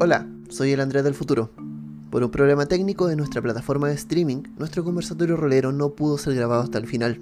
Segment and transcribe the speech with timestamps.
[0.00, 1.52] Hola, soy el Andrés del futuro.
[2.10, 6.34] Por un problema técnico de nuestra plataforma de streaming, nuestro conversatorio rolero no pudo ser
[6.34, 7.20] grabado hasta el final.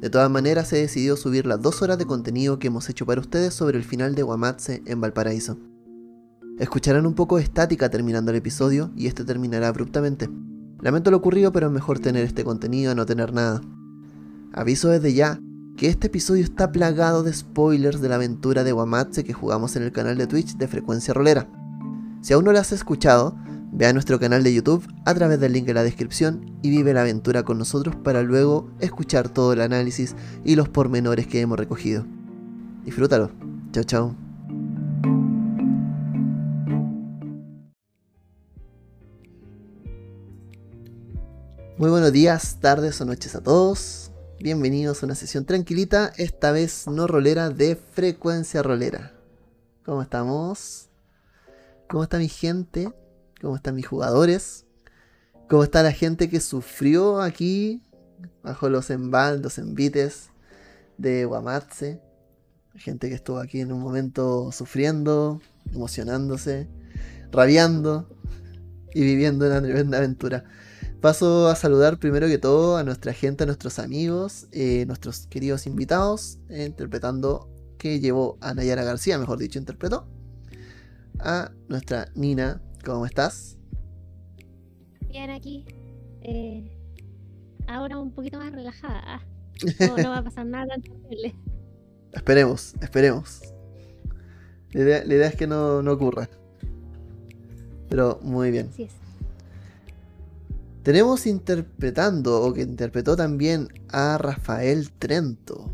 [0.00, 3.20] De todas maneras, se decidió subir las dos horas de contenido que hemos hecho para
[3.20, 5.56] ustedes sobre el final de Guamatse en Valparaíso.
[6.58, 10.28] Escucharán un poco de estática terminando el episodio y este terminará abruptamente.
[10.80, 13.60] Lamento lo ocurrido, pero es mejor tener este contenido a no tener nada.
[14.52, 15.40] Aviso desde ya
[15.80, 19.82] que este episodio está plagado de spoilers de la aventura de Guamatse que jugamos en
[19.82, 21.48] el canal de Twitch de Frecuencia Rolera.
[22.20, 23.34] Si aún no la has escuchado,
[23.72, 26.92] ve a nuestro canal de YouTube a través del link en la descripción y vive
[26.92, 31.58] la aventura con nosotros para luego escuchar todo el análisis y los pormenores que hemos
[31.58, 32.04] recogido.
[32.84, 33.30] Disfrútalo.
[33.72, 34.16] Chao, chao.
[41.78, 44.09] Muy buenos días, tardes o noches a todos.
[44.42, 49.12] Bienvenidos a una sesión tranquilita, esta vez no rolera de frecuencia rolera.
[49.84, 50.88] ¿Cómo estamos?
[51.90, 52.90] ¿Cómo está mi gente?
[53.42, 54.64] ¿Cómo están mis jugadores?
[55.46, 57.82] ¿Cómo está la gente que sufrió aquí
[58.42, 60.30] bajo los embaldos, envites
[60.96, 62.00] de Guamatse?
[62.76, 66.66] Gente que estuvo aquí en un momento sufriendo, emocionándose,
[67.30, 68.08] rabiando
[68.94, 70.44] y viviendo una tremenda aventura.
[71.00, 75.66] Paso a saludar primero que todo a nuestra gente, a nuestros amigos, eh, nuestros queridos
[75.66, 77.48] invitados, eh, interpretando
[77.78, 80.06] que llevó a Nayara García, mejor dicho, interpretó
[81.18, 82.60] a nuestra Nina.
[82.84, 83.56] ¿Cómo estás?
[85.08, 85.64] Bien aquí.
[86.20, 86.70] Eh,
[87.66, 89.22] ahora un poquito más relajada.
[89.78, 91.34] No, no va a pasar nada tan terrible.
[92.12, 93.42] Esperemos, esperemos.
[94.72, 96.30] La idea, la idea es que no, no, ocurra.
[97.90, 98.68] Pero muy bien.
[98.72, 98.99] Así es.
[100.82, 105.70] Tenemos interpretando, o que interpretó también a Rafael Trento.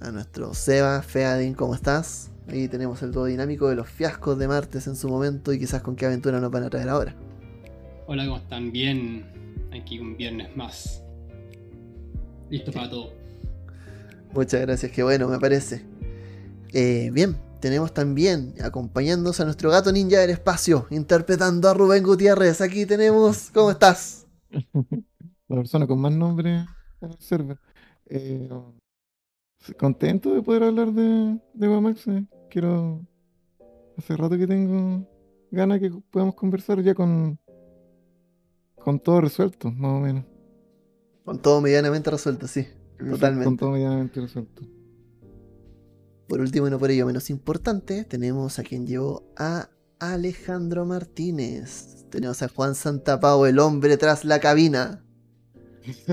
[0.00, 2.30] A nuestro Seba Feadin, ¿cómo estás?
[2.46, 5.82] Ahí tenemos el todo dinámico de los fiascos de martes en su momento y quizás
[5.82, 7.16] con qué aventura nos van a traer ahora.
[8.06, 8.70] Hola, ¿cómo están?
[8.70, 9.26] Bien.
[9.72, 11.02] Aquí un viernes más.
[12.48, 13.12] Listo para todo.
[14.32, 15.82] Muchas gracias, qué bueno, me parece.
[16.72, 22.60] Eh, bien, tenemos también acompañándonos a nuestro gato ninja del espacio, interpretando a Rubén Gutiérrez.
[22.60, 24.27] Aquí tenemos, ¿cómo estás?
[25.48, 26.66] La persona con más nombre
[27.00, 27.58] en el server.
[28.06, 28.48] Eh,
[29.78, 32.06] contento de poder hablar de, de Guamax.
[32.50, 33.06] Quiero.
[33.96, 35.06] Hace rato que tengo
[35.50, 37.38] ganas que podamos conversar ya con.
[38.76, 40.24] Con todo resuelto, más o menos.
[41.24, 42.66] Con todo medianamente resuelto, sí.
[42.98, 43.44] Totalmente.
[43.44, 44.62] Con todo medianamente resuelto.
[46.28, 49.70] Por último y no por ello menos importante, tenemos a quien llevó a
[50.00, 52.06] Alejandro Martínez.
[52.10, 55.04] Tenemos a Juan Santapau, el hombre tras la cabina.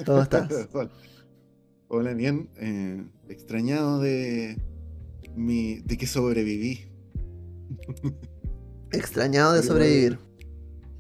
[0.06, 0.50] ¿Cómo estás?
[1.88, 2.50] Hola, bien.
[2.57, 4.59] Eh, extrañado de
[5.35, 5.81] mi.
[5.81, 6.91] de que sobreviví.
[8.91, 10.19] Extrañado de sobrevivir.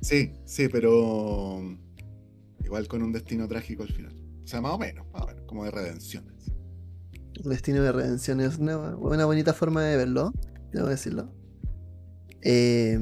[0.01, 1.61] Sí, sí, pero.
[2.63, 4.15] Igual con un destino trágico al final.
[4.43, 6.25] O sea, más o menos, más o menos, como de redención.
[7.43, 10.33] Un destino de redención es una, una bonita forma de verlo,
[10.71, 11.33] debo decirlo.
[12.41, 12.99] Eh,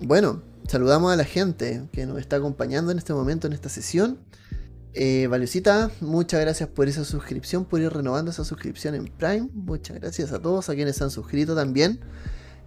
[0.00, 4.18] bueno, saludamos a la gente que nos está acompañando en este momento, en esta sesión.
[4.94, 9.48] Eh, Valiosita, muchas gracias por esa suscripción, por ir renovando esa suscripción en Prime.
[9.54, 12.00] Muchas gracias a todos, a quienes han suscrito también.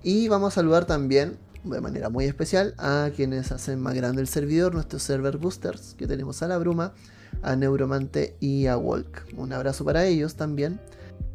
[0.04, 4.28] Y vamos a saludar también, de manera muy especial, a quienes hacen más grande el
[4.28, 6.94] servidor, nuestros server boosters, que tenemos a la Bruma,
[7.42, 9.26] a Neuromante y a Walk.
[9.36, 10.80] Un abrazo para ellos también.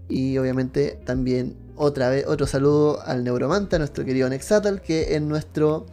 [0.09, 5.22] Y obviamente también otra vez otro saludo al Neuromante, a nuestro querido Nexatal, que es
[5.22, 5.87] nuestro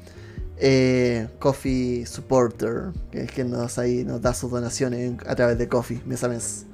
[0.57, 5.67] eh, Coffee Supporter, que es quien nos, ahí, nos da sus donaciones a través de
[5.67, 6.65] Coffee mes a mes.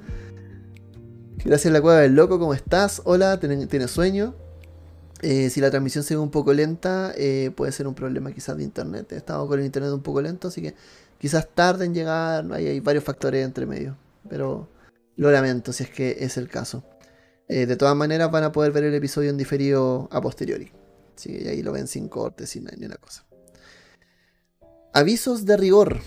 [1.44, 3.02] Gracias la cueva del loco, ¿cómo estás?
[3.06, 4.36] Hola, ¿tienes sueño?
[5.22, 8.58] Eh, si la transmisión se ve un poco lenta, eh, puede ser un problema quizás
[8.58, 9.12] de internet.
[9.12, 10.76] He estado con el internet un poco lento, así que
[11.18, 13.96] quizás tarde en llegar, hay varios factores entre medio.
[14.30, 14.68] Pero
[15.16, 16.84] lo lamento si es que es el caso.
[17.50, 20.72] Eh, de todas maneras van a poder ver el episodio en diferido a posteriori.
[21.18, 23.26] Así que ahí lo ven sin cortes, sin ni una cosa.
[24.94, 26.00] Avisos de rigor.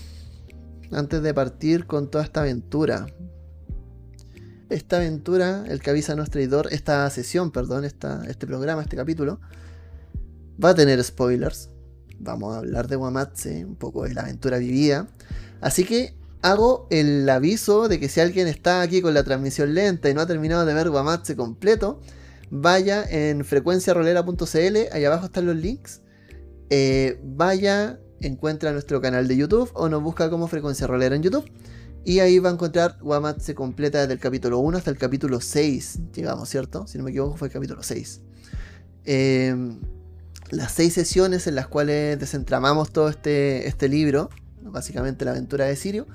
[0.92, 3.06] Antes de partir con toda esta aventura.
[4.70, 8.96] Esta aventura, el que avisa a nuestro editor, esta sesión, perdón, esta, este programa, este
[8.96, 9.40] capítulo,
[10.62, 11.70] va a tener spoilers.
[12.20, 15.08] Vamos a hablar de Wamatse, un poco de la aventura vivida.
[15.60, 20.10] Así que hago el aviso de que si alguien está aquí con la transmisión lenta
[20.10, 22.00] y no ha terminado de ver Guamatse completo,
[22.50, 26.02] vaya en frecuenciarolera.cl, ahí abajo están los links.
[26.70, 31.50] Eh, vaya, encuentra nuestro canal de YouTube o nos busca como Frecuencia Rolera en YouTube.
[32.04, 35.40] Y ahí va a encontrar, Wamat se completa desde el capítulo 1 hasta el capítulo
[35.40, 36.86] 6, llegamos, ¿cierto?
[36.88, 38.20] Si no me equivoco fue el capítulo 6.
[39.04, 39.54] Eh,
[40.50, 44.28] las seis sesiones en las cuales desentramamos todo este, este libro,
[44.62, 46.06] básicamente la aventura de Sirio.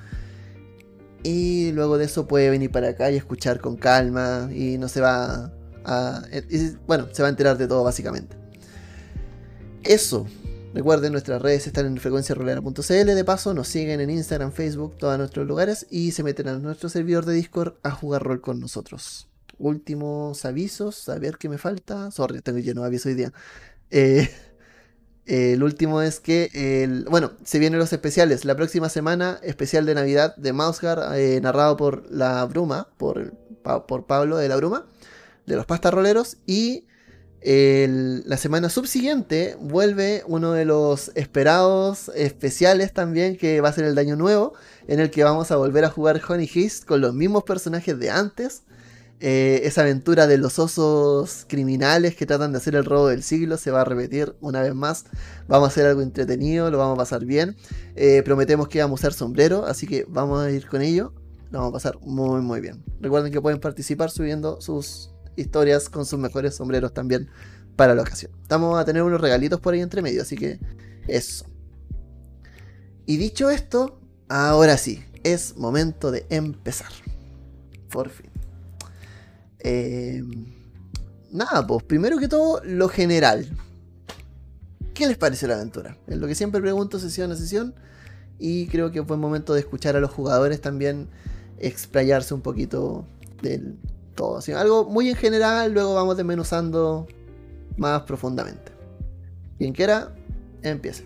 [1.23, 5.01] Y luego de eso puede venir para acá y escuchar con calma y no se
[5.01, 5.51] va
[5.83, 6.21] a...
[6.49, 8.37] y, bueno, se va a enterar de todo básicamente.
[9.83, 10.27] Eso.
[10.73, 12.81] Recuerden, nuestras redes están en frecuenciarolera.cl.
[12.91, 16.89] De paso, nos siguen en Instagram, Facebook, todos nuestros lugares y se meten a nuestro
[16.89, 19.27] servidor de Discord a jugar rol con nosotros.
[19.57, 22.11] Últimos avisos, a ver qué me falta.
[22.11, 23.33] Sorry, tengo lleno de avisos hoy día.
[23.89, 24.29] Eh,
[25.27, 28.45] el último es que, el, bueno, se vienen los especiales.
[28.45, 33.33] La próxima semana, especial de Navidad de Mausgar, eh, narrado por La Bruma, por,
[33.87, 34.85] por Pablo de La Bruma,
[35.45, 36.37] de los pastarroleros.
[36.45, 36.85] Y
[37.43, 43.95] la semana subsiguiente vuelve uno de los esperados especiales también, que va a ser el
[43.95, 44.53] Daño Nuevo,
[44.87, 48.09] en el que vamos a volver a jugar Honey Heist con los mismos personajes de
[48.09, 48.63] antes
[49.19, 53.57] eh, esa aventura de los osos criminales que tratan de hacer el robo del siglo
[53.57, 55.05] se va a repetir una vez más.
[55.47, 57.55] Vamos a hacer algo entretenido, lo vamos a pasar bien.
[57.95, 61.13] Eh, prometemos que vamos a usar sombrero, así que vamos a ir con ello.
[61.49, 62.83] Lo vamos a pasar muy, muy bien.
[62.99, 67.29] Recuerden que pueden participar subiendo sus historias con sus mejores sombreros también
[67.75, 68.31] para la ocasión.
[68.41, 70.59] Estamos a tener unos regalitos por ahí entre medio, así que
[71.07, 71.45] eso.
[73.05, 76.91] Y dicho esto, ahora sí, es momento de empezar.
[77.89, 78.36] Por fin.
[79.59, 80.23] Eh,
[81.31, 83.47] nada, pues primero que todo, lo general.
[84.93, 85.97] ¿Qué les parece la aventura?
[86.07, 87.75] Es lo que siempre pregunto sesión a sesión.
[88.39, 91.07] Y creo que fue momento de escuchar a los jugadores también
[91.59, 93.05] explayarse un poquito
[93.41, 93.77] del
[94.15, 94.37] todo.
[94.37, 97.07] Así, algo muy en general, luego vamos desmenuzando
[97.77, 98.71] más profundamente.
[99.57, 100.13] Quien quiera,
[100.61, 101.05] empiece.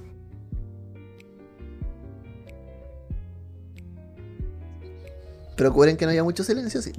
[5.55, 6.91] Procuren que no haya mucho silencio, sí.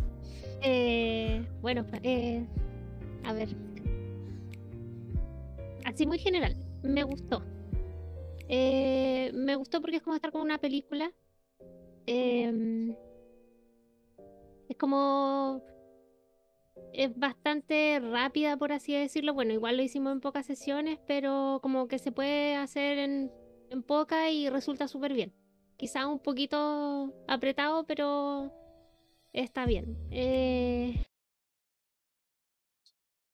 [0.63, 1.02] Eh,
[1.63, 2.45] bueno, eh,
[3.25, 3.49] a ver.
[5.85, 7.43] Así muy general, me gustó.
[8.49, 11.13] Eh, me gustó porque es como estar con una película.
[12.07, 12.95] Em,
[14.69, 15.63] es como.
[16.93, 19.33] Es bastante rápida, por así decirlo.
[19.33, 23.31] Bueno, igual lo hicimos en pocas sesiones, pero como que se puede hacer en,
[23.71, 25.33] en poca y resulta súper bien.
[25.77, 28.53] Quizá un poquito apretado, pero
[29.33, 29.97] está bien.
[30.11, 31.03] Eh,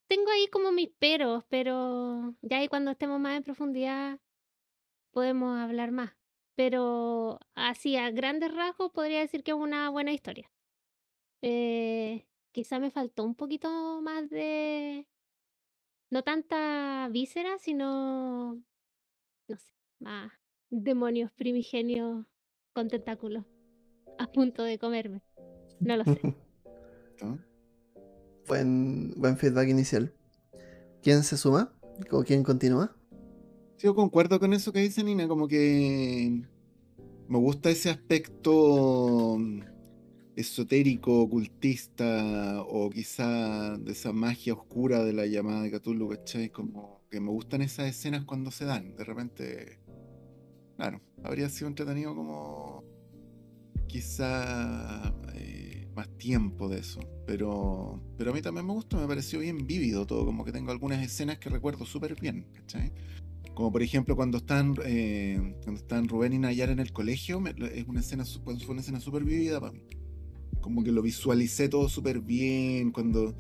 [0.09, 4.19] tengo ahí como mis peros, pero ya ahí cuando estemos más en profundidad
[5.13, 6.13] podemos hablar más.
[6.55, 10.51] Pero así a grandes rasgos podría decir que es una buena historia.
[11.43, 15.07] Eh, quizá me faltó un poquito más de...
[16.11, 18.55] No tanta víscera, sino...
[19.47, 20.33] No sé, más
[20.71, 22.27] demonios primigenios
[22.73, 23.45] con tentáculos
[24.19, 25.23] a punto de comerme.
[25.81, 26.21] No lo sé.
[27.23, 27.39] ¿No?
[28.49, 30.15] Buen, buen feedback inicial.
[31.03, 31.71] ¿Quién se suma?
[32.11, 32.97] ¿O quién continúa?
[33.79, 36.43] Yo concuerdo con eso que dice Nina, como que
[37.29, 39.61] me gusta ese aspecto mm,
[40.35, 46.49] esotérico, ocultista, o quizá de esa magia oscura de la llamada de Cthulhu, ¿cachai?
[46.49, 48.97] Como que me gustan esas escenas cuando se dan.
[48.97, 49.79] De repente,
[50.77, 52.83] claro, habría sido entretenido como
[53.89, 55.15] quizá
[55.99, 57.01] más tiempo de eso.
[57.27, 60.71] Pero, pero a mí también me gustó, me pareció bien vívido todo, como que tengo
[60.71, 62.93] algunas escenas que recuerdo súper bien, ¿cachai?
[63.55, 67.51] Como por ejemplo cuando están, eh, cuando están Rubén y Nayar en el colegio, me-
[67.75, 69.83] es una escena, fue una escena súper vívida para mí.
[70.61, 73.35] Como que lo visualicé todo súper bien, cuando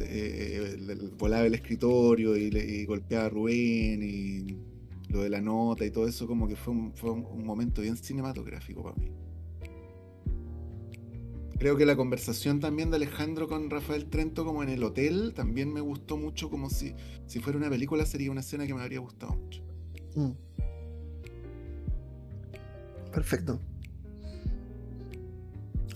[0.00, 0.76] eh,
[1.18, 4.56] volaba el escritorio y, y golpeaba a Rubén y
[5.12, 7.96] lo de la nota y todo eso, como que fue un, fue un momento bien
[7.98, 9.10] cinematográfico para mí.
[11.62, 15.72] Creo que la conversación también de Alejandro con Rafael Trento como en el hotel también
[15.72, 16.92] me gustó mucho como si,
[17.26, 19.62] si fuera una película sería una escena que me habría gustado mucho.
[20.16, 20.30] Mm.
[23.14, 23.60] Perfecto.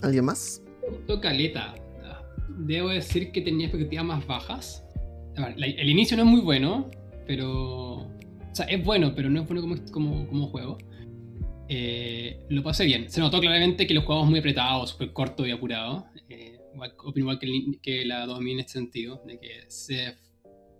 [0.01, 0.61] ¿Alguien más?
[1.21, 1.75] Caleta.
[2.59, 4.85] Debo decir que tenía expectativas más bajas.
[5.35, 6.89] A ver, la- el inicio no es muy bueno,
[7.27, 8.03] pero.
[8.03, 8.09] O
[8.53, 10.77] sea, es bueno, pero no es bueno como, como, como juego.
[11.69, 13.09] Eh, lo pasé bien.
[13.09, 16.05] Se notó claramente que los jugamos muy apretados, súper corto y apurado.
[16.29, 16.59] Eh,
[17.03, 17.47] opino igual que,
[17.81, 20.15] que la Domi en este sentido, de que se,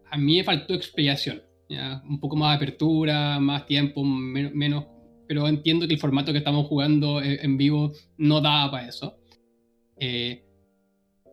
[0.10, 1.42] a mí me faltó explicación.
[1.70, 2.02] ¿ya?
[2.08, 4.86] Un poco más de apertura, más tiempo, men- menos.
[5.28, 9.18] Pero entiendo que el formato que estamos jugando en en vivo no daba para eso.
[10.00, 10.46] Eh,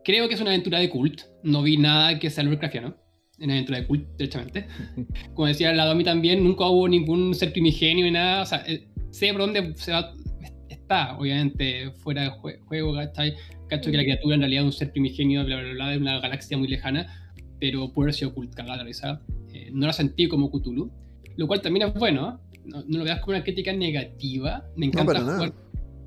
[0.03, 1.21] creo que es una aventura de cult.
[1.43, 2.97] No vi nada que sea Lovecraftiano.
[3.39, 4.67] En aventura de cult, derechamente.
[5.33, 8.41] Como decía la Domi también, nunca hubo ningún ser primigenio ni nada.
[8.41, 10.13] O sea, eh, sé por dónde se va.
[10.41, 13.33] es- está, obviamente, fuera de jue- juego, ¿cachai?
[13.67, 16.19] Cacho que la criatura en realidad es un ser primigenio, bla, bla, bla, de una
[16.19, 19.21] galaxia muy lejana, pero puede ser oculta, risa.
[19.53, 20.91] Eh, no la sentí como Cthulhu,
[21.37, 22.59] lo cual también es bueno, ¿eh?
[22.65, 24.63] no, no lo veas como una crítica negativa.
[24.75, 25.35] Me encanta nada.
[25.37, 25.53] jugar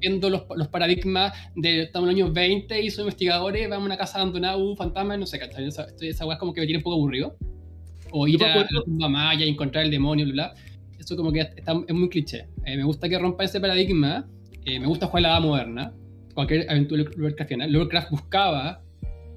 [0.01, 3.87] viendo los, los paradigmas de estamos en los años 20 y soy investigadores, vamos a
[3.87, 5.67] una casa abandonada, uh, fantasmas, no sé, ¿cachai?
[5.67, 7.37] Esa, esa weá es como que me tiene un poco aburrido.
[8.13, 10.55] O ir a la tumba maya y encontrar el demonio, bla, bla.
[10.99, 12.47] Eso como que está, es muy cliché.
[12.65, 14.29] Eh, me gusta que rompa ese paradigma.
[14.65, 15.93] eh, me gusta jugar la edad moderna.
[16.35, 17.67] Cualquier aventura Lovecraftiana.
[17.67, 18.83] Lovecraft buscaba...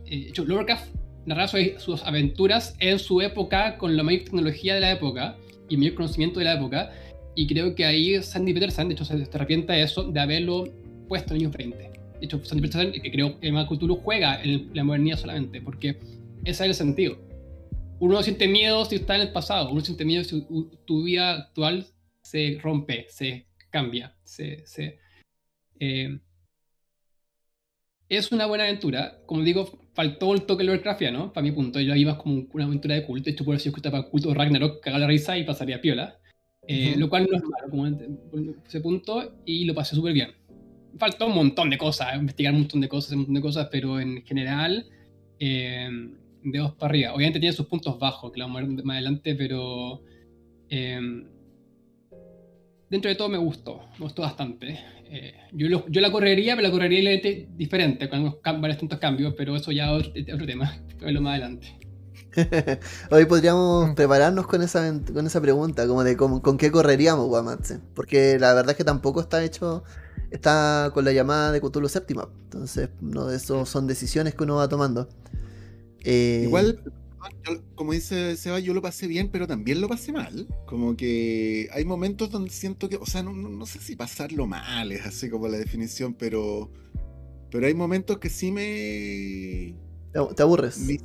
[0.06, 4.82] eh, hecho, Lovecraft narraba sus, sus aventuras en su época con la mayor tecnología de
[4.82, 5.38] la época
[5.70, 6.92] y mayor conocimiento de la época.
[7.36, 10.66] Y creo que ahí Sandy Peterson, de hecho, se, se arrepienta de eso, de haberlo
[11.08, 11.78] puesto en los años 20.
[12.20, 15.98] De hecho, Sandy Peterson, que creo que Cthulhu juega en la modernidad solamente, porque
[16.44, 17.18] ese es el sentido.
[18.02, 20.44] Uno no siente miedo si está en el pasado, uno siente miedo si
[20.86, 21.86] tu vida actual
[22.22, 24.66] se rompe, se cambia, se...
[24.66, 25.00] se
[25.80, 26.20] eh,
[28.10, 29.20] es una buena aventura.
[29.28, 31.80] Como digo, faltó el toque Lovecraftiano, para mi punto.
[31.80, 33.26] Yo iba como una aventura de culto.
[33.26, 36.20] De hecho, por eso yo para culto Ragnarok, cagar la risa y pasaría piola.
[36.68, 37.00] Eh, Ujú.
[37.02, 37.88] Lo cual no es malo, como
[38.68, 40.32] ese punto, y lo pasé súper bien.
[40.98, 44.00] Faltó un montón de cosas, investigar un montón de cosas, un montón de cosas, pero
[44.00, 44.90] en general,
[45.40, 45.90] eh,
[46.44, 47.14] de dos para arriba.
[47.14, 50.02] Obviamente tiene sus puntos bajos, que lo vamos a ver más adelante, pero
[50.70, 51.00] eh,
[52.90, 54.80] dentro de todo me gustó, me gustó bastante.
[55.14, 57.20] Eh, yo, lo- la correría, pero la correría
[57.56, 61.78] diferente, con varios tantos cambios, pero eso ya es otro, tema, verlo más adelante.
[63.12, 67.80] Hoy podríamos prepararnos con esa, con esa pregunta, como de con qué correríamos Guamatse.
[67.94, 69.84] Porque la verdad es que tampoco está hecho,
[70.30, 72.30] está con la llamada de Cthulhu séptima.
[72.44, 75.10] Entonces, no, eso son decisiones que uno va tomando.
[76.04, 76.82] Eh, Igual,
[77.46, 80.48] yo- como dice Seba, yo lo pasé bien, pero también lo pasé mal.
[80.66, 84.48] Como que hay momentos donde siento que, o sea, no, no- no sé si pasarlo
[84.48, 86.72] mal es así como la definición, pero,
[87.52, 89.76] pero hay momentos que sí me,
[90.14, 90.80] ¿Te, te aburres?
[90.80, 90.98] me-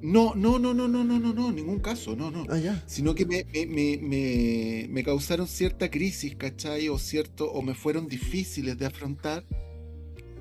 [0.00, 2.44] no, no, no, no, no, no, no, no, ningún caso, no, no.
[2.48, 2.80] Ah, ya.
[2.86, 6.88] Sino que me, me, me, me, me causaron cierta crisis, ¿cachai?
[6.88, 9.44] O cierto, o me fueron difíciles de afrontar.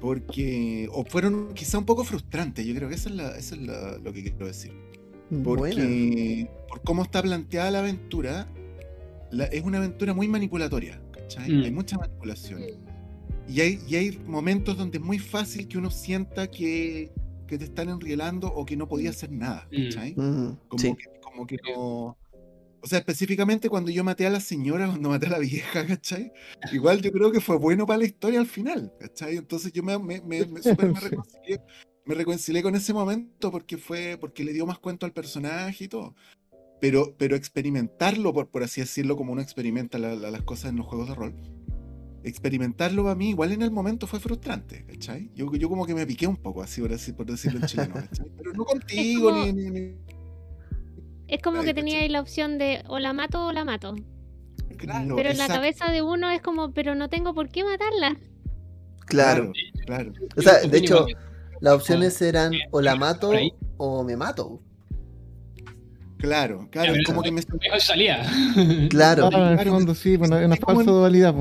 [0.01, 3.61] Porque, o fueron quizá un poco frustrantes, yo creo que eso es, la, eso es
[3.61, 4.71] la- lo que quiero decir.
[5.29, 5.75] Buena.
[5.75, 8.47] Porque por cómo está planteada la aventura,
[9.31, 11.51] la- es una aventura muy manipulatoria, ¿cachai?
[11.51, 11.63] Mm.
[11.63, 12.61] Hay mucha manipulación.
[13.49, 17.11] Y hay, y hay momentos donde es muy fácil que uno sienta que,
[17.47, 19.83] que te están enrielando o que no podía hacer nada, Mm.
[19.85, 20.13] ¿cachai?
[20.15, 20.95] Mm, Como, sí.
[20.95, 22.17] que, como que no...
[22.87, 26.31] O sea, específicamente cuando yo maté a la señora, cuando maté a la vieja, ¿cachai?
[26.71, 29.35] Igual yo creo que fue bueno para la historia al final, ¿cachai?
[29.35, 31.59] Entonces yo me, me, me, me- súper me reconcilié,
[32.05, 35.87] me reconcilié con ese momento porque fue, porque le dio más cuento al personaje y
[35.89, 36.15] todo.
[36.79, 40.77] Pero, pero experimentarlo, por, por así decirlo, como uno experimenta la- la- las cosas en
[40.77, 41.35] los juegos de rol,
[42.23, 45.29] experimentarlo para mí igual en el momento fue frustrante, ¿cachai?
[45.35, 47.95] Yo, yo como que me piqué un poco, así por, así, por decirlo en chileno,
[48.09, 48.31] ¿cachai?
[48.37, 49.95] Pero no contigo, como- ni, ni- ni-
[51.27, 53.95] Es como que tenía ahí la opción de o la mato o la mato.
[54.77, 58.15] Claro, pero en la cabeza de uno es como, pero no tengo por qué matarla.
[59.05, 59.51] Claro.
[59.85, 60.11] Claro.
[60.35, 61.05] O sea, de hecho,
[61.61, 63.31] las opciones eran o la mato
[63.77, 64.61] o me mato.
[66.17, 68.23] Claro, claro, Ya, es como que me Mejor salía.
[68.89, 69.29] Claro.
[69.29, 71.35] Claro, sí, bueno, una es como falsa en- dualidad.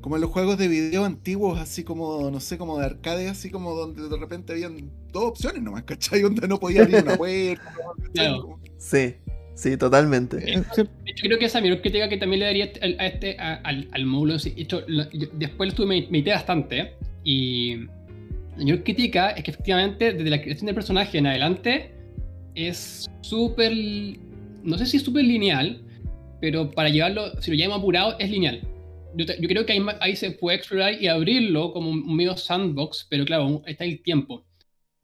[0.00, 3.50] como en los juegos de video antiguos, así como, no sé, como de arcade, así
[3.50, 6.22] como donde de repente habían dos opciones nomás, ¿cachai?
[6.22, 7.74] Donde no podía abrir una puerta.
[8.14, 8.58] Claro.
[8.78, 9.14] Sí,
[9.54, 10.36] sí, totalmente.
[10.38, 13.36] Eh, De hecho, creo que esa mayor crítica que también le daría al- a este,
[13.38, 16.92] a- al, al módulo, sí, hecho, lo- yo- después lo estuve me- medité bastante,
[17.24, 21.90] y la mayor crítica es que efectivamente desde la creación del personaje en adelante
[22.54, 23.72] es súper,
[24.62, 25.82] no sé si es súper lineal,
[26.40, 28.60] pero para llevarlo, si lo llamo apurado, es lineal.
[29.16, 32.36] Yo, te- yo creo que ahí, ahí se puede explorar y abrirlo como un medio
[32.36, 34.44] sandbox, pero claro, está el tiempo.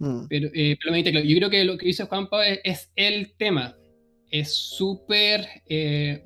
[0.03, 3.77] Mm, Pero, eh, pero yo creo que lo que dice Juanpa es, es el tema.
[4.31, 6.23] Es súper, eh,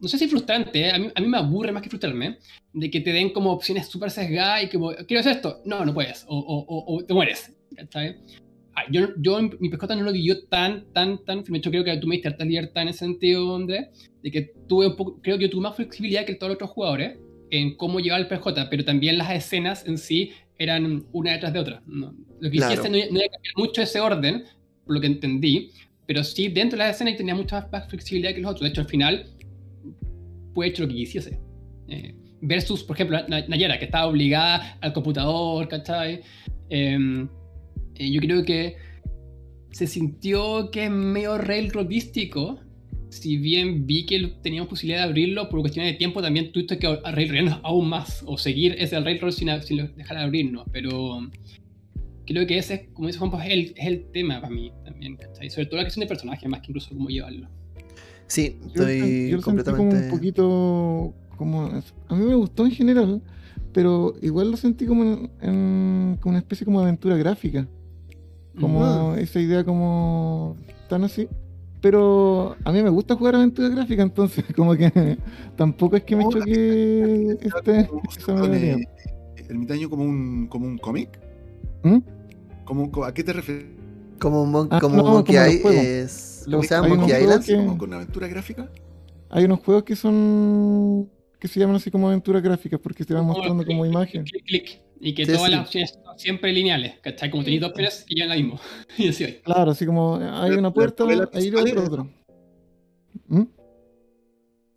[0.00, 2.38] no sé si frustrante, eh, a, mí, a mí me aburre más que frustrarme,
[2.72, 5.60] de que te den como opciones súper sesgadas y que, ¿quiero hacer esto?
[5.66, 7.52] No, no puedes, o, o- o- o te mueres.
[7.76, 8.16] ¿cachai?
[8.74, 11.60] Ah, yo, yo mi pescota no lo vivió tan, tan, tan firme.
[11.60, 13.90] Yo creo que tú me diste harta libertad en ese sentido, André,
[14.22, 16.70] de que tuve un poco, creo que yo tuve más flexibilidad que todos los otros
[16.70, 17.18] jugadores
[17.50, 21.58] en cómo llevar el PJ, pero también las escenas en sí eran una detrás de
[21.58, 21.82] otra.
[21.86, 22.72] No, lo que Claro.
[22.74, 24.44] hiciese no, no iba a cambiar mucho ese orden,
[24.84, 25.70] por lo que entendí,
[26.06, 28.62] pero sí dentro de las escenas tenía mucha más, flexibilidad que los otros.
[28.62, 29.26] De hecho, al final,
[30.54, 31.38] puede hecho lo que quisiese.
[31.88, 36.20] Eh, versus, por ejemplo, Na- Nayara, que estaba obligada al computador, ¿cachai?
[36.70, 37.26] Eh,
[37.96, 38.76] eh, yo creo que
[39.72, 42.60] se sintió que es medio railroadístico
[43.08, 46.86] si bien vi que teníamos posibilidad de abrirlo, por cuestiones de tiempo también tuviste que
[47.04, 50.66] arreglarnos aún más o seguir ese railroad sin, sin dejar de abrirnos.
[50.72, 51.20] Pero
[52.26, 55.16] creo que ese, como dice Juan, pues, es el, es el tema para mí también,
[55.16, 55.48] ¿cachai?
[55.50, 57.48] Sobre todo la cuestión de personaje, más que incluso cómo llevarlo.
[58.26, 59.88] Sí, Yo, estoy yo sentí completamente.
[59.94, 61.14] como un poquito.
[61.36, 61.66] Como,
[62.08, 63.22] a mí me gustó en general,
[63.72, 67.68] pero igual lo sentí como, en, en- como una especie como de aventura gráfica.
[68.58, 70.56] Como esa idea como
[70.88, 71.28] tan así.
[71.80, 75.18] Pero a mí me gusta jugar aventura gráfica, entonces como que
[75.56, 78.78] tampoco es que me choque este, esa perdón, modalidad.
[79.48, 81.18] ermitaño como un, como un cómic.
[81.82, 81.98] ¿Mm?
[82.64, 83.66] Como, co- ¿A qué te refieres?
[84.18, 85.74] Como, mon- Ah, como no, Monkey como.
[85.74, 86.88] Es, ¿Cómo se llama?
[86.88, 87.44] Monkey Island.
[87.44, 88.70] que- ¿Como con aventura gráfica?
[89.28, 93.26] Hay unos juegos que son que se llaman así como aventuras gráficas porque te van
[93.26, 94.24] mostrando como imagen.
[94.24, 95.50] Clic, clic, y que Sí, todas sí.
[95.52, 97.30] las opciones son siempre lineales, ¿cachai?
[97.30, 98.60] Como tenéis dos opciones y llevan la misma.
[98.98, 99.40] y así hoy.
[99.44, 102.10] Claro, así como hay una puerta, lo otro, otro.
[103.28, 103.42] ¿Mm?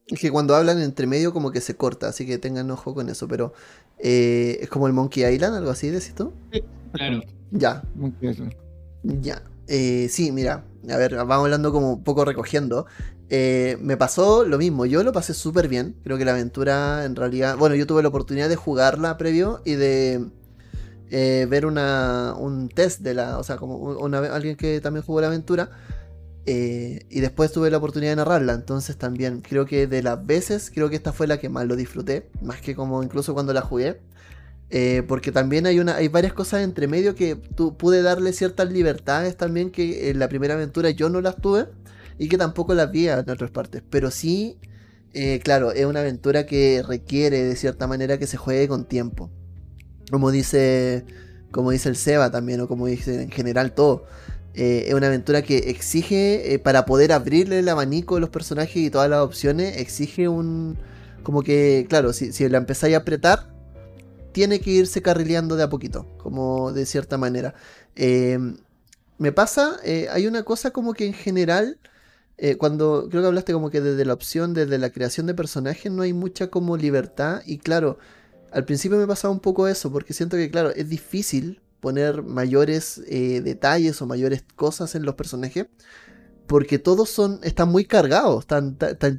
[0.08, 3.10] Es que cuando hablan entre medio como que se corta, así que tengan ojo con
[3.10, 3.54] eso, pero
[4.00, 6.34] eh, es como el Monkey Island, algo así, decís tú.
[6.94, 7.22] Claro.
[7.52, 8.56] Ya, Monkey Island.
[9.04, 9.44] ya.
[9.68, 12.88] Eh, sí, mira, a ver, vamos hablando como un poco recogiendo.
[13.32, 15.96] Eh, me pasó lo mismo, yo lo pasé súper bien.
[16.04, 19.74] Creo que la aventura en realidad, bueno, yo tuve la oportunidad de jugarla previo y
[19.76, 20.26] de
[21.12, 25.22] eh, ver una, un test de la, o sea, como una, alguien que también jugó
[25.22, 25.72] la aventura.
[26.46, 30.72] eh, y después tuve la oportunidad de narrarla, entonces también creo que de las veces,
[30.74, 33.62] creo que esta fue la que más lo disfruté, más que como incluso cuando la
[33.62, 34.00] jugué.
[35.08, 39.36] Porque también hay una hay varias cosas entre medio que tu- pude darle ciertas libertades
[39.38, 41.66] también que en la primera aventura yo no las tuve
[42.20, 43.82] y que tampoco las vi en otras partes.
[43.90, 44.60] Pero sí,
[45.14, 49.32] eh, claro, es una aventura que requiere de cierta manera que se juegue con tiempo.
[50.12, 51.06] Como dice,
[51.52, 54.06] como dice el Seba también, o como dice en general todo.
[54.54, 58.76] Eh, es una aventura que exige, eh, para poder abrirle el abanico de los personajes
[58.76, 60.78] y todas las opciones, exige un...
[61.24, 63.54] Como que, claro, si, la empezáis a apretar,
[64.34, 67.54] tiene que irse carrileando de a poquito, como de cierta manera.
[69.18, 69.78] Me pasa,
[70.12, 71.78] hay una cosa como que en general,
[72.42, 75.92] eh, cuando creo que hablaste como que desde la opción, desde la creación de personajes,
[75.92, 77.42] no hay mucha como libertad.
[77.46, 77.98] Y claro,
[78.52, 83.02] al principio me pasaba un poco eso, porque siento que, claro, es difícil poner mayores
[83.08, 85.68] eh, detalles o mayores cosas en los personajes.
[86.48, 88.48] Porque todos son, están muy cargados,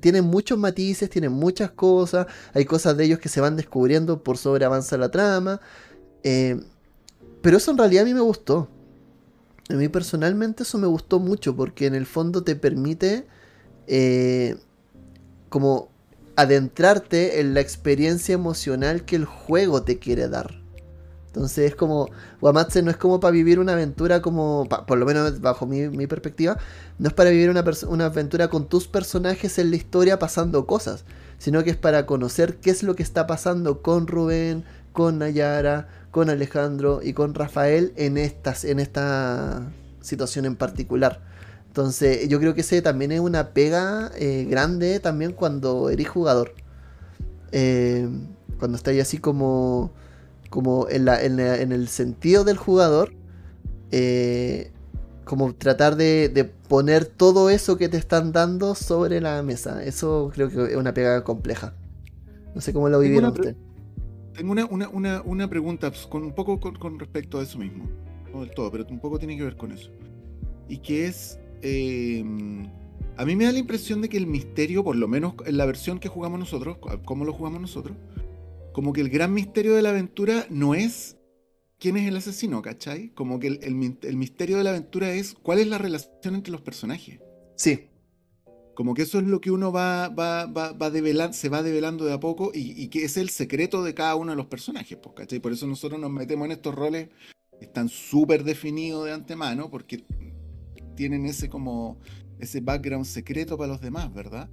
[0.00, 4.36] tienen muchos matices, tienen muchas cosas, hay cosas de ellos que se van descubriendo por
[4.36, 5.60] sobre avanza la trama.
[6.24, 6.60] eh,
[7.42, 8.68] pero eso en realidad a mí me gustó.
[9.70, 13.26] A mí personalmente eso me gustó mucho porque en el fondo te permite
[13.86, 14.56] eh,
[15.48, 15.90] como
[16.34, 20.60] adentrarte en la experiencia emocional que el juego te quiere dar.
[21.26, 22.08] Entonces es como,
[22.40, 26.08] Wamatse no es como para vivir una aventura como, por lo menos bajo mi, mi
[26.08, 26.58] perspectiva,
[26.98, 31.04] no es para vivir una, una aventura con tus personajes en la historia pasando cosas,
[31.38, 35.86] sino que es para conocer qué es lo que está pasando con Rubén, con Nayara,
[36.10, 39.70] con Alejandro y con Rafael en, estas, en esta
[40.00, 41.20] situación en particular.
[41.68, 46.52] Entonces yo creo que ese también es una pega eh, grande también cuando eres jugador.
[47.52, 48.08] Eh,
[48.58, 49.92] cuando estáis así como,
[50.50, 53.12] como en, la- en la- en el sentido del jugador.
[53.92, 54.70] eh,
[55.24, 59.84] como tratar de, de poner todo eso que te están dando sobre la mesa.
[59.84, 61.72] Eso creo que es una pega compleja.
[62.52, 63.56] No sé cómo lo vivieron ustedes.
[64.34, 67.58] Tengo una, una, una, una pregunta pues, con un poco con, con respecto a eso
[67.58, 67.88] mismo.
[68.32, 69.90] No del todo, pero un poco tiene que ver con eso.
[70.68, 71.38] Y que es.
[71.62, 72.24] eh,
[73.16, 75.66] a mí me da la impresión de que el misterio, por lo menos en la
[75.66, 77.94] versión que jugamos nosotros, como lo jugamos nosotros,
[78.72, 81.18] como que el gran misterio de la aventura no es
[81.78, 83.10] quién es el asesino, ¿cachai?
[83.10, 83.58] Como que el,
[84.02, 87.20] el misterio de la aventura es cuál es la relación entre los personajes.
[87.56, 87.89] Sí,
[88.80, 92.06] Como que eso es lo que uno va, va, va, va develan- se va develando
[92.06, 94.96] de a poco y, y que es el secreto de cada uno de los personajes,
[94.96, 95.38] pues, ¿cachai?
[95.38, 97.10] Por eso nosotros nos metemos en estos roles
[97.58, 100.06] que están súper definidos de antemano porque
[100.96, 101.98] tienen ese como
[102.38, 104.48] ese background secreto para los demás, ¿verdad?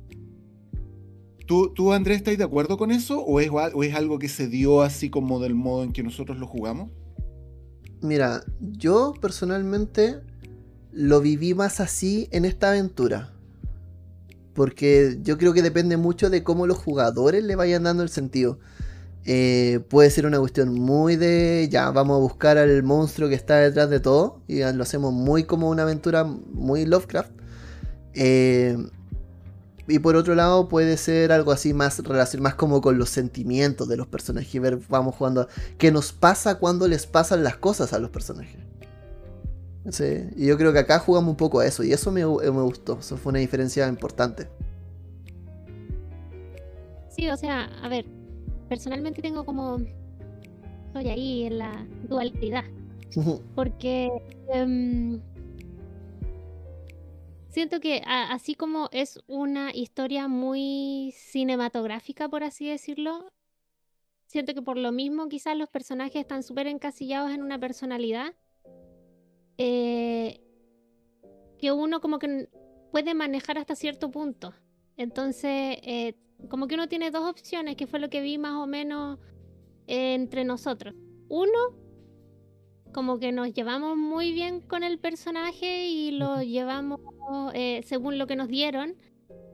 [1.46, 4.50] ¿Tú, tú Andrés, estás de acuerdo con eso o es, o es algo que se
[4.50, 6.90] dio así como del modo en que nosotros lo jugamos?
[8.02, 10.20] Mira, yo personalmente
[10.92, 13.34] lo viví más así en esta aventura.
[14.58, 18.58] Porque yo creo que depende mucho de cómo los jugadores le vayan dando el sentido.
[19.24, 23.58] Eh, puede ser una cuestión muy de, ya, vamos a buscar al monstruo que está
[23.58, 24.41] detrás de todo.
[24.48, 27.30] Y lo hacemos muy como una aventura muy Lovecraft.
[28.15, 28.76] Eh,
[29.88, 33.88] y por otro lado puede ser algo así más relación más como con los sentimientos
[33.88, 34.60] de los personajes.
[34.60, 38.58] Ver, vamos jugando qué nos pasa cuando les pasan las cosas a los personajes.
[39.91, 42.62] Sí, y yo creo que acá jugamos un poco a eso, y eso me, me
[42.62, 43.00] gustó.
[43.00, 44.47] Eso fue una diferencia importante.
[47.10, 48.06] Sí, o sea, a ver,
[48.69, 49.78] personalmente tengo como.
[50.88, 52.65] Estoy ahí en la dualidad.
[53.56, 54.10] Porque.
[54.54, 55.21] em,
[57.50, 63.32] siento que a- así como es una historia muy cinematográfica, por así decirlo,
[64.28, 68.34] siento que por lo mismo quizás los personajes están súper encasillados en una personalidad.
[69.58, 70.41] Eh,
[71.58, 72.50] que uno como que
[72.91, 74.54] puede manejar hasta cierto punto.
[74.96, 76.15] Entonces, eh,
[76.50, 79.20] como que uno tiene dos opciones, que fue lo que vi más o menos
[79.88, 80.96] eh, entre nosotros.
[81.30, 81.76] Uno,
[82.93, 87.00] como que nos llevamos muy bien con el personaje y lo llevamos
[87.54, 88.96] eh, según lo que nos dieron,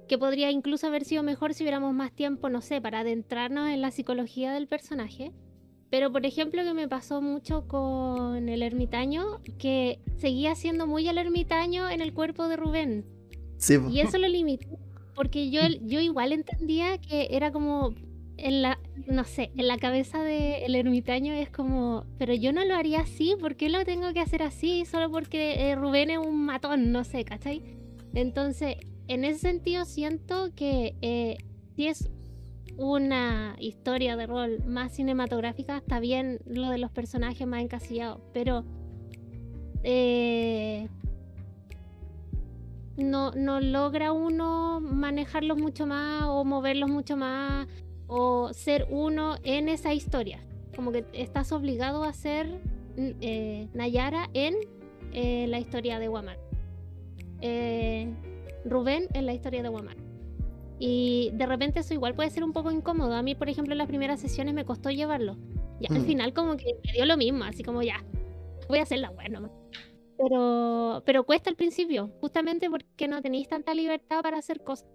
[0.07, 3.81] que podría incluso haber sido mejor si hubiéramos más tiempo, no sé, para adentrarnos en
[3.81, 5.31] la psicología del personaje.
[5.93, 11.19] Pero por ejemplo que me pasó mucho con el ermitaño, que seguía siendo muy el
[11.19, 13.06] ermitaño en el cuerpo de Rubén.
[13.58, 13.75] Sí.
[13.91, 14.79] Y eso lo limitó,
[15.13, 17.93] porque yo, yo igual entendía que era como
[18.38, 22.73] en la, no sé, en la cabeza del ermitaño es como, pero yo no lo
[22.73, 24.86] haría así, ¿por qué lo tengo que hacer así?
[24.86, 27.62] Solo porque eh, Rubén es un matón, no sé, ¿cachai?
[28.15, 28.77] Entonces,
[29.08, 31.38] en ese sentido siento que eh,
[31.75, 32.10] si es
[32.77, 38.63] una historia de rol más cinematográfica, está bien lo de los personajes más encasillados, pero...
[39.83, 40.88] Eh,
[42.95, 47.67] no, no logra uno manejarlos mucho más o moverlos mucho más
[48.07, 50.39] o ser uno en esa historia.
[50.75, 52.62] Como que estás obligado a ser
[52.97, 54.55] eh, Nayara en
[55.13, 56.09] eh, la historia de.
[57.41, 58.13] Eh,
[58.65, 60.02] Rubén en la historia de Wamar.
[60.79, 63.13] Y de repente eso igual puede ser un poco incómodo.
[63.13, 65.38] A mí, por ejemplo, en las primeras sesiones me costó llevarlo.
[65.79, 66.05] Y al Mm.
[66.05, 68.03] final como que me dio lo mismo, así como ya,
[68.67, 69.49] voy a hacerla buena.
[70.17, 74.88] Pero, pero cuesta al principio, justamente porque no tenéis tanta libertad para hacer cosas.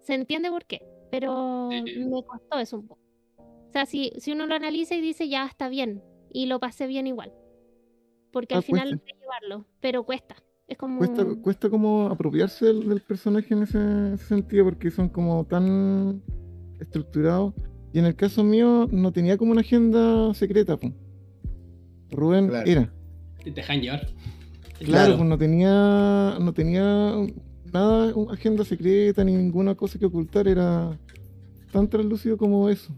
[0.00, 3.00] Se entiende por qué, pero me costó eso un poco.
[3.68, 6.86] O sea, si, si uno lo analiza y dice ya está bien, y lo pasé
[6.86, 7.32] bien igual.
[8.32, 8.96] Porque Ah, al final cuesta.
[9.06, 10.36] logré llevarlo, pero cuesta.
[10.68, 10.98] Es como.
[10.98, 16.22] Cuesta, cuesta como apropiarse del, del personaje en ese, ese sentido porque son como tan
[16.80, 17.54] estructurados.
[17.92, 20.76] Y en el caso mío no tenía como una agenda secreta.
[20.76, 20.92] po.
[22.10, 22.70] Rubén Claro.
[22.70, 22.92] era.
[23.42, 24.06] Te dejan llevar.
[24.80, 25.16] Claro, Claro.
[25.16, 27.14] pues no tenía, no tenía
[27.72, 30.98] nada, una agenda secreta ni ninguna cosa que ocultar, era
[31.72, 32.92] tan translúcido como eso.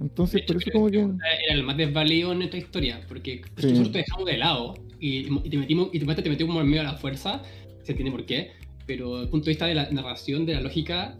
[0.00, 0.98] Entonces, hecho, por eso como que...
[1.00, 3.66] Era el más desvalido en nuestra historia, porque Sí.
[3.68, 6.68] nosotros te dejamos de lado y, y te metimos y te te metimos como en
[6.68, 7.42] medio de la fuerza,
[7.82, 8.52] se entiende por qué,
[8.86, 11.18] pero desde el punto de vista de la narración, de la lógica,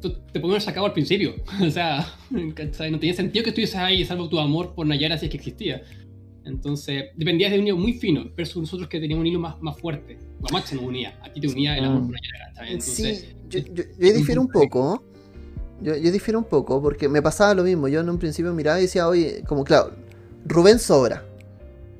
[0.00, 1.34] tú te podemos haber sacado al principio.
[1.62, 2.06] o sea,
[2.54, 2.90] ¿cachai?
[2.90, 5.82] no tenía sentido que estuvieses ahí, salvo tu amor por Nayara si es que existía.
[6.46, 9.78] Entonces, dependías de un hilo muy fino, versus nosotros que teníamos un hilo más, más
[9.78, 10.16] fuerte.
[10.40, 12.06] Guamache nos unía, a ti te unía el amor Ah.
[12.06, 12.72] por Nayara, ¿cachai?
[12.72, 15.02] Entonces, sí, yo, yo, yo difiero un poco.
[15.82, 17.88] Yo, yo difiero un poco porque me pasaba lo mismo.
[17.88, 19.92] Yo en un principio miraba y decía, oye, como claro,
[20.46, 21.27] Rubén sobra.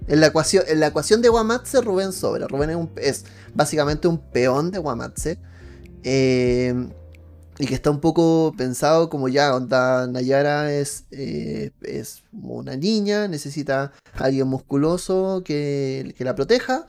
[0.08, 2.46] En la ecuación, en la ecuación de Wamatse, Rubén sobra.
[2.48, 5.38] Rubén es, un- es básicamente un peón de Wamatse.
[6.04, 6.74] eh,
[7.60, 13.26] y que está un poco pensado como ya, onda, Nayara es, eh, es una niña,
[13.26, 16.86] necesita alguien musculoso que, que la proteja.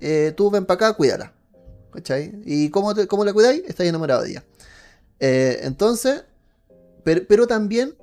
[0.00, 1.32] eh, tú ven para acá, cuídala.
[1.92, 2.40] ¿Cachai?
[2.44, 3.62] ¿Y cómo, cómo la cuidáis?
[3.66, 4.44] Estáis enamorado de ella.
[5.18, 6.24] Entonces,
[7.04, 7.94] pero también,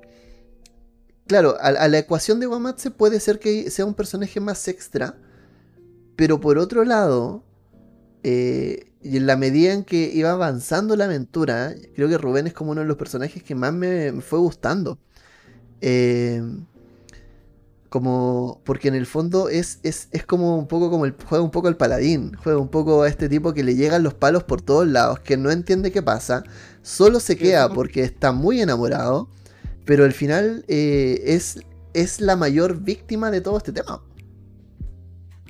[1.30, 5.14] claro, a, a la ecuación de Wamatse puede ser que sea un personaje más extra,
[6.16, 7.44] pero por otro lado,
[8.24, 12.52] eh, y en la medida en que iba avanzando la aventura, creo que Rubén es
[12.52, 14.98] como uno de los personajes que más me, me fue gustando.
[15.80, 16.42] Eh,
[17.90, 21.52] como, porque en el fondo es, es, es como un poco como el, juega un
[21.52, 24.62] poco el paladín, juega un poco a este tipo que le llegan los palos por
[24.62, 26.42] todos lados, que no entiende qué pasa,
[26.82, 29.28] solo se queda porque está muy enamorado,
[29.90, 31.58] pero al final eh, es,
[31.94, 34.00] es la mayor víctima de todo este tema.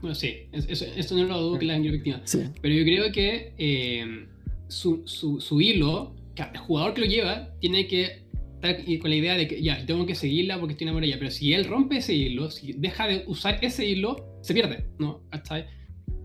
[0.01, 2.23] bueno, sí, es- eso, eso no lo dudo que la mayor víctima.
[2.25, 2.41] Sí.
[2.63, 4.27] Pero yo creo que eh,
[4.69, 8.23] su, su, su hilo, el jugador que lo lleva, tiene que
[8.55, 11.19] estar con la idea de que ya, tengo que seguirla porque estoy enamorada de ella.
[11.19, 15.21] Pero si él rompe ese hilo, si deja de usar ese hilo, se pierde, ¿no?
[15.29, 15.67] ¿Cachai?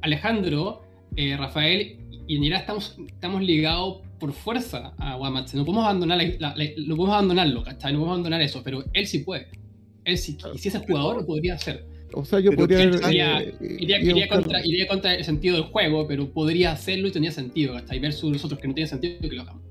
[0.03, 0.83] Alejandro,
[1.17, 1.97] eh, Rafael
[2.27, 5.57] y Nira estamos, estamos ligados por fuerza a Wamatse.
[5.57, 7.91] No podemos, abandonar la- la- la- no podemos abandonarlo, ¿cachai?
[7.93, 9.47] No podemos abandonar eso, pero él sí puede.
[10.03, 11.85] Él sí, y si es el jugador, lo podría hacer.
[12.13, 13.09] O sea, yo Pero podría ¿quién haber...
[13.11, 17.07] iría- eh, Iría, iría buscar- contra, iría contra el sentido del juego, pero podría hacerlo
[17.07, 17.99] y tenía sentido, ¿cachai?
[17.99, 19.63] Versus nosotros que no tiene sentido que lo hagamos.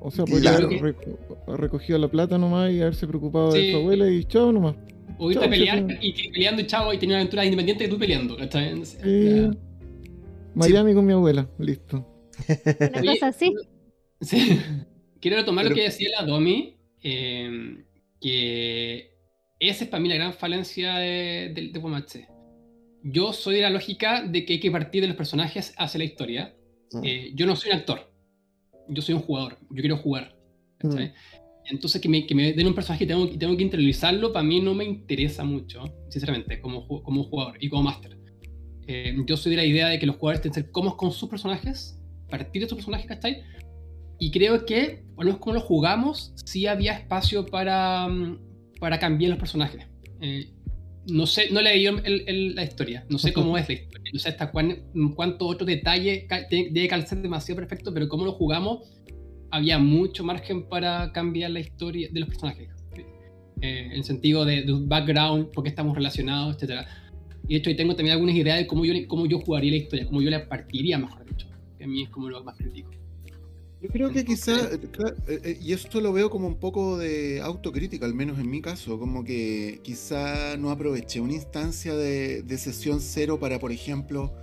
[0.00, 0.66] O sea, podría Claro.
[0.68, 3.58] haber reco- recogido la plata nomás y haberse preocupado Sí.
[3.66, 4.76] de su abuela y chao nomás.
[5.18, 7.84] O irte Chao, a pelear sí, y peleando y chavo y tener una aventura independiente
[7.84, 8.82] que tú peleando, ¿cachai?
[8.86, 8.96] Sí.
[9.02, 9.50] ya.
[10.54, 12.06] Miami con mi abuela, listo.
[12.48, 13.52] Una cosa así.
[14.20, 14.58] Sí.
[15.20, 17.84] Quiero retomar lo Pero- que decía la Domi, eh,
[18.20, 19.10] que
[19.58, 22.28] esa es para mí la gran falencia de, de, de Pomache.
[23.02, 26.04] Yo soy de la lógica de que hay que partir de los personajes hacia la
[26.04, 26.54] historia.
[26.92, 27.00] Mm.
[27.04, 28.12] Eh, yo no soy un actor,
[28.88, 30.36] yo soy un jugador, yo quiero jugar.
[30.82, 30.96] Mm.
[31.66, 34.42] Entonces que me, que me den un personaje y tengo, y tengo que interiorizarlo, para
[34.42, 38.18] mí no me interesa mucho, sinceramente, como, como jugador y como máster.
[38.86, 41.12] Eh, yo soy de la idea de que los jugadores tienen que ser cómodos con
[41.12, 43.42] sus personajes, partir de sus personajes, ¿cachai?
[44.20, 48.38] Y creo que, por lo menos como lo jugamos, sí había espacio para, mm,
[48.78, 49.86] para cambiar los personajes.
[50.20, 50.50] Eh,
[51.10, 54.10] no sé, no le leí el- el- la historia, no sé cómo es la historia,
[54.12, 54.76] no sé hasta cuán,
[55.16, 58.80] cuánto otro detalle debe calzar demasiado perfecto, pero como lo jugamos,
[59.50, 62.68] había mucho margen para cambiar la historia de los personajes.
[63.62, 66.86] Eh, en el sentido de, de un background, por qué estamos relacionados, etc.
[67.48, 69.76] Y de hecho, ahí tengo también algunas ideas de cómo yo, cómo yo jugaría la
[69.78, 71.46] historia, cómo yo la partiría, mejor dicho.
[71.76, 72.90] Que a mí es como lo más crítico.
[73.80, 74.78] Yo creo que quizá, eh,
[75.26, 78.60] eh, eh, y esto lo veo como un poco de autocrítica, al menos en mi
[78.60, 84.34] caso, como que quizá no aproveché una instancia de, de sesión cero para, por ejemplo,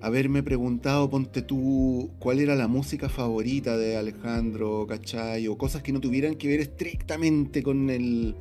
[0.00, 5.48] haberme preguntado, ponte tú, cuál era la música favorita de Alejandro, ¿cachai?
[5.48, 8.36] O cosas que no tuvieran que ver estrictamente con el,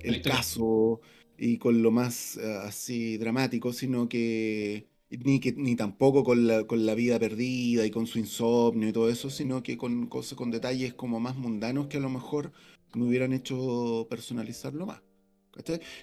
[0.00, 1.00] el caso
[1.38, 6.84] y con lo más así dramático, sino que ni, que, ni tampoco con la, con
[6.86, 10.50] la vida perdida y con su insomnio y todo eso, sino que con cosas, con
[10.50, 12.52] detalles como más mundanos que a lo mejor
[12.94, 15.02] me hubieran hecho personalizarlo más.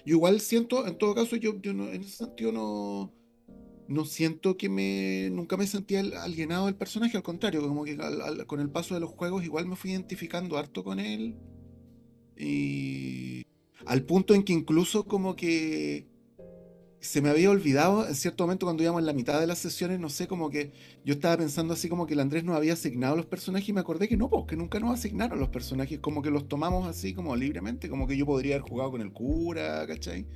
[0.04, 3.12] Yo igual siento, en todo caso, yo, yo no, en ese sentido no,
[3.88, 7.92] no siento que me, nunca me sentí al- alienado del personaje, al contrario, como que
[8.00, 11.36] al- con el paso de los juegos igual me fui identificando harto con él
[12.36, 13.44] y
[13.86, 16.06] al punto en que incluso como que
[17.00, 20.00] se me había olvidado en cierto momento cuando íbamos en la mitad de las sesiones,
[20.00, 20.72] no sé, como que
[21.04, 23.80] yo estaba pensando así como que el Andrés nos había asignado los personajes y me
[23.80, 27.14] acordé que no, pues que nunca nos asignaron los personajes, como que los tomamos así
[27.14, 30.26] como libremente, como que yo podría haber jugado con el cura, ¿cachai?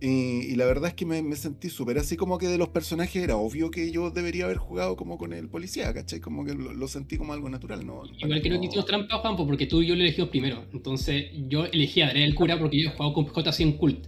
[0.00, 2.68] Y, y la verdad es que me, me sentí súper así como que de los
[2.68, 6.20] personajes era obvio que yo debería haber jugado como con el policía, ¿cachai?
[6.20, 8.02] Como que lo, lo sentí como algo natural, ¿no?
[8.18, 10.64] Igual que hicimos trampa, Juanpo, porque tú y yo lo elegimos primero.
[10.72, 13.72] Entonces, yo elegí a Adrián el cura porque yo he jugado con PJ así en
[13.72, 14.06] Cult.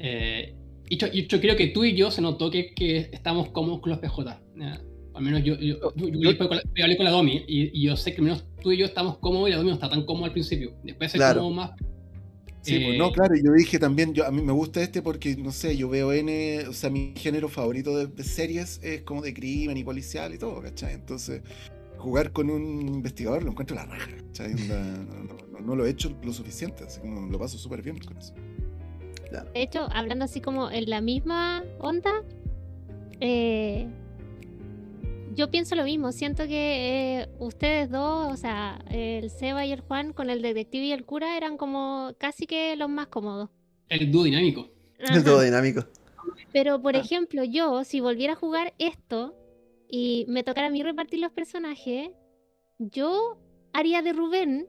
[0.00, 0.56] Eh,
[0.90, 3.98] y yo, creo que tú y yo se notó que, que estamos cómodos con los
[4.00, 4.42] PJ.
[4.56, 4.80] ¿ya?
[5.14, 7.70] Al menos yo, yo, yo, yo hablé con la, yo hablé con la Domi y,
[7.80, 9.74] y yo sé que al menos tú y yo estamos cómodos y la Domi no
[9.74, 10.74] está tan cómoda al principio.
[10.84, 11.40] Después es Claro.
[11.40, 11.70] como más.
[12.62, 15.34] Sí, pues eh, no, claro, yo dije también, yo, a mí me gusta este porque,
[15.36, 19.22] no sé, yo veo N, o sea, mi género favorito de, de series es como
[19.22, 20.92] de crimen y policial y todo, ¿cachai?
[20.92, 21.40] Entonces,
[21.96, 24.54] jugar con un investigador lo encuentro la raja, ¿cachai?
[24.54, 27.98] No, no- no- no lo he hecho lo suficiente, así como lo paso súper bien
[27.98, 28.34] con eso.
[29.30, 32.10] De hecho, hablando así como en la misma onda,
[33.20, 33.86] eh,
[35.34, 36.12] yo pienso lo mismo.
[36.12, 40.84] Siento que eh, ustedes dos, o sea, el Seba y el Juan, con el detective
[40.86, 43.48] y el cura, eran como casi que los más cómodos.
[43.88, 44.68] El dúo dinámico.
[45.02, 45.22] Ajá.
[45.24, 45.84] Todo dinámico.
[46.52, 46.98] Pero, por Ah.
[46.98, 49.34] ejemplo, yo, si volviera a jugar esto
[49.88, 52.10] y me tocara a mí repartir los personajes,
[52.78, 53.38] yo
[53.72, 54.68] haría de Rubén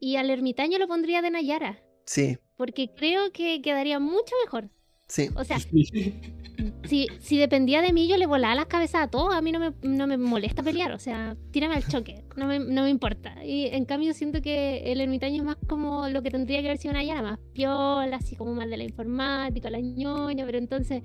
[0.00, 1.78] y al ermitaño lo pondría de Nayara.
[2.06, 4.70] Sí, Porque creo que quedaría mucho mejor.
[5.08, 5.30] sí.
[5.34, 5.62] O sea,
[6.84, 9.34] si, si dependía de mí, yo le volaba las cabezas a todos.
[9.34, 10.92] A mí no me, no me molesta pelear.
[10.92, 12.24] O sea, tírame al choque.
[12.36, 13.44] No me, no me importa.
[13.44, 16.78] Y en cambio, siento que el ermitaño es más como lo que tendría que haber
[16.78, 20.44] sido una llana, más piola, así como más de la informática, la ñoña.
[20.46, 21.02] Pero entonces.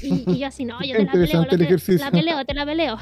[0.00, 1.98] Y, y yo así, no, yo te la peleo, la, te- ejercicio.
[1.98, 2.96] la peleo, te la peleo.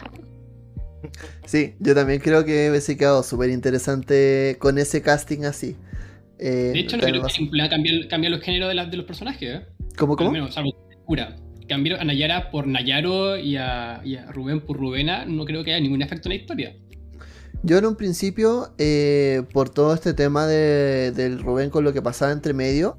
[1.45, 5.77] Sí, yo también creo que hubiese quedado súper interesante con ese casting así.
[6.39, 9.07] Eh, De hecho, no creo que plan cambiar, cambiar los géneros de, la- de los
[9.07, 9.61] personajes.
[9.61, 9.67] ¿eh?
[9.97, 10.31] ¿Cómo, cómo?
[10.31, 10.73] menos, salvo
[11.05, 11.37] cura.
[11.69, 15.75] Cambiar a Nayara por Nayaro y a, y a Rubén por Rubena, no creo que
[15.75, 16.77] haya ningún efecto en la historia.
[17.63, 22.01] Yo en un principio, eh, por todo este tema de, del Rubén con lo que
[22.01, 22.97] pasaba entre medio,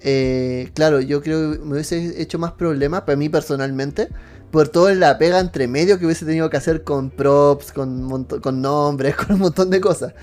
[0.00, 4.08] eh, claro, yo creo que me hubiese hecho más problemas para mí personalmente,
[4.50, 8.60] por toda la pega entre medio que hubiese tenido que hacer con props, con, con
[8.62, 10.14] nombres, con un montón de cosas.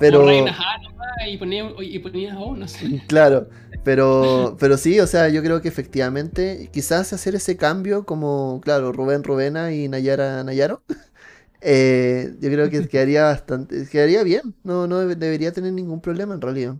[0.00, 0.80] Pero- Reina Jara,
[1.28, 3.00] y ponías y ponías oh, no sé.
[3.08, 3.48] Claro,
[3.84, 8.92] pero, pero sí, o sea, yo creo que efectivamente, quizás hacer ese cambio como, claro,
[8.92, 10.82] Rubén Rubena y Nayara Nayaro,
[11.60, 16.34] eh, yo creo que quedaría bastante, quedaría bien, no, no debe- debería tener ningún problema
[16.34, 16.76] en realidad.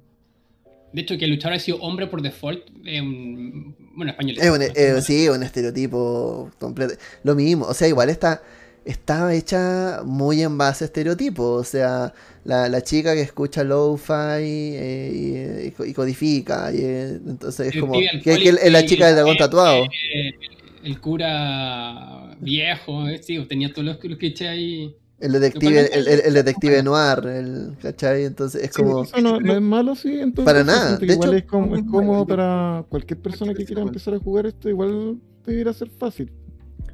[0.93, 4.37] De hecho, que el luchador ha sido hombre por default, eh, un- bueno, español.
[4.53, 6.95] Un, eh, sí, un estereotipo completo.
[7.25, 8.43] Lo mismo, o sea, igual está,
[8.85, 11.61] estaba hecha muy en base a estereotipos.
[11.61, 12.13] O sea,
[12.45, 16.73] la, la chica que escucha lo-fi eh, y, y codifica.
[16.73, 17.95] Y, eh, entonces es como.
[17.95, 19.85] Que, que es la chica del dragón tatuado.
[20.83, 24.95] el cura viejo, eh, sí, tenía todos los, los clichés ahí.
[25.21, 28.25] El detective, el, el- el detective noir, el, ¿cachai?
[28.25, 29.05] Entonces es Sí, como.
[29.05, 30.19] eso no, no es malo, sí.
[30.19, 30.97] En todo Para nada.
[30.99, 34.19] De igual hecho, es, como- no es cómodo para cualquier persona que quiera empezar a
[34.19, 34.69] jugar esto.
[34.69, 36.31] Igual debería ser fácil.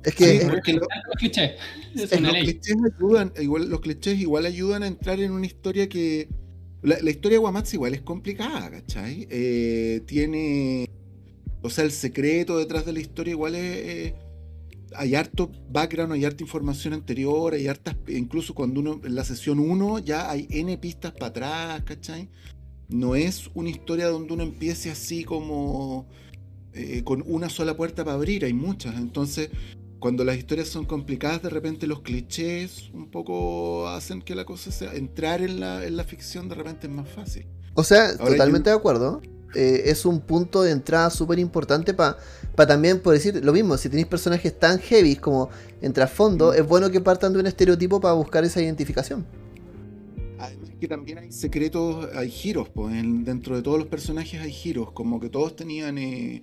[0.05, 1.53] Es que Sí, es- porque lo- Los clichés.
[1.95, 2.43] Es Es una los ley.
[2.45, 6.29] clichés ayudan, igual, los clichés igual ayudan a entrar en una historia que.
[6.83, 9.27] La, la historia de Guamatz igual es complicada, ¿cachai?
[9.31, 10.89] Eh, tiene.
[11.63, 13.63] O sea, el secreto detrás de la historia igual es.
[13.63, 14.15] eh,
[14.97, 17.97] hay harto background, hay harta información anterior, hay hartas.
[18.09, 19.01] Incluso cuando uno.
[19.05, 22.29] En la sesión 1 ya hay N pistas para atrás, ¿cachai?
[22.89, 26.09] No es una historia donde uno empiece así como.
[26.73, 28.97] eh, con una sola puerta para abrir, hay muchas.
[28.97, 29.51] Entonces
[30.01, 34.73] cuando las historias son complicadas, de repente los clichés un poco hacen que la cosa
[34.73, 34.95] sea.
[34.95, 37.47] Entrar en la, en la ficción de repente es más fácil.
[37.75, 39.21] O sea, Ahora totalmente de acuerdo.
[39.55, 42.17] Eh, es un punto de entrada súper importante para
[42.69, 45.51] también, por decir lo mismo, si tenéis personajes tan heavy como
[45.83, 49.27] en trasfondo, es bueno que partan de un estereotipo para buscar esa identificación.
[50.39, 54.53] Además que también hay secretos, hay giros, pues en- dentro de todos los personajes hay
[54.53, 56.43] giros, como que todos tenían eh,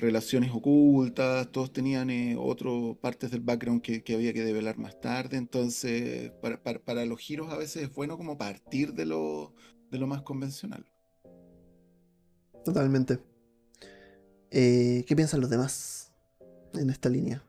[0.00, 4.98] relaciones ocultas, todos tenían eh, otras partes del background que, que había que develar más
[5.00, 9.54] tarde, entonces para, para- para los giros a veces es bueno como partir de lo,
[9.90, 10.84] de lo más convencional.
[12.64, 13.18] Totalmente.
[14.50, 16.12] Eh, ¿Qué piensan los demás
[16.74, 17.42] en esta línea?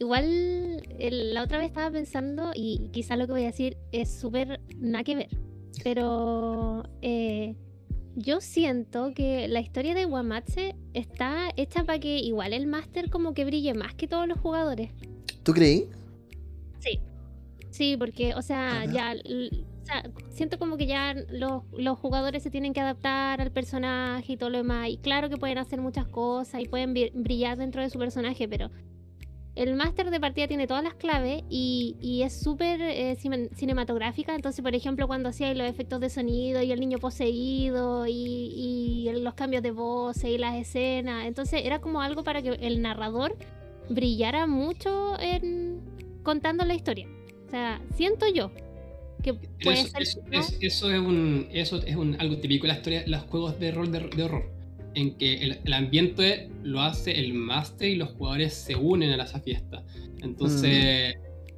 [0.00, 4.08] Igual el- la otra vez estaba pensando, y quizá lo que voy a decir es
[4.10, 5.28] súper nada que ver,
[5.82, 7.56] pero eh,
[8.18, 13.32] yo siento que la historia de Wamatse está hecha para que igual el máster como
[13.34, 14.90] que brille más que todos los jugadores.
[15.42, 15.88] ¿Tú creí?
[16.80, 17.00] Sí.
[17.70, 18.92] Sí, porque, o sea, Ajá.
[18.92, 19.12] ya.
[19.12, 19.50] l-
[19.82, 24.34] o sea, siento como que ya los, los jugadores se tienen que adaptar al personaje
[24.34, 24.90] y todo lo demás.
[24.90, 28.46] Y claro que pueden hacer muchas cosas y pueden bri- brillar dentro de su personaje,
[28.48, 28.70] pero
[29.58, 34.34] el máster de partida tiene todas las claves y, y es súper eh, cine- cinematográfica.
[34.34, 39.34] Entonces, por ejemplo, cuando hacía los efectos de sonido y el niño poseído y, los
[39.34, 41.26] cambios de voz y las escenas.
[41.26, 43.36] Entonces, era como algo para que el narrador
[43.90, 45.80] brillara mucho en
[46.22, 47.08] contando la historia.
[47.46, 48.50] O sea, siento yo
[49.22, 50.02] que puede eso, ser.
[50.02, 50.38] eso- ¿no?
[50.40, 53.58] es, eso es un eso es un, algo típico de la historia de los juegos
[53.58, 54.57] de rol de, de horror
[54.98, 59.24] en que el, el ambiente lo hace el máster y los jugadores se unen a
[59.24, 59.84] esa fiesta
[60.22, 61.14] entonces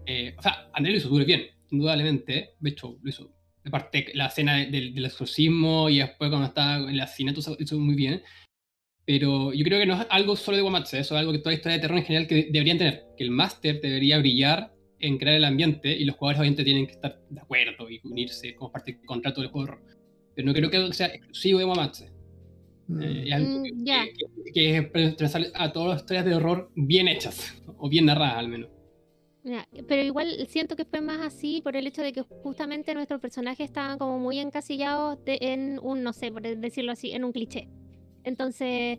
[0.06, 3.30] eh, o sea Andrés lo hizo súper bien indudablemente de hecho lo hizo
[3.64, 7.56] aparte la escena de- del, del exorcismo y después cuando estaba en el asesinato lo
[7.58, 8.22] hizo muy bien
[9.04, 11.52] pero yo creo que no es algo solo de Wamatsu, eso es algo que toda
[11.54, 15.18] historia de terror en general que de- deberían tener, que el máster debería brillar en
[15.18, 18.70] crear el ambiente y los jugadores obviamente tienen que estar de acuerdo y unirse como
[18.70, 19.96] parte del contrato del juego de.
[20.36, 22.04] Pero no creo que sea exclusivo de Wamatsu.
[22.90, 23.02] Mm.
[23.02, 24.04] Eh, algo que, Mm, ya.
[24.04, 28.36] que- que es transversal a todas las historias de horror bien hechas, o bien narradas
[28.38, 28.68] al menos.
[29.88, 33.64] Pero igual siento que fue más así por el hecho de que justamente nuestros personajes
[33.66, 37.68] estaban como muy encasillados de- en un, no sé, por decirlo así, en un cliché.
[38.24, 38.98] Entonces,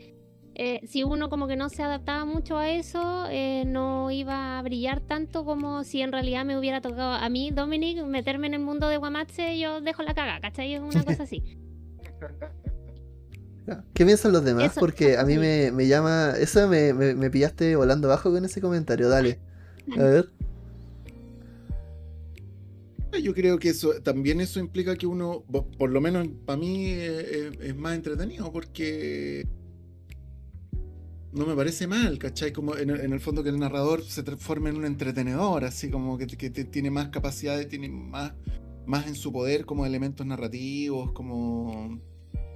[0.55, 4.61] eh, si uno como que no se adaptaba mucho a eso, eh, no iba a
[4.63, 8.61] brillar tanto como si en realidad me hubiera tocado a mí, Dominic, meterme en el
[8.61, 10.73] mundo de Wamatse, yo dejo la caga, ¿cachai?
[10.73, 11.43] Es una cosa así.
[13.93, 14.71] ¿Qué piensan los demás?
[14.71, 15.39] Eso- Porque a mí sí.
[15.39, 16.33] me, me llama.
[16.37, 19.09] Eso me, me- me pillaste volando bajo con ese comentario.
[19.09, 19.39] Dale.
[19.97, 20.29] A ver.
[23.21, 25.43] Yo creo que eso también eso implica que uno,
[25.77, 29.45] por lo menos para mí, eh, eh, es más entretenido porque
[31.33, 32.53] no me parece mal, ¿cachai?
[32.53, 35.89] Como en, el- en el fondo que el narrador se transforme en un entretenedor, así
[35.89, 38.31] como que, que tiene más capacidades, tiene más,
[38.85, 41.99] más en su poder como elementos narrativos, como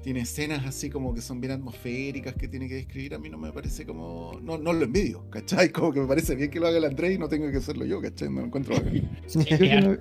[0.05, 3.15] tiene escenas así como que son bien atmosféricas que tiene que describir.
[3.15, 4.39] A mí no me parece como.
[4.39, 5.69] No, no lo envidio, ¿cachai?
[5.73, 7.85] Como que me parece bien que lo haga el Andrés y no tengo que hacerlo
[7.85, 8.29] yo, ¿cachai?
[8.29, 9.09] No lo encuentro bacán.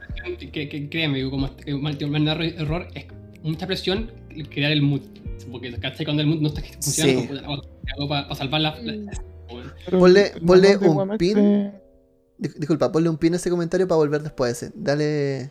[0.54, 3.06] Eh, créeme, como narro- error, es
[3.42, 4.12] mucha presión
[4.50, 5.00] crear el mood.
[5.50, 6.04] Porque ¿cachai?
[6.04, 7.26] cuando el mood no está funcionando, Sí.
[7.42, 8.74] como, puta, ¿qué hago para salvar la,
[9.90, 10.32] Ponle-
[10.86, 11.38] un pin.
[11.38, 11.72] eh,
[12.38, 14.72] Dis- Disculpa, ponle un pin a ese comentario para volver después a ese.
[14.76, 15.50] Dale.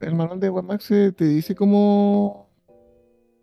[0.00, 2.49] el manual de Guamax eh, te dice cómo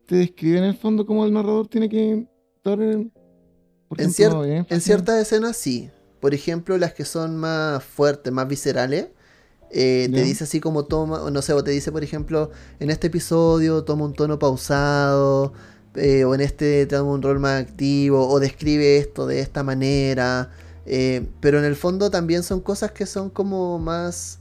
[0.08, 2.26] te describe en el fondo cómo el narrador tiene que
[2.64, 3.12] dar el-
[3.88, 5.90] por En ejemplo, cier- En ciertas escenas sí.
[6.20, 9.10] Por ejemplo, las que son más fuertes, más viscerales.
[9.70, 12.90] eh, te dice así como toma, o no sé, o te dice, por ejemplo, en
[12.90, 15.52] este episodio toma un tono pausado,
[15.96, 20.52] eh, o en este toma un rol más activo, o describe esto de esta manera.
[20.86, 24.40] Eh, pero en el fondo también son cosas que son como más.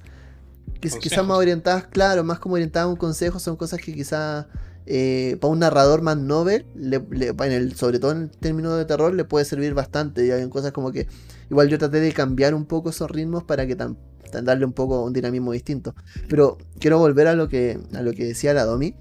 [0.81, 4.47] Que, quizás más orientadas, claro, más como orientadas a un consejo, son cosas que quizás
[4.87, 8.75] eh, para un narrador más novel, le- le- en el, sobre todo en el término
[8.77, 10.25] de terror, le puede servir bastante.
[10.27, 11.07] Y hay cosas como que
[11.51, 13.97] igual yo traté de cambiar un poco esos ritmos para que tam-
[14.33, 15.95] tam- darle un poco un dinamismo distinto.
[16.29, 18.95] Pero quiero volver a lo que, a lo que decía la Domi,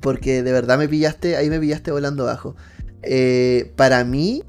[0.00, 2.56] porque de verdad me pillaste, ahí me pillaste volando bajo.
[3.02, 4.42] Eh, para mí,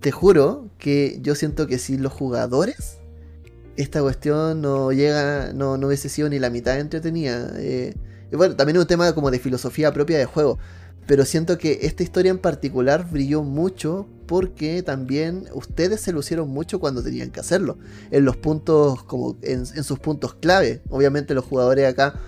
[0.00, 2.98] te juro que yo siento que sin los jugadores,
[3.76, 7.52] esta cuestión no llega, no, no hubiese sido ni la mitad entretenida.
[7.56, 7.94] Eh,
[8.30, 10.58] y bueno, también es un tema como de filosofía propia de juego.
[11.06, 16.80] Pero siento que esta historia en particular brilló mucho porque también ustedes se lucieron mucho
[16.80, 17.78] cuando tenían que hacerlo.
[18.10, 20.82] En los puntos, como en, en sus puntos clave.
[20.90, 22.20] Obviamente los jugadores acá,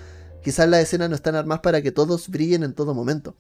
[0.43, 3.37] quizás las escenas no están armadas para que todos brillen en todo momento.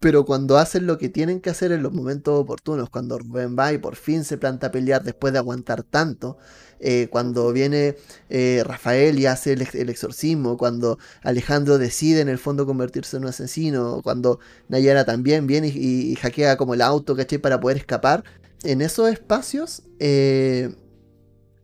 [0.00, 3.72] Pero cuando hacen lo que tienen que hacer en los momentos oportunos, cuando Rubén va
[3.72, 6.38] y por fin se planta a pelear después de aguantar tanto,
[6.80, 7.96] eh, cuando viene
[8.28, 13.16] eh, Rafael y hace el, ex- el exorcismo, cuando Alejandro decide en el fondo convertirse
[13.16, 17.38] en un asesino, cuando Nayara también viene y, hackea como el auto, ¿cachai?
[17.38, 18.24] Para poder escapar.
[18.64, 20.74] En esos espacios, eh,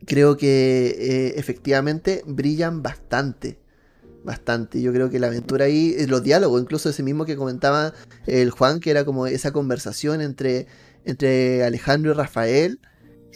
[0.06, 3.58] creo que efectivamente brillan bastante.
[4.24, 4.82] Bastante.
[4.82, 7.94] Yo creo que la aventura ahí, los diálogos, incluso ese mismo que comentaba
[8.26, 10.66] el Juan, que era como esa conversación entre,
[11.04, 12.80] entre Alejandro y Rafael.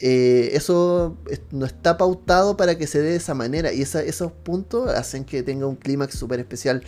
[0.01, 3.73] Eh, eso es- no está pautado para que se dé de esa manera.
[3.73, 6.83] Y esos puntos hacen que tenga un clímax súper especial.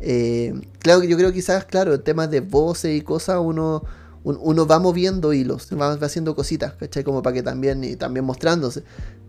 [0.00, 3.84] Eh, claro yo creo quizás, claro, en temas de voces y cosas, uno,
[4.24, 7.04] un- uno va moviendo hilos, va, haciendo cositas, ¿cachai?
[7.04, 8.82] Como para que también, y también mostrándose.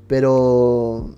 [0.07, 1.09] Pero,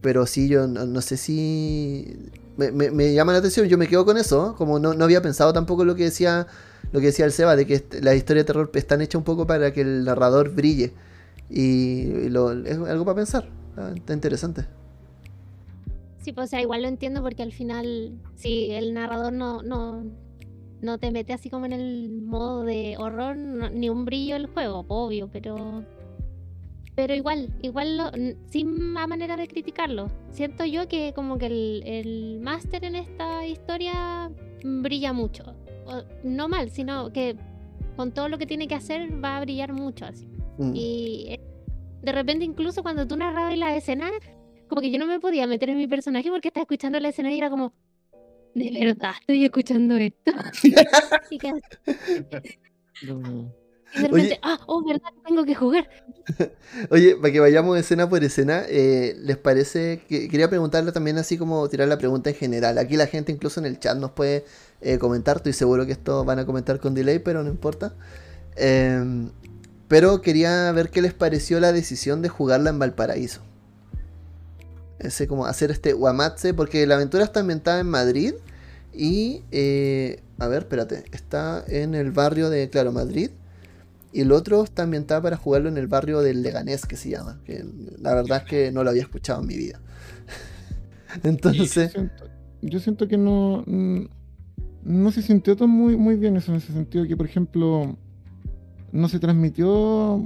[0.00, 2.16] pero sí, yo no, no sé si...
[2.56, 5.84] Me, llama la atención, yo me quedo con eso, como no, no había pensado tampoco
[5.84, 6.46] lo que decía
[6.92, 9.46] lo que decía el Seba, de que las historias de terror están hechas un poco
[9.48, 10.92] para que el narrador brille.
[11.50, 13.48] Y, lo- es algo para pensar,
[13.94, 14.66] está, interesante.
[16.18, 20.04] Sí, pues o sea, igual lo entiendo porque al final, si el narrador no, no,
[20.80, 24.84] no te mete así como en el modo de horror, ni un brillo el juego,
[24.88, 25.84] obvio, pero.
[26.96, 28.10] Pero igual, igual lo-
[28.50, 30.08] sin más manera de criticarlo.
[30.30, 34.30] Siento yo que como que el, el máster en esta historia
[34.62, 35.42] brilla mucho.
[36.22, 37.36] No mal, sino que
[37.96, 40.24] con todo lo que tiene que hacer va a brillar mucho así.
[40.58, 40.72] Mm.
[40.74, 41.40] Y eh,
[42.02, 44.10] de repente incluso cuando tú narrabas la escena,
[44.68, 47.32] como que yo no me podía meter en mi personaje porque estaba escuchando la escena
[47.32, 47.72] y era como,
[48.54, 50.32] de verdad estoy escuchando esto.
[51.30, 51.52] y, que-
[53.06, 53.52] No.
[53.96, 55.88] y de repente, ah, oh, verdad, tengo que jugar.
[56.90, 60.02] Oye, para que vayamos escena por escena, eh, ¿les parece?
[60.08, 62.78] que Quería preguntarle también así como tirar la pregunta en general.
[62.78, 64.44] Aquí la gente incluso en el chat nos puede
[64.80, 67.94] eh, comentar, estoy seguro que esto van a comentar con delay, pero no importa.
[68.56, 69.30] Em,
[69.88, 73.42] pero quería ver qué les pareció la decisión de jugarla en Valparaíso.
[74.98, 78.34] Ese como hacer este Guamatse, porque la aventura está ambientada en Madrid
[78.94, 83.30] y, eh, a ver, espérate, está en el barrio de, claro, Madrid.
[84.12, 87.40] Y el otro está ambientado para jugarlo en el barrio del Leganés, que se llama.
[87.44, 87.64] Que
[88.00, 89.80] la verdad es que no lo había escuchado en mi vida.
[91.24, 91.92] Entonces,
[92.62, 93.64] yo siento que no,
[94.84, 97.98] no se sintió tan muy, muy bien eso, en ese sentido que, por ejemplo,
[98.94, 100.24] no se transmitió,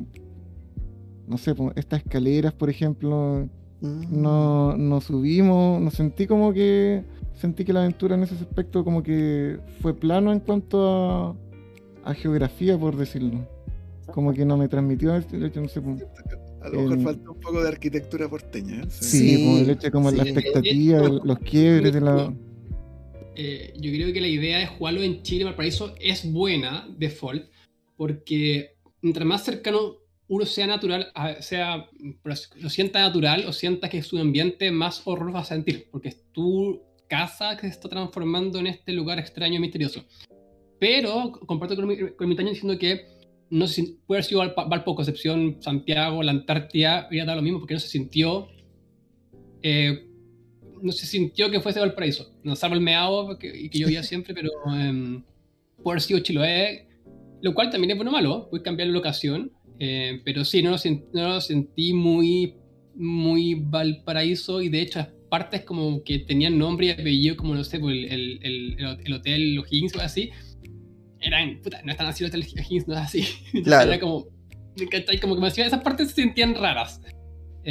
[1.27, 3.49] no sé, estas escaleras, por ejemplo,
[3.81, 7.03] mm, no, no subimos, no sentí como que,
[7.35, 11.37] sentí que la aventura en ese aspecto como que fue plano en cuanto a,
[12.05, 13.47] a geografía, por decirlo.
[14.13, 15.81] Como que no me transmitió el el hecho, no sé,
[16.63, 18.83] A lo mejor falta un poco de arquitectura porteña.
[18.83, 18.87] ¿eh?
[18.89, 20.31] sí, Sí, po, el hecho como la sí.
[20.31, 22.33] expectativa, el- los quiebres de la...
[23.37, 27.45] Eh, yo creo que la idea de jugarlo en Chile, Valparaíso, es buena, default,
[27.99, 29.97] porque mientras más cercano
[30.29, 31.89] uno sea natural, sea,
[32.57, 36.09] lo sienta natural o sienta que es su ambiente, más horror va a sentir, porque
[36.09, 40.05] es tu casa que se está transformando en este lugar extraño y misterioso.
[40.79, 43.07] Pero comparto con mi, con mi Taño diciendo que
[43.51, 47.75] no se, puede haber sido Valpo, Concepción, Santiago, la Antártida, hubiera dado lo mismo porque
[47.75, 48.49] no se sintió
[49.63, 50.05] eh,
[50.81, 52.33] no se sintió que fuese Valparaíso.
[52.43, 55.23] No salvo el meado que, que llovía siempre, pero eh,
[55.83, 56.88] puede haber sido Chiloé,
[57.43, 60.71] lo cual también es bueno o malo, puedes cambiar la locación, eh, pero sí, no
[60.71, 60.77] lo,
[61.13, 62.55] no lo sentí muy,
[62.95, 67.63] muy Valparaíso y de hecho las partes como que tenían nombre y apellido, como no
[67.65, 70.31] sé, el, el, el, el hotel O'Higgins o así,
[71.21, 73.25] eran, puta, no están así el hotel O'Higgins, no es así.
[73.65, 73.91] Claro.
[73.93, 74.27] Era como,
[75.21, 77.01] como que me hacía- esas partes se sentían raras.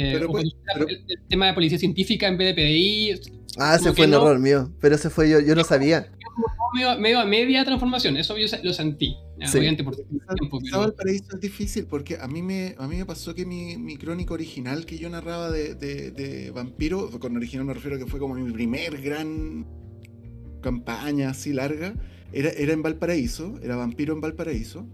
[0.00, 3.20] Eh, Pero pues- pero- el, el tema de policía científica en vez de PDI,
[3.58, 4.18] ah, ese fue un no.
[4.18, 4.70] error mío.
[4.80, 6.12] Pero ese fue yo, yo no sabía.
[6.72, 9.16] medio, medio a media transformación, eso yo lo sentí.
[9.44, 9.58] Sí.
[9.58, 13.44] Obviamente por tiempo, Valparaíso es difícil porque a mí me, a mí me pasó que
[13.44, 17.96] mi, mi crónica original que yo narraba de, de, de vampiro, con original me refiero
[17.96, 19.66] a que fue como mi primer gran
[20.60, 21.94] campaña así larga,
[22.32, 24.86] era, era en Valparaíso, era vampiro en Valparaíso.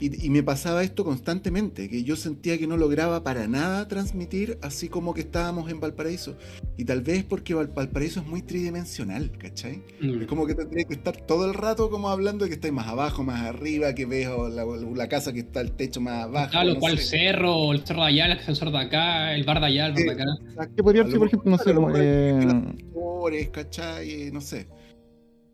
[0.00, 4.58] Y, y me pasaba esto constantemente, que yo sentía que no lograba para nada transmitir
[4.60, 6.36] así como que estábamos en Valparaíso.
[6.76, 9.82] Y tal vez porque Val- Valparaíso es muy tridimensional, ¿cachai?
[10.00, 12.74] mm, Es como que tendría que estar todo el rato como hablando de que estáis
[12.74, 16.50] más abajo, más arriba, que ves la, la casa que está el techo más abajo.
[16.50, 17.18] Claro, lo no cual el sé.
[17.18, 20.04] cerro, el cerro de allá, el ascensor de acá, el bar de allá, el bar
[20.04, 20.68] de acá.
[20.74, 24.30] ¿Qué podría ser, por ejemplo, no sé, lo eh, ¿cachai?
[24.32, 24.66] No sé.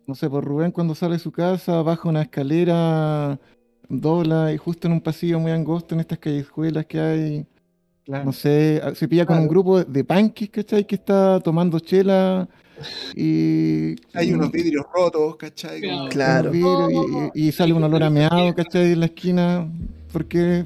[0.07, 3.39] no sé, por Rubén cuando sale de su casa, baja una escalera,
[3.91, 7.47] dobla y justo en un pasillo muy angosto en estas callejuelas que hay,
[8.07, 10.87] no sé, a- se pilla con un grupo de punkis, ¿cachai?
[10.87, 12.49] Que está tomando chela
[13.15, 13.97] y...
[14.15, 15.81] Hay y- unos vidrios rotos, ¿cachai?
[15.81, 16.09] Claro.
[16.09, 16.51] Claro.
[16.51, 16.93] vidrios
[17.35, 18.93] y, y- y sale un olor a meado, ¿cachai?
[18.93, 19.71] En la esquina,
[20.13, 20.65] porque.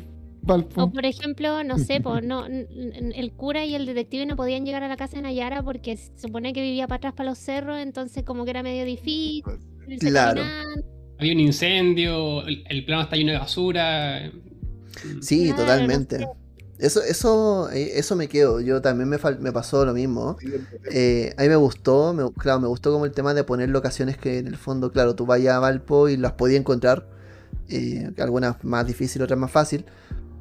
[0.76, 4.82] O por ejemplo, no sé, pues no, el cura y el detective no podían llegar
[4.82, 7.78] a la casa de Nayara porque se supone que vivía para atrás para los cerros,
[7.78, 9.42] entonces como que era medio difícil.
[10.00, 10.42] Claro.
[10.42, 10.93] caminando.
[11.18, 14.32] Había un incendio, el, el plano está lleno de basura.
[15.20, 16.18] Sí, Claro, totalmente.
[16.18, 16.36] no
[16.78, 18.60] Eso, eso, eh, eso me quedo.
[18.60, 20.42] Yo también me, me pasó lo mismo.
[20.84, 24.18] Eh, a mí me gustó, me, claro, me gustó como el tema de poner locaciones
[24.18, 27.08] que en el fondo, claro, tú vayas a Valpo y las podías encontrar.
[27.68, 29.86] eh, algunas más difícil, otras más fácil.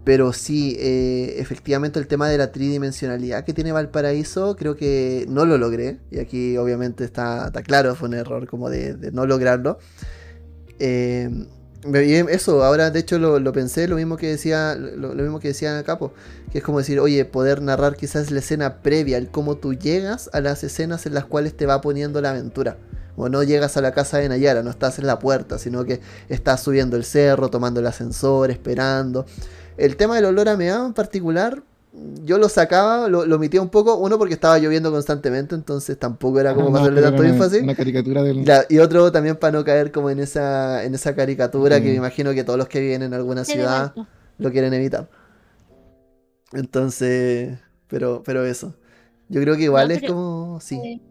[0.04, 5.46] Pero sí, eh, efectivamente el tema de la tridimensionalidad que tiene Valparaíso, creo que no
[5.46, 6.02] lo logré.
[6.12, 9.80] Y aquí obviamente está, está claro, fue un error como de, de no lograrlo.
[10.86, 11.30] Eh,
[12.30, 15.82] eso, ahora de hecho lo, pensé, lo mismo que decía, lo, lo mismo que decía
[15.84, 16.14] Capo,
[16.52, 20.30] que es como decir, oye, poder narrar quizás la escena previa, el cómo tú llegas
[20.34, 22.78] a las escenas en las cuales te va poniendo la aventura.
[23.16, 26.02] O no llegas a la casa de Nayara, no estás en la puerta, sino que
[26.28, 29.26] estás subiendo el cerro, tomando el ascensor, esperando.
[29.78, 31.64] El tema del olor a meado en particular,
[32.24, 36.40] yo lo sacaba, lo, lo omitía un poco, uno porque estaba lloviendo constantemente, entonces tampoco
[36.40, 37.62] era como No, para darle pero tanto una- énfasis.
[37.62, 38.44] Una caricatura del.
[38.46, 41.92] La- y otro también para no caer como en esa, en esa caricatura que Mm.
[41.92, 43.94] me imagino que todos los que viven en alguna ciudad
[44.40, 45.08] lo quieren evitar.
[46.52, 48.76] Entonces, pero, pero eso.
[49.30, 50.60] Yo creo que igual No, es como.
[50.62, 50.76] Sí.
[50.84, 51.02] eh,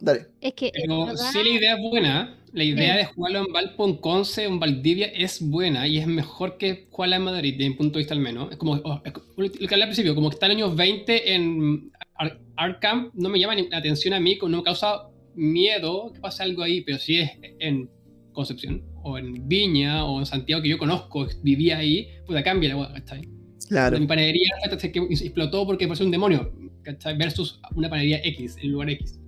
[0.00, 0.26] Dale.
[0.40, 2.36] Es que, Pero verdad, sí, la idea es buena.
[2.52, 2.98] La idea Sí.
[2.98, 7.16] de jugarlo en Valpo, en Conce, en Valdivia es buena y es mejor que jugarla
[7.16, 8.50] en Madrid, de mi punto de vista al menos.
[8.52, 10.76] Es como oh, es como lo que hablé al principio, como que está en años
[10.76, 15.08] 20 en Ar- Arkham, no me llama ni la atención a mí, no me causa
[15.34, 17.88] miedo que pase algo ahí, pero si es en
[18.32, 22.76] Concepción o en Viña o en Santiago que yo conozco, vivía ahí, pues cambia la
[22.76, 23.28] hueá, ¿cachai?
[23.68, 23.98] Claro.
[23.98, 24.50] Mi panadería
[24.92, 27.16] que explotó porque pasó un demonio, ¿cachai?
[27.16, 29.18] Versus una panadería X, en lugar X.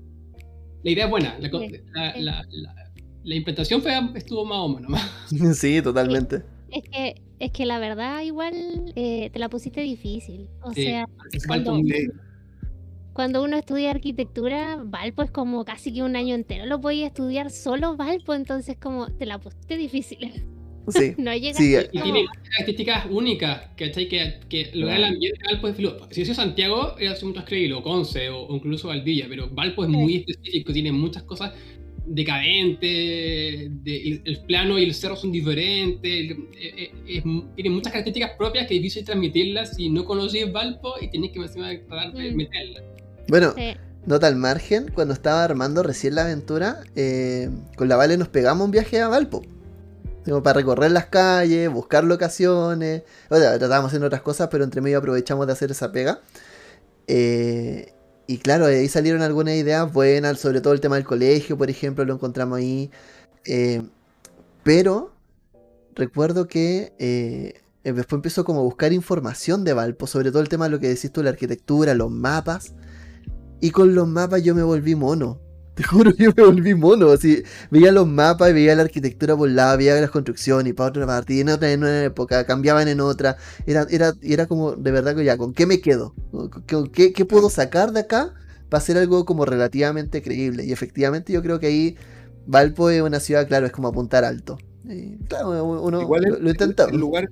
[0.82, 2.83] La idea es buena, la, Sí, la, la- la-
[3.24, 5.00] la implementación fue, estuvo más o menos.
[5.58, 6.42] Sí, totalmente.
[6.70, 8.54] es que, es que la verdad igual
[8.96, 10.48] eh, te la pusiste difícil.
[10.62, 10.84] O Sí.
[10.84, 11.06] sea,
[11.46, 11.80] Cuando-
[13.12, 17.50] cuando uno estudia arquitectura, Valpo es como casi que un año entero lo podías estudiar
[17.50, 20.18] solo Valpo, entonces como te la pusiste difícil.
[20.88, 21.14] Sí.
[21.16, 24.08] No llega Sí, Y tiene características únicas, ¿cachai?
[24.08, 25.96] Que, que lograr el ambiente de Valpo es filo.
[26.10, 29.84] Si hubiese Santiago, era mucho más creíble, o Conce, o, o incluso Valdivia, pero Valpo
[29.84, 29.96] es Sí.
[29.96, 31.52] muy específico, tiene muchas cosas
[32.06, 32.80] decadentes,
[33.84, 36.30] de- el, el plano y el cerro son diferentes, el-
[36.60, 37.22] eh, eh, es-
[37.54, 41.38] tiene muchas características propias que es difícil transmitirlas si no conoces Valpo y tienes que
[41.40, 42.36] encima tratar de Mm.
[42.36, 42.82] meterlas.
[43.28, 43.74] Bueno, Sí.
[44.06, 48.64] nota al margen, cuando estaba armando recién la aventura, eh, con la Vale nos pegamos
[48.64, 49.42] un viaje a Valpo.
[50.24, 53.02] Como para recorrer las calles, buscar locaciones.
[53.28, 56.20] O sea, tratábamos haciendo otras cosas, pero entre medio aprovechamos de hacer esa pega.
[57.06, 57.92] Eh,
[58.26, 62.04] y claro, ahí salieron algunas ideas buenas, sobre todo el tema del colegio, por ejemplo,
[62.04, 62.90] lo encontramos ahí.
[63.44, 63.82] Eh,
[64.62, 65.12] pero
[65.94, 70.64] recuerdo que eh, después empezó como a buscar información de Valpo, sobre todo el tema
[70.64, 72.74] de lo que decís tú, la arquitectura, los mapas.
[73.60, 75.40] Y con los mapas yo me volví mono.
[75.74, 77.10] Te juro, yo me volví mono.
[77.10, 80.72] Así, veía los mapas y veía la arquitectura por un lado, veía las construcciones y
[80.72, 83.36] para otra parte, y en otra en una época, cambiaban en otra.
[83.66, 86.14] Era, era, era como, de verdad que ya, ¿con qué me quedo?
[86.30, 88.34] ¿Con ¿Qué, qué puedo sacar de acá
[88.68, 90.64] para hacer algo como relativamente creíble?
[90.64, 91.96] Y efectivamente yo creo que ahí
[92.46, 94.58] Valpo es una ciudad, claro, es como apuntar alto.
[94.84, 96.86] Y, claro, uno Igual lo, lo intenta.
[96.90, 97.28] el lugar,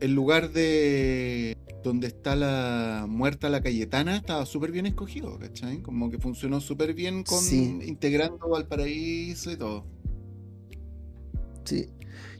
[0.00, 5.78] el lugar de donde está la muerta la Cayetana estaba súper bien escogido, ¿cachai?
[5.82, 7.78] Como que funcionó súper bien con Sí.
[7.86, 9.84] integrando Valparaíso y todo.
[11.64, 11.86] Sí.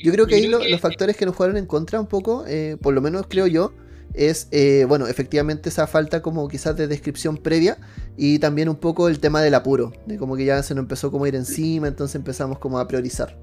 [0.03, 2.77] Yo creo que ahí lo- los factores que nos jugaron en contra un poco, eh,
[2.81, 3.73] por lo menos creo yo,
[4.15, 7.79] es, eh, bueno, efectivamente esa falta como quizás de descripción previa
[8.17, 11.11] y también un poco el tema del apuro, de como que ya se nos empezó
[11.11, 13.39] como a ir encima, entonces empezamos como a priorizar.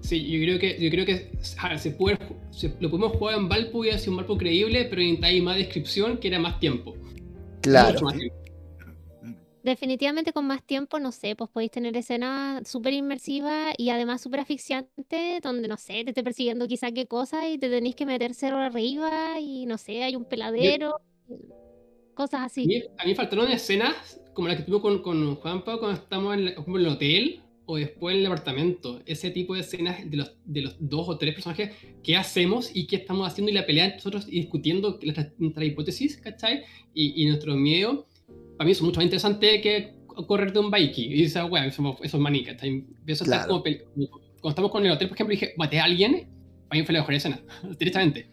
[0.00, 2.18] Sí, yo creo que, yo creo que ahora, se puede,
[2.50, 5.56] se- lo pudimos jugar en Valpo y ha sido un Valpo creíble, pero necesitáis más
[5.56, 6.96] descripción que era más tiempo.
[7.60, 7.92] Claro.
[7.92, 8.36] Mucho más tiempo.
[9.62, 14.40] Definitivamente con más tiempo, no sé, pues podéis tener escenas súper inmersivas y además súper
[14.40, 18.32] asfixiantes, donde, no sé, te esté persiguiendo quizá qué cosa y te tenéis que meter
[18.32, 20.94] cero arriba y, no sé, hay un peladero,
[22.14, 22.66] cosas A así.
[22.66, 26.44] mí, a mí faltaron escenas como la que tuvimos con, con Juanpa cuando estamos en,
[26.46, 27.40] la- como en el hotel
[27.70, 29.00] o después en el apartamento.
[29.06, 31.70] Ese tipo de escenas de los, de los dos o tres personajes,
[32.02, 36.16] qué hacemos y qué estamos haciendo y la pelea nosotros y discutiendo nuestra, nuestra hipótesis,
[36.18, 36.62] ¿cachai?
[36.94, 38.06] Y, y nuestro miedo.
[38.56, 39.94] Para mí es mucho más interesante que
[40.26, 42.84] correr de un bike y esa weá, eso, eso es maní, ¿cachai?
[43.06, 43.48] Eso Claro.
[43.48, 46.26] como cuando estamos con el hotel, por ejemplo, dije, maté a alguien,
[46.68, 47.40] para mí fue la mejor escena,
[47.78, 48.28] directamente.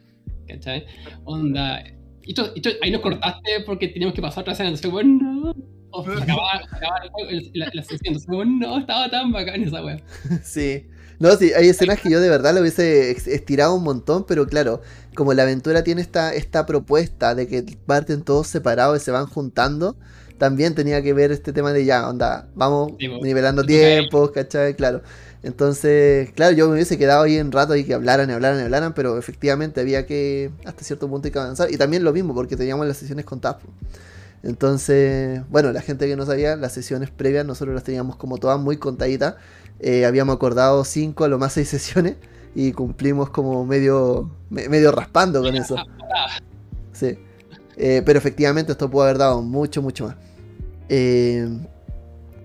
[0.48, 0.86] ¿Cachai?
[1.26, 1.84] Onda.
[2.24, 5.54] Y y tú- ahí nos cortaste porque teníamos que pasar otra escena, entonces, bueno,
[5.92, 5.98] no.
[6.00, 9.32] O se acababa, se acababa el juego, el- la, la sesión, entonces, no, estaba tan
[9.32, 10.00] bacán esa wea.
[10.44, 10.86] Sí.
[11.20, 14.46] No, sí, hay escenas que yo de verdad lo hubiese ex- estirado un montón, pero
[14.46, 14.82] claro,
[15.16, 19.26] como la aventura tiene esta, esta propuesta de que parten todos separados y se van
[19.26, 19.96] juntando,
[20.38, 23.18] también tenía que ver este tema de ya, onda, vamos Sí, po.
[23.24, 24.76] nivelando toca tiempos, ¿cachai?
[24.76, 25.02] Claro.
[25.42, 28.64] Entonces, claro, yo me hubiese quedado ahí en rato y que hablaran y hablaran y
[28.64, 31.72] hablaran, pero efectivamente había que, hasta cierto punto, hay que avanzar.
[31.72, 33.64] Y también lo mismo, porque teníamos las sesiones contadas.
[33.64, 33.70] po.
[34.48, 38.58] Entonces, bueno, la gente que no sabía, las sesiones previas nosotros las teníamos como todas
[38.60, 39.36] muy contaditas.
[39.80, 42.16] Eh, habíamos acordado cinco, a lo más seis sesiones,
[42.56, 45.76] y cumplimos como medio, me- medio raspando con eso.
[46.94, 47.20] Sí.
[47.76, 50.16] Eh, pero efectivamente esto pudo haber dado mucho, mucho más.
[50.90, 51.48] Eh,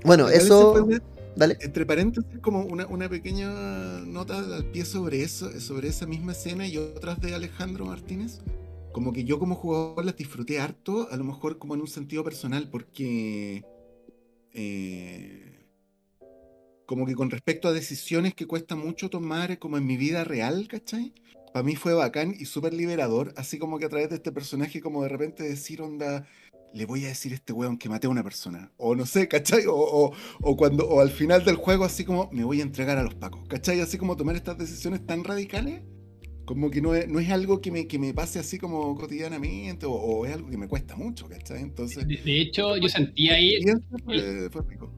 [0.04, 0.88] bueno, eso...
[1.34, 1.56] Dale.
[1.62, 3.48] Entre paréntesis, como una, una pequeña
[4.04, 8.40] nota al pie sobre eso, sobre esa misma escena y otras de Alejandro Martínez.
[8.92, 12.22] Como que yo como jugador las disfruté harto, a lo mejor como en un sentido
[12.22, 13.64] personal, porque
[14.52, 15.66] eh,
[16.86, 20.68] como que con respecto a decisiones que cuesta mucho tomar como en mi vida real,
[20.68, 21.14] ¿cachai?
[21.52, 24.80] Para mí fue bacán y súper liberador, así como que a través de este personaje
[24.80, 26.26] como de repente decir onda,
[26.74, 29.28] le voy a decir a este weón que maté a una persona, o no sé,
[29.28, 29.66] ¿cachai?
[29.66, 30.12] O, o,
[30.42, 33.14] o cuando, o al final del juego, así como me voy a entregar a los
[33.14, 33.80] pacos, ¿cachai?
[33.80, 35.82] Así como tomar estas decisiones tan radicales,
[36.44, 39.86] como que no es, no es algo que me, que me pase así como cotidianamente,
[39.86, 41.62] o, o es algo que me cuesta mucho, ¿cachai?
[41.62, 43.58] Entonces, De, de hecho, yo sentí ahí,
[44.04, 44.92] fue, fue rico.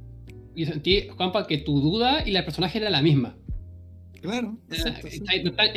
[0.56, 3.36] yo sentí, Juanpa, que tu duda y la personaje era la misma.
[4.20, 5.06] Claro, exacto,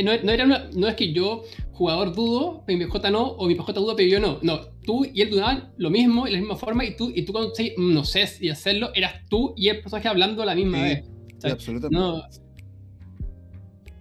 [0.04, 1.44] no, no- era una- no es que yo,
[1.74, 4.40] jugador, dudo, mi PJ no, o mi PJ duda, pero yo no.
[4.42, 7.34] No, tú y él dudaban lo mismo, y la misma forma, y tú, y tú
[7.34, 10.78] cuando sí, no sé si hacerlo, eras tú y el personaje hablando a la misma
[10.78, 11.04] Sí, vez.
[11.40, 11.98] Sea, absolutamente.
[11.98, 12.22] No.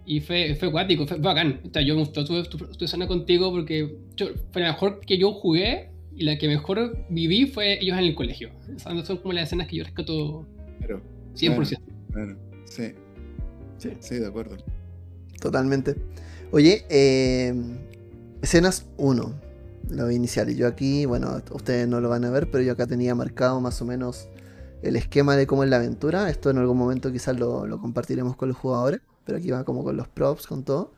[0.07, 1.61] Y fue, fue acuático, fue bacán.
[1.69, 5.01] O sea, yo me gustó tu, tu, tu escena contigo porque yo- fue la mejor
[5.01, 8.51] que yo jugué y la que mejor viví fue ellos en el colegio.
[8.75, 10.47] Esas son como las escenas que yo rescato
[10.79, 11.03] Claro,
[11.35, 11.81] 100%.
[12.13, 12.37] claro.
[12.67, 12.93] Sí,
[13.79, 13.91] Sí.
[14.01, 14.57] sí, de acuerdo.
[15.41, 15.97] Totalmente.
[16.53, 17.53] Oye, eh,
[18.43, 19.35] escenas 1,
[19.91, 20.57] los iniciales.
[20.57, 23.83] Yo aquí, bueno, ustedes no lo van a ver, pero yo acá tenía marcado más
[23.83, 24.29] o menos
[24.83, 26.31] el esquema de cómo es la aventura.
[26.31, 29.85] Esto en algún momento quizás lo, lo compartiremos con los jugadores, pero aquí va como
[29.85, 30.95] con los props, con todo.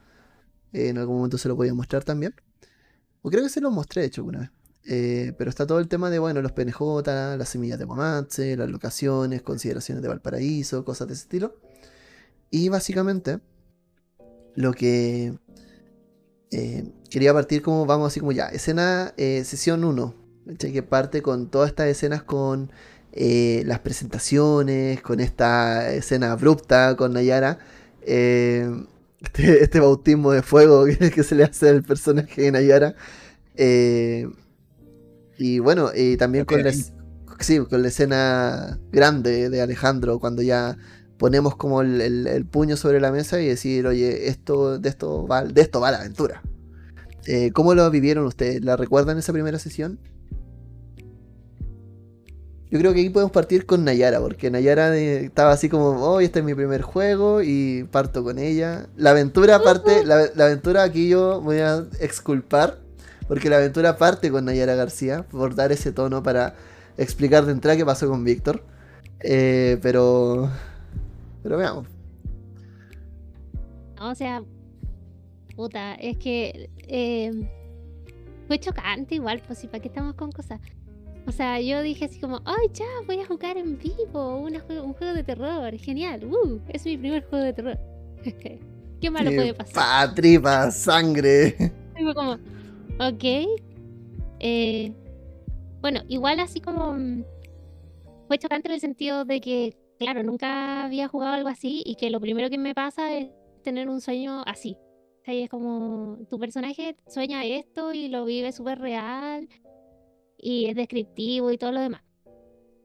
[0.73, 2.35] Eh, en algún momento se lo voy a mostrar también.
[3.23, 4.51] O creo que se lo mostré, de hecho, alguna vez.
[4.85, 6.81] Eh, pero está todo el tema de, bueno, los PNJ,
[7.37, 11.57] las semillas de Momatse, las locaciones, consideraciones de Valparaíso, cosas de ese estilo.
[12.51, 13.41] Y básicamente,
[14.55, 15.39] lo que
[16.51, 20.15] eh, quería partir como, vamos así como ya, escena, sesión 1,
[20.47, 20.73] ¿cachai?
[20.73, 22.71] que parte con todas estas escenas con
[23.13, 27.59] las presentaciones, con esta escena abrupta con Nayara,
[28.03, 28.69] eh,
[29.21, 32.95] este, este bautismo de fuego que, que se le hace al personaje de Nayara.
[33.57, 34.29] eh,
[35.37, 36.73] y bueno, y también con la,
[37.41, 40.77] sí, con la escena grande de Alejandro, cuando ya
[41.17, 45.27] ponemos como el, el- el puño sobre la mesa y decir, oye, esto, de esto
[45.27, 46.43] va, de esto va la aventura.
[47.27, 48.65] Eh, ¿Cómo lo vivieron ustedes?
[48.65, 50.01] ¿La recuerdan esa primera sesión?
[52.71, 56.21] Yo creo que aquí podemos partir con Nayara, porque Nayara eh, estaba así como, oh,
[56.21, 58.89] este es mi primer juego y parto con ella.
[58.97, 62.79] La aventura parte, la, la aventura aquí yo voy a exculpar,
[63.27, 66.57] porque la aventura parte con Nayara García, por dar ese tono para
[66.99, 68.63] explicar de entrada qué pasó con Víctor.
[69.21, 70.51] Eh, pero,
[71.43, 71.87] pero veamos.
[74.01, 74.43] O sea,
[75.57, 77.33] puta, es que eh,
[78.47, 80.61] fue chocante igual, pues sí, ¿para qué estamos con cosas?
[81.29, 84.83] O sea, yo dije así como, ay, ya, voy a jugar en vivo, una jue-
[84.83, 87.79] un juego de terror, genial, uh, es mi primer juego de terror.
[89.01, 89.75] ¿Qué malo puede pasar?
[90.09, 91.55] pa, tripa, sangre.
[91.99, 92.33] Y fue como,
[92.99, 93.25] ok.
[94.41, 94.93] Eh,
[95.83, 97.25] bueno, igual así como mm,
[98.27, 102.09] fue chocante en el sentido de que, claro, nunca había jugado algo así y que
[102.09, 103.29] lo primero que me pasa es
[103.65, 104.77] tener un sueño así.
[105.21, 109.47] O sea, es como tu personaje sueña esto y lo vive súper real
[110.39, 112.03] y es descriptivo y todo lo demás.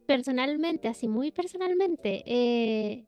[0.08, 3.06] Personalmente, así muy personalmente, eh,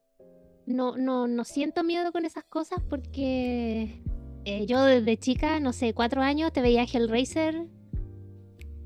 [0.66, 4.02] no, no, no siento miedo con esas cosas porque
[4.46, 7.68] eh, yo desde chica, no sé, cuatro años, te veía Hellraiser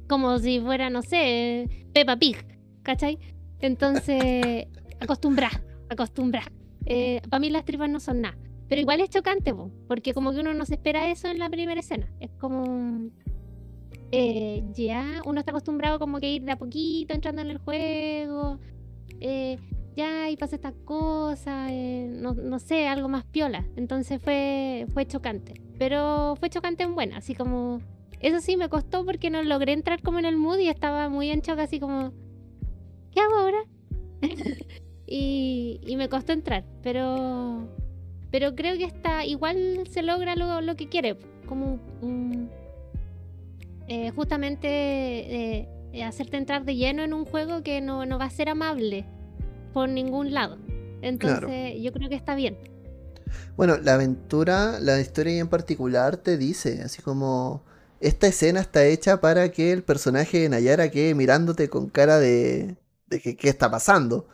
[0.08, 2.38] como si fuera, no sé, Peppa Pig,
[2.82, 3.20] ¿cachai?
[3.60, 4.68] Entonces,
[5.00, 5.52] acostumbra,
[5.90, 6.44] acostumbra.
[6.86, 8.38] Eh, para mí las tripas no son nada.
[8.68, 11.50] Pero igual es chocante, po, porque como que uno no se espera eso en la
[11.50, 12.12] primera escena.
[12.20, 13.10] Es como...
[14.12, 18.60] eh, ya uno está acostumbrado como que ir de a poquito entrando en el juego.
[19.22, 19.58] eh,
[19.96, 21.70] ya, y pasa estas cosas.
[21.72, 23.66] eh, no, no sé, algo más piola.
[23.76, 25.54] Entonces fue, fue chocante.
[25.78, 27.82] Pero fue chocante en buena, así como...
[28.22, 31.30] Eso sí, me costó porque no logré entrar como en el mood y estaba muy
[31.30, 32.12] en shock, así como...
[33.12, 33.58] ¿Qué hago ahora?
[35.08, 37.68] y, y me costó entrar, pero
[38.32, 42.50] pero creo que está igual se logra lo, lo que quiere, como un-
[43.90, 48.26] eh, justamente eh, eh, hacerte entrar de lleno en un juego que no, no va
[48.26, 49.06] a ser amable
[49.74, 50.58] por ningún lado.
[51.02, 52.58] Entonces yo creo que está bien.
[53.58, 57.64] Bueno, la aventura, la historia en particular te dice, así como
[58.00, 62.76] esta escena está hecha para que el personaje de Nayara quede mirándote con cara de,
[63.08, 64.28] de que qué está pasando.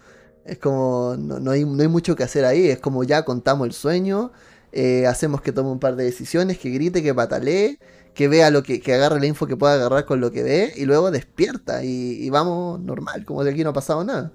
[0.46, 3.66] Es como, no, no hay, no hay mucho que hacer ahí, es como ya contamos
[3.66, 4.32] el sueño,
[4.72, 7.80] eh, hacemos que tome un par de decisiones, que grite, que patalee,
[8.16, 10.74] que vea lo que, que agarre la info que pueda agarrar con lo que ve
[10.76, 11.90] y luego despierta y,
[12.26, 14.32] y vamos normal, como de aquí no ha pasado nada.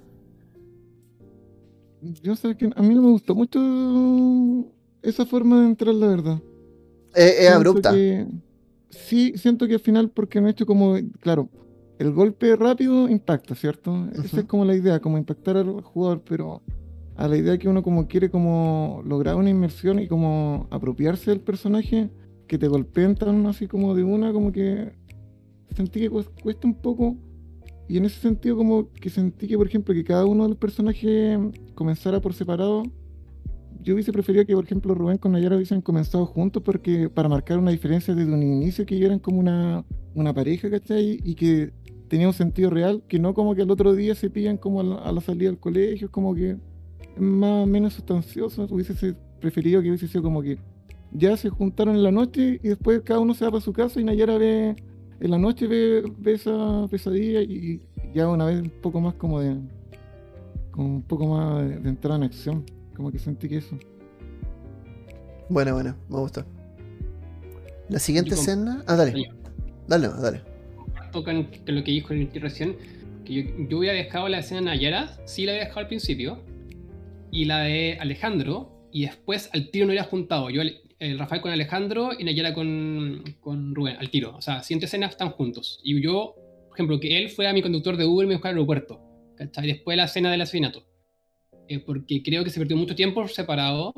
[2.22, 3.61] Yo sé que a mí no me gustó mucho
[5.03, 6.41] esa forma de entrar, la verdad.
[7.14, 7.93] Es, abrupta.
[7.93, 8.26] que-
[8.91, 11.49] sí, siento que al final, porque me ha hecho como, claro,
[11.99, 14.09] el golpe rápido impacta, ¿cierto?
[14.24, 16.62] Esa es como la idea, como impactar al jugador, pero
[17.16, 21.41] a la idea que uno como quiere como lograr una inmersión y como apropiarse del
[21.41, 22.09] personaje,
[22.51, 24.90] que te golpeen tan así como de una, como que
[25.76, 27.16] sentí que cues- cuesta un poco.
[27.88, 30.59] Y en ese sentido como que sentí que, por ejemplo, que cada uno de los
[30.59, 31.38] personajes
[31.76, 32.82] comenzara por separado.
[33.80, 37.57] Yo hubiese preferido que, por ejemplo, Rubén con Nayara hubiesen comenzado juntos porque para marcar
[37.59, 39.84] una diferencia desde un inicio que eran como una,
[40.16, 41.20] una pareja, ¿cachai?
[41.22, 41.72] Y que
[42.09, 45.12] tenía un sentido real, que no como que al otro día se pillan como a
[45.12, 46.57] la, salida del colegio, como que
[47.16, 48.66] más menos sustancioso.
[48.68, 50.59] Hubiese se- preferido que hubiese sido como que
[51.12, 54.00] ya se juntaron en la noche y después cada uno se va para su casa
[54.00, 54.76] y Nayara ve
[55.20, 57.80] en la noche ve, ve esa pesadilla y
[58.14, 59.56] ya una vez un poco más como de
[60.70, 63.78] como un poco más de, de entrada en acción como que sentí que eso
[65.48, 66.46] Bueno, bueno, me gusta.
[67.88, 68.84] La siguiente escena.
[68.86, 69.30] Ah, dale.
[69.88, 70.42] Dale, dale.
[71.12, 72.76] con lo que dijo el recién,
[73.24, 76.40] que yo, yo hubiera dejado la escena de Nayara, sí la había dejado al principio,
[77.32, 80.50] y la de Alejandro, y después al tiro no hubiera juntado.
[80.50, 80.62] Yo,
[81.01, 84.36] el Rafael con Alejandro y Nayara con, con Rubén, al tiro.
[84.36, 85.80] O sea, siguiente escena están juntos.
[85.82, 86.34] Y yo,
[86.68, 89.01] por ejemplo, que él fuera mi conductor de Uber y me buscara al aeropuerto.
[89.34, 89.66] ¿cachai?
[89.66, 90.86] Después de la escena del asesinato.
[91.68, 93.94] Eh, porque creo que se perdió mucho tiempo separado.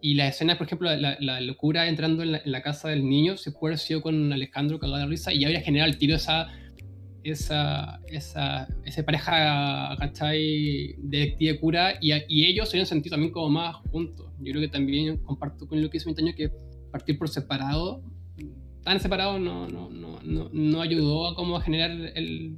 [0.00, 3.74] Y la escena, por ejemplo, la, locura entrando en la, casa del niño, se puede
[3.74, 6.48] haber sido con Alejandro cagado de risa y habría generado al tiro esa,
[7.30, 10.94] esa, esa, esa pareja, ¿cachai?
[10.98, 12.12] Detective cura y,
[12.44, 14.30] ellos se habían sentido también como más juntos.
[14.40, 16.50] Yo creo que también comparto con lo que hizo Mintaño que
[16.90, 18.02] partir por separado,
[18.82, 22.56] tan separado no, no, no, no, no ayudó a como a generar el...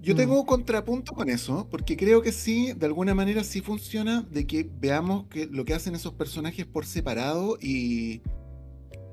[0.00, 0.16] Yo Mm.
[0.16, 4.46] tengo un contrapunto con eso, porque creo que sí, de alguna manera sí funciona, de
[4.46, 8.22] que veamos que lo que hacen esos personajes por separado y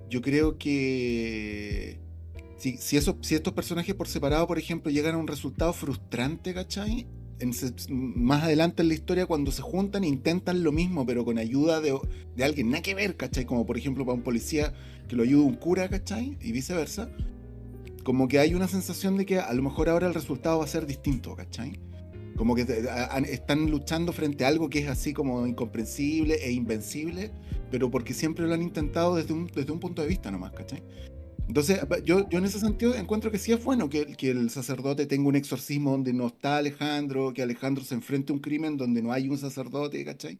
[0.09, 1.99] yo creo que
[2.57, 6.53] si, si, eso, si estos personajes por separado, por ejemplo, llegan a un resultado frustrante,
[6.53, 7.07] ¿cachai?
[7.39, 7.51] En
[7.89, 11.97] más adelante en la historia, cuando se juntan intentan lo mismo, pero con ayuda de,
[12.35, 13.45] de alguien, nada que ver, ¿cachai?
[13.45, 14.73] Como por ejemplo para un policía
[15.07, 16.37] que lo ayuda un cura, ¿cachai?
[16.41, 17.09] Y viceversa
[18.07, 20.67] como que hay una sensación de que a lo mejor ahora el resultado va a
[20.67, 21.77] ser distinto, ¿cachai?
[22.37, 22.61] Como que
[23.29, 27.31] están luchando frente a algo que es así como incomprensible e invencible,
[27.69, 30.81] pero porque siempre lo han intentado desde un, desde un punto de vista nomás, ¿cachai?
[31.47, 35.05] Entonces, yo, yo en ese sentido encuentro que sí es bueno que, que el sacerdote
[35.05, 39.01] tenga un exorcismo donde no está Alejandro, que Alejandro se enfrente a un crimen donde
[39.01, 40.37] no hay un sacerdote, ¿cachai?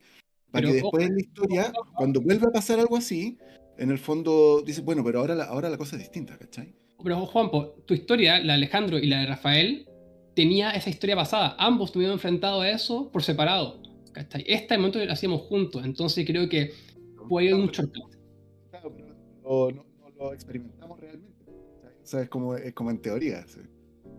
[0.51, 3.37] Para Pero, que después en la historia, cuando vuelva a pasar algo así,
[3.77, 6.73] en el fondo dice, bueno, pero ahora la, ahora la cosa es distinta, ¿cachai?
[7.01, 9.87] Pero Juanpo, tu historia, la de Alejandro y la de Rafael,
[10.35, 11.55] tenía esa historia pasada.
[11.57, 13.81] Ambos estuvieron enfrentados a eso por separado.
[14.11, 14.43] ¿cachai?
[14.47, 16.71] Este momento lo hacíamos juntos, entonces creo que
[17.29, 18.15] puede ir un shortcut.
[18.71, 19.85] Claro, pero no
[20.17, 21.43] lo experimentamos realmente.
[22.03, 23.45] O sea, es como, es como en teoría.
[23.47, 23.59] sí.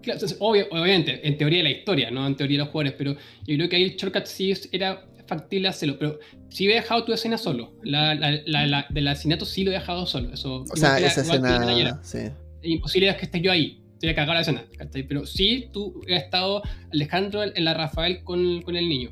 [0.02, 2.94] Claro, entonces, obvio- obviamente, en teoría de la historia, no en teoría de los jugadores,
[2.96, 6.18] pero yo creo que ahí el shortcut sí era factible hacerlo, pero
[6.50, 7.72] sí he dejado tu escena solo.
[7.82, 10.32] La, la, la, la- del asesinato sí lo he dejado solo.
[10.32, 12.00] Eso, O sea, esa escena.
[12.02, 12.18] Sí.
[12.62, 13.82] Imposible es que esté yo ahí.
[13.94, 14.64] Estoy a cagar la escena.
[14.76, 15.02] ¿cachai?
[15.02, 19.10] Pero sí, tú has estado, Alejandro, en la Rafael con, con el niño.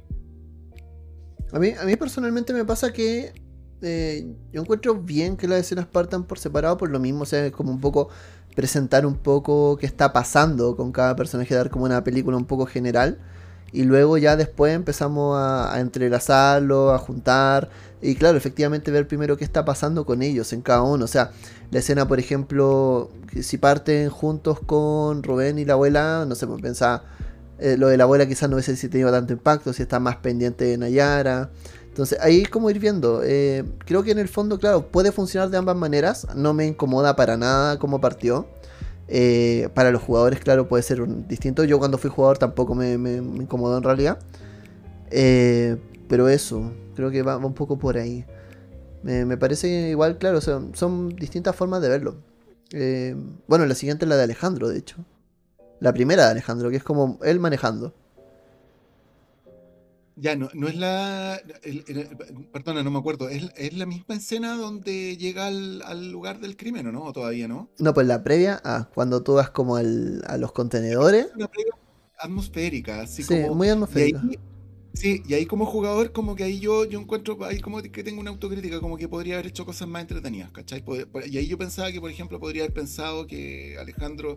[1.52, 3.32] A mí, a mí personalmente me pasa que
[3.86, 7.46] eh, yo encuentro bien que las escenas partan por separado por lo mismo, o sea,
[7.46, 8.08] es como un poco
[8.56, 12.66] presentar un poco qué está pasando con cada personaje, dar como una película un poco
[12.66, 13.18] general.
[13.72, 17.68] Y luego ya después empezamos a, entrelazarlo, a juntar.
[18.00, 21.04] Y claro, efectivamente ver primero qué está pasando con ellos en cada uno.
[21.04, 21.32] O sea,
[21.70, 23.10] la escena, por ejemplo,
[23.42, 27.04] si parten juntos con Rubén y la abuela, no sé, pues pensaba,
[27.58, 30.64] eh, lo de la abuela quizás no hubiese tenido tanto impacto, si está más pendiente
[30.64, 31.50] de Nayara.
[31.96, 33.22] Entonces ahí como ir viendo.
[33.24, 36.26] eh, creo que en el fondo, claro, puede funcionar de ambas maneras.
[36.36, 38.46] No me incomoda para nada cómo partió.
[39.08, 41.64] Eh, para los jugadores, claro, puede ser un- distinto.
[41.64, 44.18] Yo cuando fui jugador tampoco me, me- incomodó en realidad.
[45.10, 48.26] Eh, pero eso, creo que va, un poco por ahí.
[49.02, 50.72] Me, parece igual, claro, son,
[51.16, 52.16] distintas formas de verlo.
[53.48, 54.96] Bueno, la siguiente es la de Alejandro, de hecho.
[55.80, 57.94] La primera de Alejandro, que es como él manejando.
[60.16, 61.36] Ya, no, no es la.
[61.62, 62.16] el- el-
[62.52, 63.28] perdona, no me acuerdo.
[63.28, 67.02] ¿Es, es la misma escena donde llega al, al lugar del crimen o no?
[67.04, 67.70] ¿O todavía no?
[67.78, 71.28] No, pues la previa, ah, cuando tú vas como al- a los contenedores.
[71.34, 71.72] Una previa
[72.18, 73.50] atmosférica, así Sí, como.
[73.50, 74.26] muy y ahí, atmosférica.
[74.94, 78.20] sí, y ahí como jugador, como que ahí yo, yo encuentro, ahí como que tengo
[78.20, 80.84] una autocrítica, como que podría haber hecho cosas más entretenidas, ¿cachai?
[81.26, 84.36] Y ahí yo pensaba que, por ejemplo, podría haber pensado que Alejandro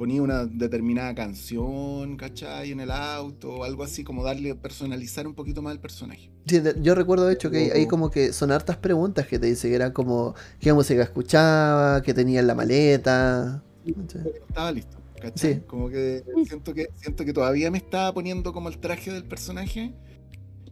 [0.00, 2.72] ponía una determinada canción, ¿cachai?
[2.72, 6.30] En el auto, o algo así, como darle, personalizar un poquito más el personaje.
[6.46, 9.68] Sí, yo recuerdo de hecho que hay como que son hartas preguntas que te dice
[9.68, 13.62] que eran como qué música escuchaba, qué tenía en la maleta.
[13.84, 14.32] ¿cachai?
[14.48, 15.54] Estaba listo, ¿cachai?
[15.56, 15.60] Sí.
[15.66, 19.92] Como que siento que siento que todavía me estaba poniendo como el traje del personaje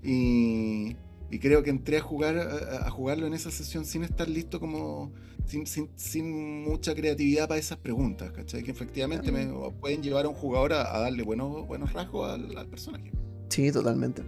[0.03, 0.97] y,
[1.31, 4.59] y creo que entré a jugar a, a jugarlo en esa sesión sin estar listo
[4.59, 5.13] como
[5.49, 8.63] sin, sin, sin mucha creatividad para esas preguntas, ¿cachai?
[8.63, 9.47] Que efectivamente me
[9.81, 13.11] pueden llevar a un jugador a, a darle buenos, buenos rasgos al, al personaje.
[13.49, 14.23] Sí, totalmente.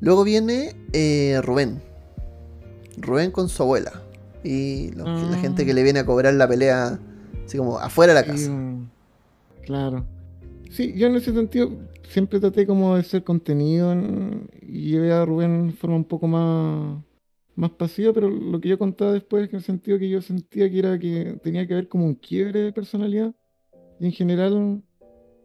[0.00, 1.80] Luego viene eh, Rubén.
[2.98, 4.02] Rubén con su abuela.
[4.44, 6.98] Y los- la gente que le viene a cobrar la pelea
[7.44, 8.50] así como afuera de la casa.
[8.50, 8.90] mm,
[9.64, 10.04] claro.
[10.70, 11.70] Sí, yo en ese sentido
[12.08, 16.26] siempre traté como de ser contenido en- y llevé a Rubén de forma un poco
[16.28, 17.02] más,
[17.56, 20.22] más pasiva, pero lo que yo contaba después es que en el sentido que yo
[20.22, 23.34] sentía que era que tenía que haber como un quiebre de personalidad.
[23.98, 24.82] Y en general,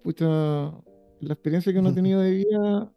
[0.03, 2.93] pucha, la experiencia que uno ha tenido de vida,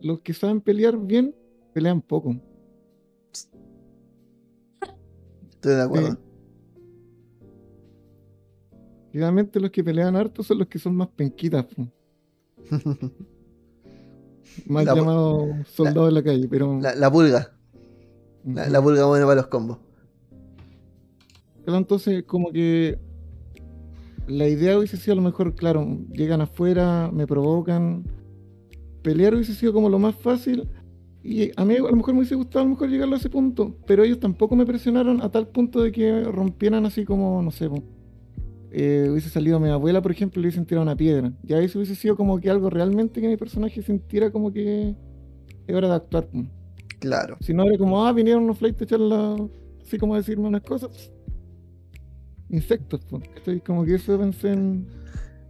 [0.00, 1.34] los que saben pelear bien,
[1.72, 2.36] pelean poco.
[5.50, 6.10] Estoy de acuerdo.
[6.12, 6.18] Sí.
[9.12, 11.66] Generalmente los que pelean harto son los que son más penquitas,
[14.66, 17.56] más La- llamados soldados de la calle, pero La, la pulga.
[18.44, 19.78] La, la pulga buena para los combos.
[21.64, 22.98] Claro, entonces como que
[24.26, 28.04] la idea hubiese sido a lo mejor, claro, llegan afuera, me provocan,
[29.02, 30.68] pelear hubiese sido como lo más fácil
[31.22, 33.30] y a mí a lo mejor me hubiese gustado a lo mejor llegarlo a ese
[33.30, 37.50] punto, pero ellos tampoco me presionaron a tal punto de que rompieran así como, no
[37.50, 37.70] sé,
[38.70, 41.32] eh, hubiese salido mi abuela, por ejemplo, le hubiesen tirado una piedra.
[41.42, 44.94] Ya eso hubiese sido como que algo realmente que mi personaje sintiera como que
[45.66, 46.28] es hora de actuar.
[47.04, 47.36] Claro.
[47.40, 49.36] Si no era como, ah, vinieron unos flights a echarla,
[49.84, 50.90] así como a decirme unas cosas.
[52.48, 53.00] Insectos.
[53.66, 54.86] Como que eso pensé en.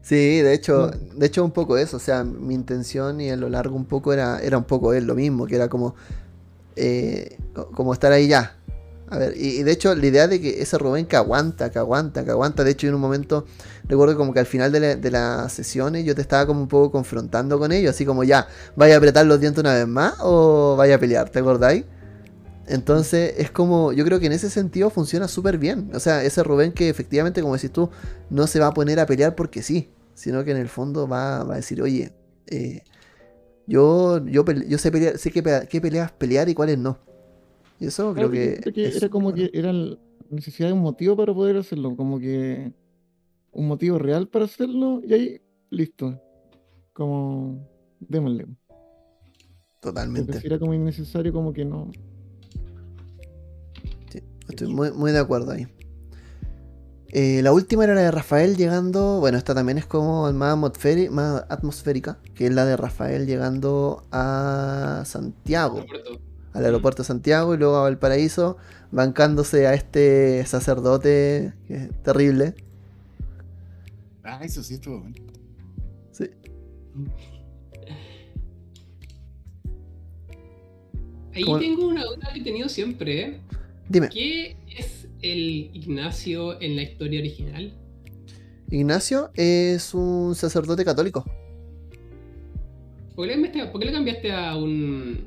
[0.03, 1.15] Sí, de hecho, No.
[1.19, 4.13] de hecho un poco eso, o sea, mi intención y a lo largo un poco
[4.13, 5.95] era, era un poco él, lo mismo, que era como,
[6.77, 8.57] eh, co- como estar ahí ya.
[9.15, 12.25] A ver, y, de hecho la idea de que ese Rubén que aguanta, que aguanta,
[12.25, 13.47] que aguanta, de hecho en un momento
[13.85, 16.67] recuerdo como que al final de, la- de las sesiones yo te estaba como un
[16.67, 20.15] poco confrontando con ellos, así como ya, ¿vaya a apretar los dientes una vez más
[20.21, 21.31] o vaya a pelear?
[21.31, 21.85] ¿Te acordáis?
[22.67, 25.93] Entonces es como, yo creo que en ese sentido funciona súper bien.
[25.95, 27.91] O sea, ese Rubén que efectivamente, como decís tú,
[28.31, 31.43] no se va a poner a pelear porque sí, sino que en el fondo va,
[31.43, 32.13] a decir, oye,
[32.49, 32.83] eh,
[33.69, 34.45] yo, yo,
[34.79, 36.99] sé, pelear, sé qué peleas pelear y cuáles no.
[37.81, 38.55] Y eso creo Claro, que...
[38.57, 39.73] yo creo que es era como que era
[40.31, 42.73] necesidad de un motivo para poder hacerlo, como que
[43.53, 46.21] un motivo real para hacerlo, y ahí, listo.
[46.93, 47.69] Como,
[48.01, 48.47] démosle.
[48.47, 50.41] Porque Totalmente.
[50.45, 51.91] era como innecesario, como que no.
[54.49, 55.67] Estoy muy, muy de acuerdo ahí.
[57.09, 59.21] Eh, la última era la de Rafael llegando.
[59.21, 60.57] Bueno, esta también es como más,
[61.49, 65.85] atmosférica, que es la de Rafael llegando a Santiago.
[66.55, 68.57] Al aeropuerto de Santiago y luego a Valparaíso,
[68.91, 72.55] bancándose a este sacerdote que es terrible.
[74.23, 75.17] Ah, eso sí estuvo bueno.
[76.13, 76.31] Sí.
[81.35, 83.21] Ahí ¿Cómo- tengo una duda que he tenido siempre.
[83.23, 83.41] ¿eh?
[83.89, 87.75] Dime, ¿Qué es el Ignacio en la historia original?
[88.71, 91.25] Ignacio es un sacerdote católico.
[93.15, 95.25] ¿Por qué le cambiaste, por qué le cambiaste a un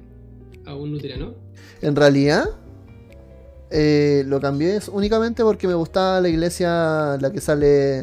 [0.68, 1.34] a un luterano?
[1.82, 2.45] En realidad,
[3.70, 7.99] eh, lo cambié es únicamente porque me gustaba la iglesia, la que sale,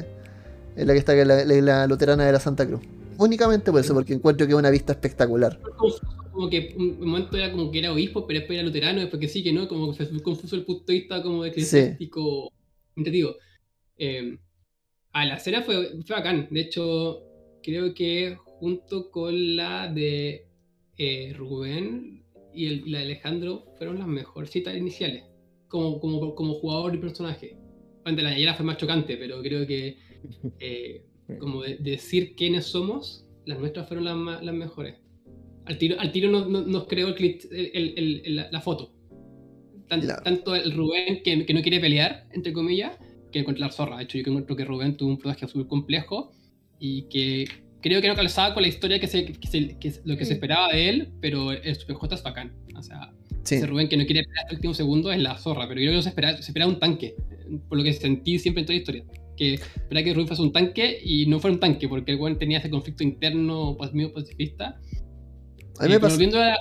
[0.77, 2.81] en la que está la, la- la luterana de la Santa Cruz.
[3.17, 5.59] Únicamente por eso, porque encuentro que es una vista espectacular.
[6.33, 9.29] Como que un momento era como que era obispo, pero después era luterano, después que
[9.29, 12.51] sí, que no, como que fue confuso el punto de vista como eclesiástico.
[12.97, 13.37] Te digo,
[13.99, 14.37] eh,
[15.13, 16.49] a la cena fue, fue bacán.
[16.51, 17.23] De hecho,
[17.63, 20.49] creo que junto con la de
[20.99, 22.24] eh, Rubén
[22.55, 25.25] y, el- y la de Alejandro fueron las mejorcitas iniciales,
[25.69, 27.57] como, como, como jugador y personaje.
[28.05, 29.97] Bueno, la de ayer fue más chocante, pero creo que
[30.61, 31.05] eh,
[31.39, 34.97] como de- decir quiénes somos, las nuestras fueron las, las mejores.
[35.67, 37.95] Al tiro, al tiro nos, nos- nos creó el clip- el-
[38.27, 38.93] el- la, la foto.
[39.89, 40.23] Claro.
[40.25, 42.99] Tanto el Rubén que, que no quiere pelear, entre comillas,
[43.31, 43.99] que encuentra la zorra.
[43.99, 46.33] De hecho, yo encuentro que Rubén tuvo un personaje súper complejo
[46.79, 47.45] y que
[47.91, 50.25] creo que no calzaba con la historia que, se, que, se- que es lo que
[50.25, 50.37] se Mm.
[50.37, 52.53] esperaba de él, pero el Super J es bacán.
[52.77, 53.13] O sea,
[53.45, 55.81] Sí, ese Rubén que no quiere pelear hasta el último segundo es la zorra, pero
[55.81, 57.15] yo creo que se esperaba, se esperaba un tanque,
[57.69, 59.05] por lo que sentí siempre en toda la historia.
[59.37, 62.39] Que esperaba que Rubén fuese un tanque y no fuera un tanque, porque el weón
[62.39, 64.81] tenía ese conflicto interno medio pacifista.
[65.79, 66.55] a mí me volviendo a-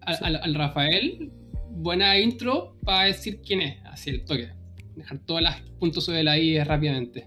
[0.00, 1.30] a- al, al Rafael,
[1.70, 4.48] buena intro para decir quién es, así el toque.
[4.96, 7.26] Dejar todos los puntos sobre la I rápidamente.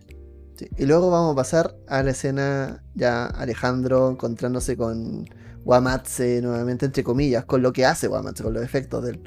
[0.62, 5.28] Sí, Y luego vamos a pasar a la escena ya Alejandro encontrándose con
[5.66, 9.24] Wamatse nuevamente, entre comillas, con lo que hace Wamatse, con los efectos de él.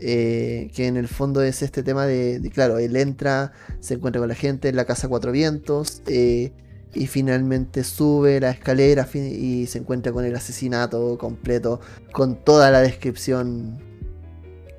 [0.00, 4.20] Eh, que en el fondo es este tema de, de, claro, él entra, se encuentra
[4.20, 6.52] con la gente en la casa Cuatro Vientos eh,
[6.94, 11.80] y finalmente sube la escalera y se encuentra con el asesinato completo,
[12.12, 13.84] con toda la descripción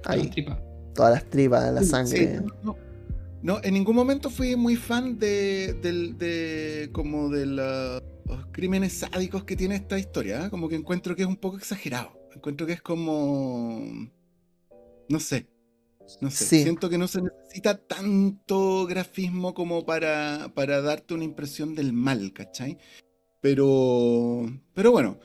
[0.03, 0.31] Ahí.
[0.35, 0.45] ahí,
[0.93, 2.41] todas las tripas, la Sí, sangre.
[2.41, 2.77] no, no.
[3.41, 9.55] No, en ningún momento fui muy fan de, como de la- los crímenes sádicos que
[9.55, 10.45] tiene esta historia.
[10.45, 10.49] ¿eh?
[10.49, 12.11] Como que encuentro que es un poco exagerado.
[12.35, 13.81] Encuentro que es como.
[15.07, 15.47] No sé.
[16.21, 16.45] No sé.
[16.45, 16.63] Sí.
[16.63, 22.33] Siento que no se necesita tanto grafismo como para, para darte una impresión del mal,
[22.33, 22.77] ¿cachai?
[23.41, 24.45] Pero.
[24.73, 25.17] Pero bueno.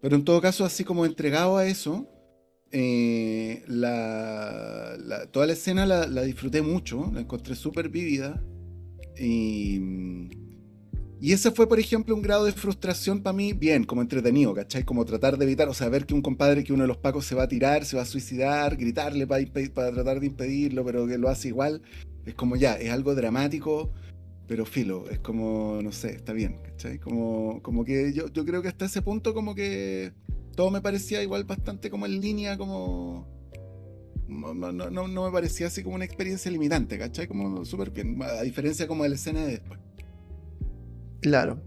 [0.00, 2.08] Pero en todo caso, así como entregado a eso,
[2.72, 8.42] eh, la, la- toda la escena la, la disfruté mucho, la encontré súper vívida.
[9.18, 9.80] Y,
[11.20, 14.84] y ese fue, por ejemplo, un grado de frustración para mí, bien, como entretenido, ¿cachai?
[14.84, 17.24] Como tratar de evitar, o sea, ver que un compadre, que uno de los pacos
[17.24, 19.44] se va a tirar, se va a suicidar, gritarle para,
[19.74, 21.82] para tratar de impedirlo, pero que lo hace igual.
[22.24, 23.90] Es como ya, es algo dramático,
[24.46, 26.98] pero filo, es como, no sé, está bien, ¿cachai?
[26.98, 30.12] Como, como que yo, yo creo que hasta ese punto como que
[30.58, 33.28] todo me parecía igual bastante como en línea, como...
[34.26, 37.28] No, no, no, me parecía así como una experiencia limitante, ¿cachai?
[37.28, 39.78] Como súper bien, a diferencia como de la escena de después.
[41.20, 41.60] Claro.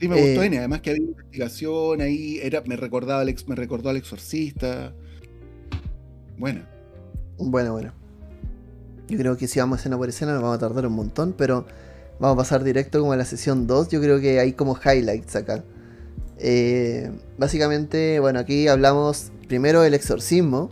[0.00, 3.90] Sí, me Eh, gustó N, además que había investigación ahí, era, me recordaba me recordó
[3.90, 4.94] al exorcista.
[6.38, 6.66] Buena.
[7.36, 7.92] Bueno, bueno.
[9.06, 11.66] Yo creo que si vamos escena por escena nos vamos a tardar un montón, pero
[12.18, 13.90] vamos a pasar directo como a la sesión 2.
[13.90, 15.62] Yo creo que hay como highlights acá.
[16.38, 20.70] Eh, básicamente, bueno, aquí hablamos primero del exorcismo.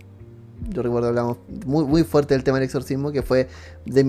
[0.68, 3.48] Yo recuerdo hablamos muy, muy fuerte del tema del exorcismo, que fue,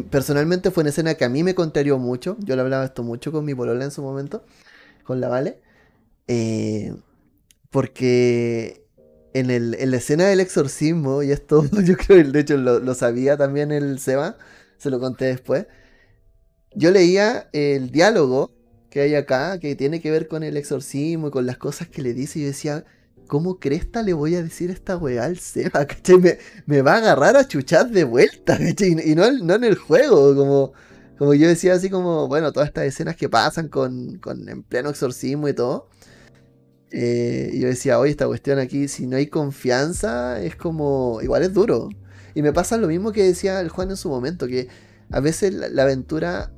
[0.09, 2.37] personalmente fue una escena que a mí me contrarió mucho.
[2.39, 4.43] Yo le hablaba esto mucho con mi polola en su momento,
[5.03, 5.59] con la Vale.
[6.27, 6.93] Eh,
[7.69, 8.85] porque
[9.33, 13.37] en, el, la escena del exorcismo, y esto yo creo de hecho lo, lo sabía
[13.37, 14.37] también el Seba,
[14.77, 15.67] se lo conté después.
[16.75, 18.51] Yo leía el diálogo
[18.89, 22.01] que hay acá, que tiene que ver con el exorcismo y con las cosas que
[22.01, 22.85] le dice, y yo decía,
[23.27, 25.85] ¿cómo cresta le voy a decir esta weá al Seba?
[26.65, 28.57] Me, va a agarrar a chuchar de vuelta.
[28.79, 30.73] Y no, en el juego, como,
[31.17, 34.89] como yo decía así como, bueno, todas estas escenas que pasan con, con en pleno
[34.89, 35.89] exorcismo y todo.
[36.89, 41.53] Eh, yo decía, oye, esta cuestión aquí, si no hay confianza, es como, igual es
[41.53, 41.89] duro.
[42.33, 44.69] Y me pasa lo mismo que decía el Juan en su momento, que
[45.11, 46.53] a veces la, la aventura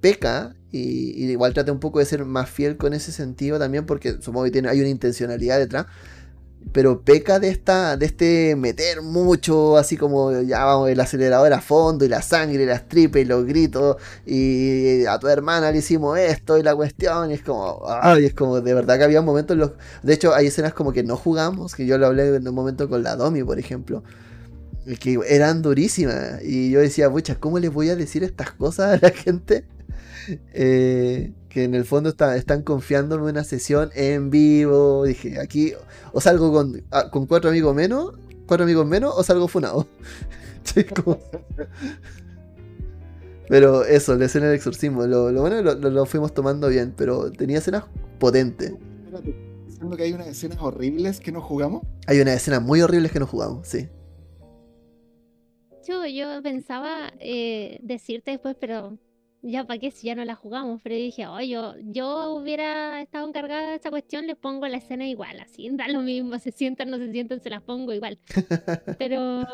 [0.00, 4.16] peca y, igual trata un poco de ser más fiel con ese sentido también, porque
[4.20, 5.86] supongo que tiene, hay una intencionalidad detrás.
[6.72, 11.60] Pero peca de esta, de este meter mucho, así como ya vamos, el acelerador a
[11.62, 13.96] fondo, y la sangre, y las tripas, y los gritos,
[14.26, 18.34] y a tu hermana le hicimos esto, y la cuestión, y es como, ay, es
[18.34, 21.16] como, de verdad que había momentos, en los, de hecho hay escenas como que no
[21.16, 24.04] jugamos, que yo lo hablé en un momento con la Domi, por ejemplo,
[25.00, 29.06] que eran durísimas, y yo decía, pucha, ¿cómo les voy a decir estas cosas a
[29.06, 29.64] la gente?
[30.52, 35.04] Eh, que en el fondo está- están confiando en una sesión en vivo.
[35.04, 35.72] Dije, aquí
[36.12, 38.12] o salgo con, ah, con cuatro amigos menos,
[38.46, 39.86] cuatro amigos menos, o salgo funado.
[41.04, 41.18] Como-
[43.48, 46.94] Pero eso, la escena del exorcismo, lo, lo bueno lo, lo- lo fuimos tomando bien,
[46.96, 47.84] pero tenía escenas
[48.18, 48.72] potentes.
[49.04, 49.34] Espérate,
[49.66, 51.82] ¿Diciendo que hay unas escenas horribles que no jugamos?
[52.06, 53.88] Hay unas escenas muy horribles que no jugamos, sí.
[55.88, 58.98] Yo, yo pensaba eh, decirte después, pero
[59.42, 60.80] ya para qué si ya no la jugamos.
[60.82, 65.06] Pero dije, oh, yo, yo hubiera estado encargada de esta cuestión, les pongo la escena
[65.06, 68.18] igual, así, da lo mismo, se sientan, no se sientan, se las pongo igual.
[68.98, 69.46] Pero,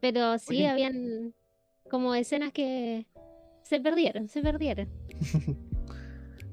[0.00, 0.68] pero sí, Oye.
[0.68, 1.34] habían
[1.90, 3.06] como escenas que
[3.62, 4.88] se perdieron, se perdieron.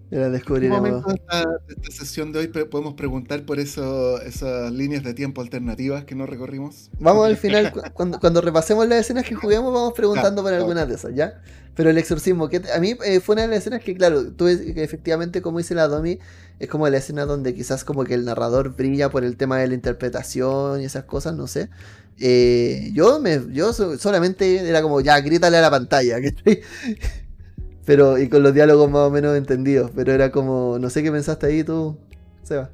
[0.09, 4.21] La En un momento de esta, de esta sesión de hoy podemos preguntar por eso,
[4.21, 6.89] esas líneas de tiempo alternativas que no recorrimos.
[6.99, 10.87] Vamos al final, cu- cuando, cuando repasemos las escenas que juguemos, vamos preguntando por algunas
[10.87, 11.41] de esas, ¿ya?
[11.75, 14.45] Pero el exorcismo, que a mí eh, fue una de las escenas que, claro, tú
[14.45, 16.19] ves que efectivamente, como dice la Domi,
[16.59, 19.67] es como la escena donde quizás como que el narrador brilla por el tema de
[19.67, 21.69] la interpretación y esas cosas, no sé.
[22.17, 26.61] Eh, yo me, yo so- solamente era como, ya, grítale a la pantalla, ¿cachai?
[27.86, 31.11] Pero, y con los diálogos más o menos entendidos, pero era como, no sé qué
[31.11, 31.97] pensaste ahí tú,
[32.41, 32.71] Seba.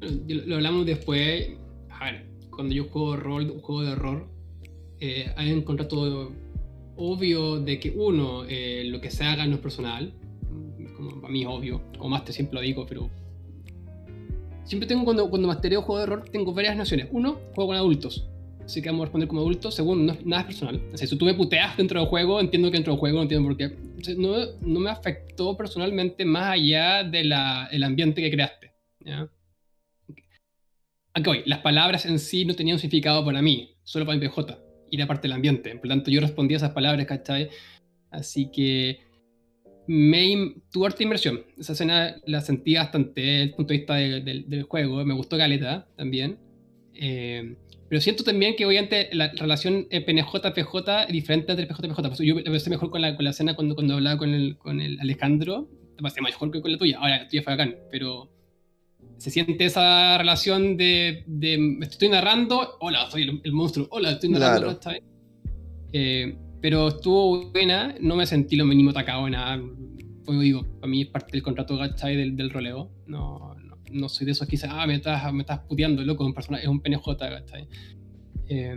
[0.00, 1.50] Lo, lo hablamos después.
[1.90, 4.26] A ver, cuando yo juego rol, un juego de horror,
[5.00, 6.32] eh, hay un contrato
[6.96, 10.12] obvio de que uno, eh, lo que se haga no es personal.
[10.96, 11.82] Como para mí es obvio.
[11.98, 13.10] Como máster siempre lo digo, pero.
[14.64, 17.08] Siempre tengo, cuando, cuando mastereo juego de horror, tengo varias nociones.
[17.10, 18.28] Uno, juego con adultos.
[18.64, 19.74] Así que vamos a responder como adultos.
[19.74, 20.80] Segundo, no, nada es personal.
[20.92, 23.22] O sea, si tú me puteas dentro del juego, entiendo que dentro del juego no
[23.22, 23.66] entiendo por qué.
[23.66, 27.32] O sea, no, no me afectó personalmente más allá del
[27.70, 28.72] el ambiente que creaste.
[29.00, 29.28] ¿ya?
[31.14, 34.58] Acá voy, las palabras en sí no tenían significado para mí, solo para mi PJ,
[34.90, 35.70] y era parte del ambiente.
[35.76, 37.50] Por lo tanto, yo respondía a esas palabras, ¿cachai?
[38.10, 39.00] Así que
[39.86, 41.42] me tuvo harta inversión.
[41.58, 45.04] Esa escena la sentí bastante desde el punto de vista de- del- del juego.
[45.04, 46.38] Me gustó Caleta también.
[46.94, 47.56] Eh,
[47.92, 52.02] pero siento también que obviamente la relación eh, PNJ-PJ es diferente entre PJ y PJ.
[52.02, 54.32] Por eso yo la pasé mejor con la, con la escena cuando, cuando hablaba con
[54.32, 55.68] el, con el Alejandro.
[55.96, 56.96] La pasé mejor que con la tuya.
[56.98, 58.32] Ahora, la tuya fue bacán, pero
[59.18, 64.12] se siente esa relación de, de me estoy narrando, hola, soy el, el monstruo, hola,
[64.12, 64.80] estoy narrando, Claro.
[64.80, 65.02] ¿cachai?
[65.92, 69.62] Eh, pero estuvo buena, no me sentí lo mínimo atacado en nada.
[70.24, 72.16] Como digo, para mí es parte del contrato ¿cachai?
[72.16, 72.90] del, del roleo.
[73.06, 73.51] No,
[73.92, 76.64] no soy de esos que dicen, ah, me estás, me estás puteando, loco, un personaje,
[76.64, 77.68] es un PNJ, ¿cachai?
[78.48, 78.74] Eh,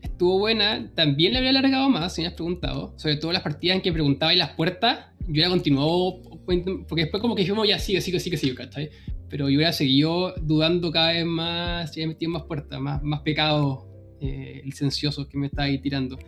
[0.00, 2.94] estuvo buena, también le habría alargado más, si me has preguntado.
[2.96, 7.20] Sobre todo las partidas en que preguntaba y las puertas, yo ya continuó, porque después
[7.20, 8.90] como que dijimos, ya sigue, sigue, sigue, sigue, ¿cachai?
[9.28, 13.20] Pero yo hubiera seguido dudando cada vez más, ya metí en más puertas, más, más
[13.20, 13.84] pecados
[14.20, 16.18] eh, licenciosos que me está ahí tirando.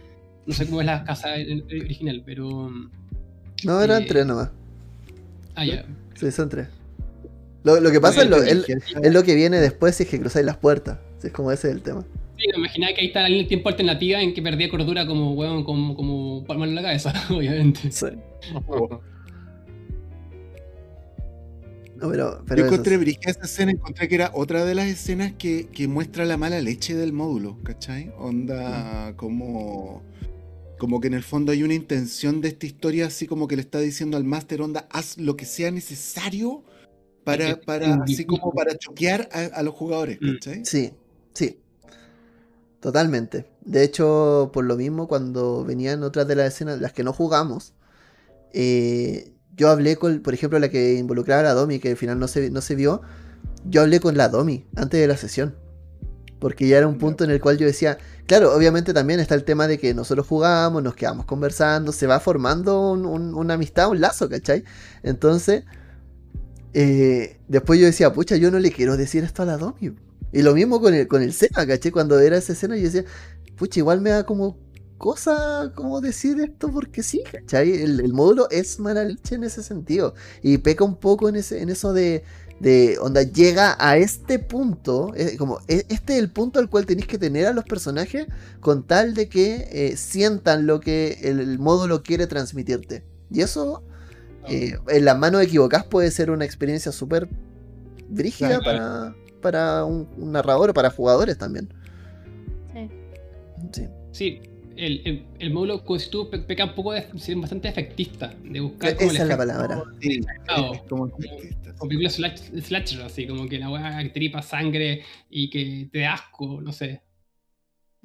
[0.46, 2.70] No sé cómo es la casa original, pero...
[3.64, 4.50] No, eran Eh, tres nomás.
[5.55, 5.84] Ah, ya.
[6.14, 6.68] Sí, son tres.
[7.64, 10.20] Lo, lo que pasa es lo, es, es lo que viene después si es que
[10.20, 10.98] cruzáis las puertas.
[11.22, 12.04] Es como ese es el tema.
[12.38, 15.06] Sí, me imaginaba que ahí está la línea de tiempo alternativa en que perdía cordura
[15.06, 17.90] como, huevón, como, como palmar en la cabeza, obviamente.
[17.90, 18.06] Sí.
[21.96, 25.32] No, pero, pero Yo encontré brígida esa escena, encontré que era otra de las escenas
[25.38, 28.12] que, que muestra la mala leche del módulo, ¿cachai?
[28.18, 29.16] Onda Mm.
[29.16, 30.02] como,
[30.76, 33.62] como que en el fondo hay una intención de esta historia, así como que le
[33.62, 36.64] está diciendo al máster, onda, haz lo que sea necesario
[37.24, 40.32] para, para así como para choquear a, a los jugadores, Mm.
[40.34, 40.64] ¿cachai?
[40.64, 40.92] Sí,
[41.32, 41.60] sí.
[42.80, 43.46] Totalmente.
[43.62, 47.72] De hecho, por lo mismo, cuando venían otras de las escenas, las que no jugamos,
[48.52, 52.18] eh, yo hablé con, por ejemplo, la que involucraba a la Domi, que al final
[52.18, 53.02] no se, no se vio.
[53.68, 55.56] Yo hablé con la Domi antes de la sesión.
[56.40, 59.44] Porque ya era un punto en el cual yo decía, claro, obviamente también está el
[59.44, 63.88] tema de que nosotros jugamos, nos quedamos conversando, se va formando un- un- una amistad,
[63.90, 64.64] un lazo, ¿cachai?
[65.02, 65.64] Entonces,
[66.74, 69.94] eh, después yo decía, pucha, yo no le quiero decir esto a la Domi.
[70.32, 71.92] Y lo mismo con el, con el ¿cachai?
[71.92, 73.05] Cuando era esa escena, yo decía,
[73.56, 74.59] pucha, igual me da como
[74.98, 77.72] cosa como decir esto porque sí, ¿cachai?
[77.82, 80.14] El, módulo es mala leche en ese sentido.
[80.42, 82.24] Y peca un poco en, ese, en eso de,
[82.59, 86.86] de onda, llega a este punto, eh, como e- este es el punto al cual
[86.86, 88.26] tenéis que tener a los personajes
[88.60, 93.05] con tal de que eh, sientan lo que el, el módulo quiere transmitirte.
[93.30, 93.84] Y eso,
[94.48, 97.28] eh, en las manos equivocadas puede ser una experiencia súper
[98.08, 98.64] brígida Claro.
[98.64, 101.72] para, para un, un narrador o para jugadores también.
[102.72, 102.90] Sí.
[103.72, 103.88] Sí.
[104.12, 104.40] Sí,
[104.76, 109.10] el, el, el módulo, pe- peca un poco de ser bastante efectista, de buscar como
[109.10, 109.82] Esa es la palabra.
[110.00, 110.74] Sí, Claro.
[110.74, 115.02] es como efectista, Como películas slash, slasher, así, como que la weá que tripa sangre
[115.30, 117.02] y que te da asco, no sé.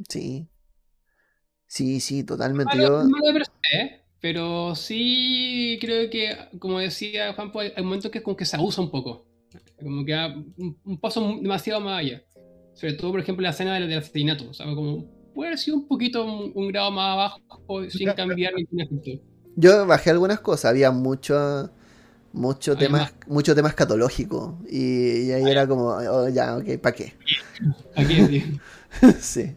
[0.08, 0.48] Sí.
[1.68, 2.76] Sí, sí, totalmente.
[2.78, 4.02] Malo, Yo, malo de per se, ¿eh?
[4.22, 8.82] Pero sí creo que, como decía Juan, hay hay momentos que como que se abusa
[8.82, 9.26] un poco.
[9.82, 12.22] Como que da un, un paso demasiado más allá.
[12.74, 14.50] Sobre todo, por ejemplo, la escena del, del asesinato.
[14.50, 18.54] O sea, como puede haber sido un poquito un, un grado más abajo sin cambiar
[18.56, 19.12] ningún efecto.
[19.56, 21.72] Yo bajé algunas cosas, había mucho,
[22.34, 24.60] mucho temas, mucho tema escatológico.
[24.70, 27.14] Y, y ahí era como, oh, ya, ok, ¿para qué?
[27.96, 28.44] Aquí, sí.
[29.20, 29.56] sí.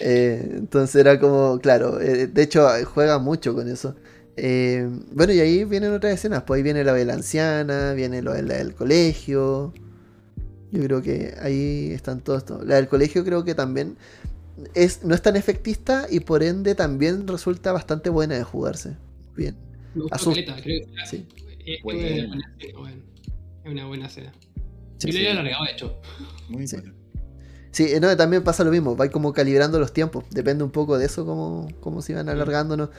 [0.00, 3.94] Eh, entonces era como, claro, eh, de hecho juega mucho con eso.
[4.36, 8.22] Eh, bueno, y ahí vienen otras escenas, pues ahí viene la de la anciana, viene
[8.22, 9.72] lo de la del colegio.
[10.70, 12.64] Yo creo que ahí están todos estos.
[12.66, 13.96] La del colegio creo que también
[14.74, 18.96] es, no es tan efectista y por ende también resulta bastante buena de jugarse.
[19.36, 19.54] Bien.
[19.94, 21.26] Me caleta, creo que Sí.
[21.66, 22.00] es Bueno.
[22.00, 23.02] una buena.
[23.64, 24.32] Es una buena escena.
[24.96, 25.18] Sí, Yo sí.
[25.18, 26.00] le había alargado, de hecho.
[26.48, 26.76] Muy Sí.
[26.76, 26.94] buena.
[27.72, 30.98] Sí, eh, no, también pasa lo mismo, va como calibrando los tiempos, depende un poco
[30.98, 32.90] de eso, cómo, cómo se van alargándonos.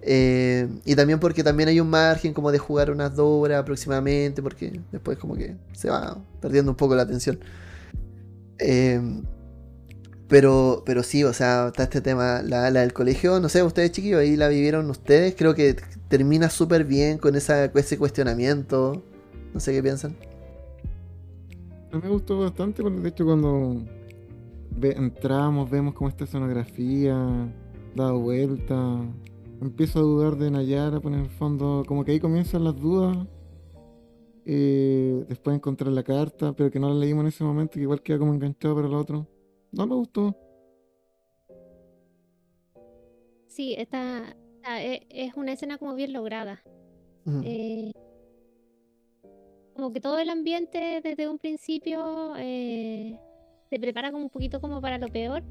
[0.00, 4.42] Eh, y también porque también hay un margen como de jugar unas dos horas aproximadamente,
[4.42, 7.38] porque después como que se va perdiendo un poco la atención.
[8.58, 9.00] Eh,
[10.28, 13.92] pero, pero sí, o sea, está este tema, la, la del colegio, no sé, ustedes
[13.92, 15.76] chiquillos, ahí la vivieron ustedes, creo que
[16.08, 19.02] termina súper bien con esa, ese cuestionamiento,
[19.52, 20.16] no sé qué piensan.
[21.92, 23.84] A mí me gustó bastante, de hecho cuando
[24.76, 27.16] ve- entramos, vemos cómo está escenografía,
[27.94, 29.00] da vuelta,
[29.60, 33.16] empiezo a dudar de Nayara, pues en el fondo, como que ahí comienzan las dudas.
[34.44, 38.02] eh, después encontrar la carta, pero que no la leímos en ese momento, que igual
[38.02, 39.24] queda como enganchado para el otro.
[39.70, 40.34] No me gustó.
[43.46, 44.34] Sí, está-
[44.80, 46.60] e- es una escena como bien lograda.
[47.44, 47.92] Eh,
[49.74, 53.16] como que todo el ambiente desde un principio eh,
[53.72, 55.42] se prepara como un poquito como para lo peor,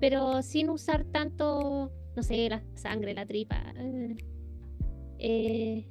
[0.00, 3.62] pero sin usar tanto, no sé, la sangre, la tripa.
[5.18, 5.86] eh.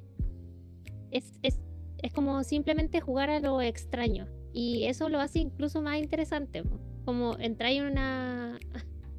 [1.10, 1.60] Es, es,
[2.02, 4.26] es como simplemente jugar a lo extraño.
[4.52, 6.62] Y eso lo hace incluso más interesante.
[6.62, 6.80] po.
[7.04, 8.58] Como entrar en una,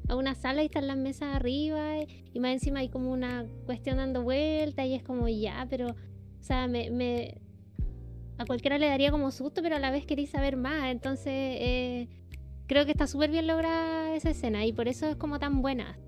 [0.08, 1.96] a una sala y están las mesas arriba
[2.32, 6.42] y más encima hay como una cuestión dando vuelta y es como ya, pero, o
[6.42, 7.40] sea, me, me-
[8.38, 10.90] a cualquiera le daría como susto, pero a la vez queréis saber más.
[10.90, 12.08] Entonces, eh,
[12.70, 15.98] creo que está súper bien lograda esa escena y por eso es como tan buena.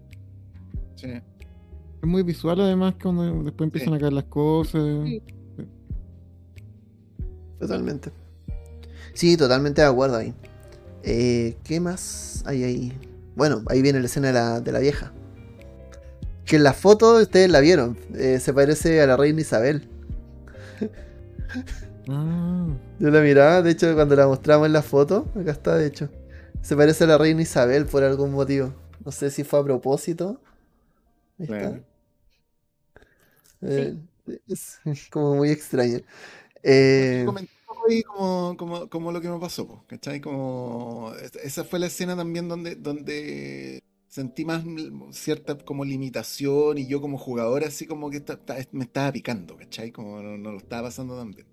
[0.94, 1.08] Sí.
[1.08, 4.80] Es muy visual además cuando después empiezan a caer las cosas.
[5.04, 5.20] Sí.
[7.58, 8.12] Totalmente.
[9.12, 10.32] Sí, totalmente de acuerdo ahí.
[11.02, 12.92] Eh, ¿Qué más hay ahí?
[13.34, 15.12] Bueno, ahí viene la escena de la, de la vieja.
[16.44, 17.98] Que en la foto ustedes la vieron.
[18.14, 19.88] eh, se parece a la reina Isabel.
[22.08, 22.68] Ah,
[23.00, 26.08] Yo la miraba, de hecho, cuando la mostramos en la foto, acá está, de hecho.
[26.62, 28.72] Se parece a la reina Isabel por algún motivo.
[29.04, 30.40] No sé si fue a propósito.
[31.38, 31.80] Ahí está.
[33.62, 33.94] Eh,
[34.46, 36.00] es como muy extraño.
[36.62, 37.34] Eh,
[38.06, 40.20] como, como, como lo que me pasó, ¿cachai?
[40.20, 44.64] Como es- esa fue la escena también donde, donde sentí más
[45.12, 49.56] cierta como limitación y yo como jugador así como que esta- esta- me estaba picando,
[49.56, 49.90] ¿cachai?
[49.92, 51.46] Como no, no lo estaba pasando tan bien.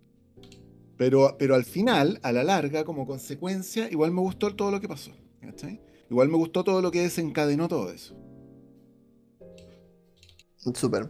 [0.99, 4.89] Pero, pero al final, a la larga, como consecuencia, igual me gustó todo lo que
[4.89, 5.11] pasó,
[5.41, 5.81] ¿cachai?
[6.11, 8.15] Igual me gustó todo lo que desencadenó todo eso.
[10.76, 11.09] Súper.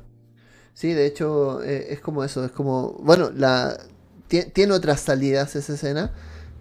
[0.74, 2.94] Sí, de hecho, eh, es como eso, es como.
[3.02, 3.78] Bueno, la.
[4.30, 6.14] tie- Tiene otras salidas esa escena,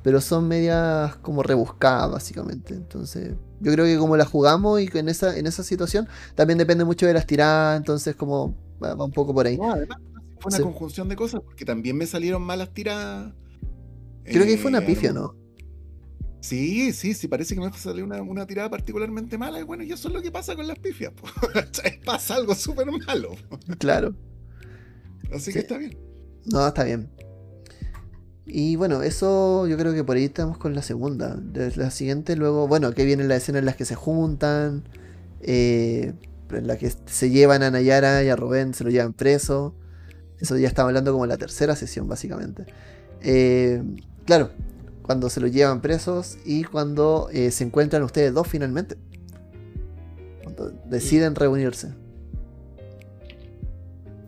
[0.03, 2.75] pero son medias como rebuscadas, básicamente.
[2.75, 6.59] Entonces, yo creo que como la jugamos y que en esa, en esa situación también
[6.59, 9.59] depende mucho de las tiradas, entonces, como va, va un poco por ahí.
[9.59, 9.99] No, además,
[10.41, 10.63] fue una Sí.
[10.63, 13.33] conjunción de cosas, porque también me salieron malas tiradas.
[14.25, 15.35] Creo que fue una eh, pifia, ¿no?
[16.41, 19.59] Sí, sí, sí, parece que me salió una, una tirada particularmente mala.
[19.61, 21.13] Y bueno, y eso es lo que pasa con las pifias.
[22.05, 23.31] pasa algo súper malo.
[23.79, 24.15] Claro.
[25.33, 25.53] Así Sí.
[25.55, 25.99] que está bien.
[26.47, 27.11] No, está bien.
[28.47, 31.39] Y bueno, eso yo creo que por ahí estamos con la segunda.
[31.77, 34.89] La siguiente, luego, bueno, que viene la escena en las que se juntan,
[35.41, 36.15] eh,
[36.51, 39.75] en la que se llevan a Nayara y a Rubén, se lo llevan preso.
[40.41, 42.67] Eso ya estamos hablando como la tercera sesión, básicamente.
[43.23, 43.83] Eh,
[44.25, 44.51] claro,
[45.03, 48.97] cuando se lo llevan presos y cuando eh, se encuentran ustedes dos finalmente.
[50.43, 51.93] Cuando deciden reunirse.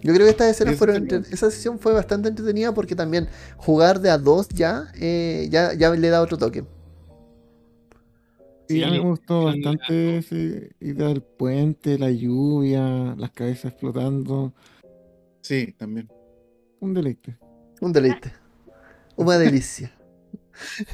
[0.02, 3.28] Yo creo que estas escenas fueron entre- esa sesión fue bastante entretenida porque también
[3.58, 6.64] jugar de a dos ya, eh, ya, ya le da otro toque.
[8.66, 10.34] Sí, a mí Sí, me gustó bastante esa
[10.80, 14.54] idea del puente, la lluvia, las cabezas explotando.
[15.42, 16.08] Sí, también.
[16.80, 17.38] Un deleite.
[17.80, 18.32] Un deleite.
[19.16, 19.92] Una delicia.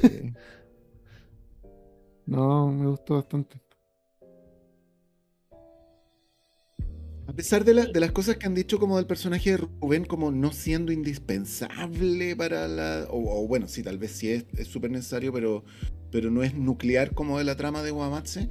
[0.01, 0.33] Sí.
[2.27, 3.61] No, me gustó bastante.
[7.29, 10.05] A pesar de, la- de las cosas que han dicho como del personaje de Rubén
[10.05, 13.07] como no siendo indispensable para la...
[13.11, 15.65] O, o bueno, sí, tal vez sí es es súper necesario, pero,
[16.13, 18.49] pero no es nuclear como de la trama de Guamatse.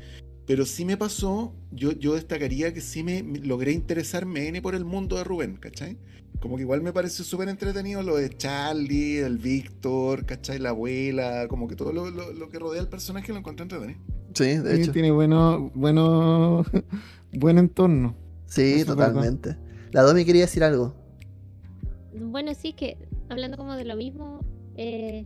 [0.48, 4.76] Pero sí me pasó, yo, yo destacaría que sí me, me logré interesarme N por
[4.76, 5.98] el mundo de Rubén, ¿cachai?
[6.40, 10.60] Como que igual me pareció súper entretenido lo de Charlie, el Víctor, ¿cachai?
[10.60, 14.00] La abuela, como que todo lo, lo- lo que rodea al personaje lo encontré entretenido.
[14.36, 14.92] Sí, de Sí, hecho.
[14.92, 16.64] tiene bueno, bueno,
[17.34, 18.16] buen entorno.
[18.46, 18.86] Sí, verdad.
[18.86, 19.58] totalmente.
[19.92, 20.94] La Domi quería decir algo.
[22.14, 22.98] Bueno, sí, que
[23.30, 24.40] hablando como de lo mismo,
[24.76, 25.26] eh,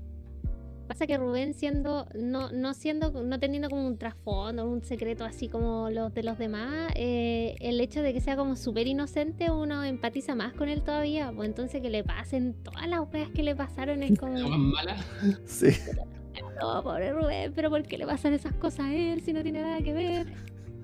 [1.00, 5.48] pasa que Rubén siendo, no, no siendo, no teniendo como un trasfondo, un secreto así
[5.48, 9.86] como los de los demás, eh, el hecho de que sea como súper inocente, uno
[9.86, 13.56] empatiza más con él todavía, pues entonces que le pasen todas las weas que le
[13.56, 14.98] pasaron es como, La wea mala.
[15.46, 15.68] Sí.
[16.62, 19.62] no, pobre Rubén, pero ¿por qué le pasan esas cosas a él si no tiene
[19.62, 20.28] nada que ver?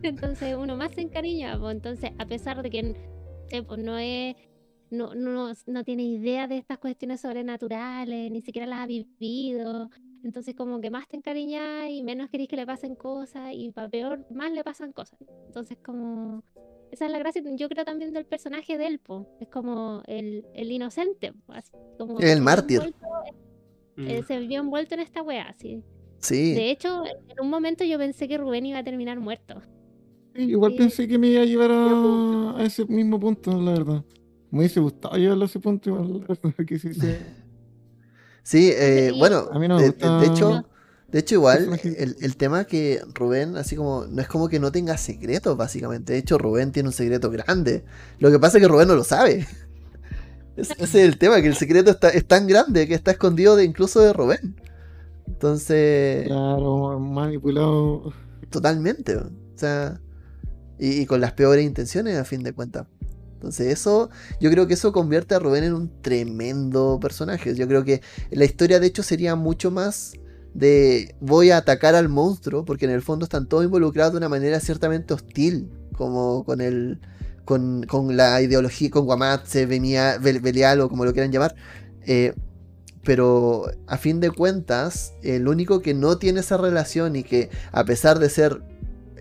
[0.02, 2.96] Entonces uno más se encariña, pues entonces a pesar de que
[3.50, 4.38] eh, pues, no es
[4.92, 9.90] no, no, no tiene idea de estas cuestiones sobrenaturales, ni siquiera las ha vivido.
[10.26, 13.88] Entonces como que más te encariñas y menos querés que le pasen cosas y para
[13.88, 15.20] peor más le pasan cosas.
[15.46, 16.44] Entonces como
[16.92, 19.28] esa es la gracia, yo creo también del personaje de él, po.
[19.40, 22.80] es como el, el inocente, así, como El mártir.
[22.82, 23.06] envuelto-
[23.98, 24.08] Mm.
[24.10, 25.82] eh, se vio envuelto en esta wea, así.
[26.20, 26.54] Sí.
[26.54, 29.62] De hecho, en un momento yo pensé que Rubén iba a terminar muerto.
[30.36, 30.78] Sí, igual Sí.
[30.80, 34.04] pensé que me iba a llevar a, a ese mismo punto, la verdad.
[34.52, 37.20] Me hubiese gustado llevarlo a ese punto, igual, la verdad, que sí se-
[38.46, 40.66] Sí, eh, bueno, A mí no me de, gusta- de hecho,
[41.12, 44.72] de hecho igual el, el tema que Rubén, así como, no es como que no
[44.72, 46.14] tenga secretos, básicamente.
[46.14, 47.86] De hecho, Rubén tiene un secreto grande.
[48.20, 49.48] Lo que pasa es que Rubén no lo sabe.
[50.58, 53.56] Es- ese es el tema, que el secreto está, es tan grande que está escondido
[53.58, 54.56] de incluso de Rubén.
[55.28, 58.12] Entonces, Claro, manipulado.
[58.50, 59.16] totalmente.
[59.18, 60.00] O sea,
[60.80, 62.88] y, y con las peores intenciones a fin de cuentas.
[63.46, 64.10] Entonces eso,
[64.42, 67.54] yo creo que eso convierte a Rubén en un tremendo personaje.
[67.56, 68.02] Yo creo que
[68.32, 70.14] la historia de hecho sería mucho más
[70.56, 74.30] de voy a atacar al monstruo, porque en el fondo están todos involucrados de una
[74.30, 77.00] manera ciertamente hostil, como con el
[77.46, 77.86] con,
[78.18, 81.56] la ideología, con Guamatse, venía, Bel- Belial o como lo quieran llamar.
[82.08, 82.34] Eh,
[83.04, 87.86] pero a fin de cuentas, el único que no tiene esa relación y que a
[87.86, 88.64] pesar de ser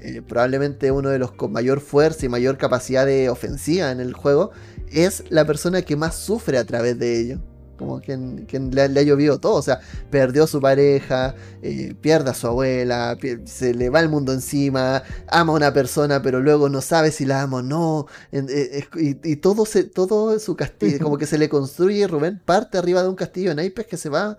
[0.05, 4.13] eh, probablemente uno de los con mayor fuerza y mayor capacidad de ofensiva en el
[4.13, 4.51] juego,
[4.93, 7.39] es la persona que más sufre a través de ello.
[7.77, 12.31] Como quien, quien le, ha- llovido todo, o sea, perdió a su pareja, eh, pierde
[12.31, 16.69] a su abuela, se le va el mundo encima, ama a una persona, pero luego
[16.69, 18.85] no sabe si la ama o no, en- eh,
[19.25, 23.09] y, todo, se, todo su castillo, como que se le construye, Rubén parte arriba de
[23.09, 24.39] un castillo de naipes que se va,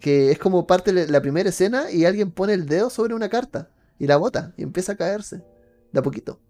[0.00, 3.28] que es como parte de la primera escena y alguien pone el dedo sobre una
[3.28, 5.42] carta y la bota y empieza a caerse
[5.92, 6.40] de a poquito.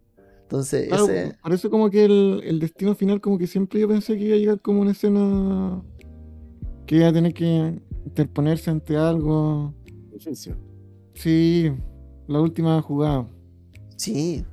[0.42, 1.38] Entonces, Claro, ese...
[1.42, 4.36] por eso como que el, el destino final como que siempre yo pensé que iba
[4.36, 5.82] a llegar como una escena
[6.86, 9.74] que iba a tener que interponerse ante algo.
[11.14, 11.72] Sí,
[12.28, 13.28] la última jugada.
[13.96, 14.44] Sí,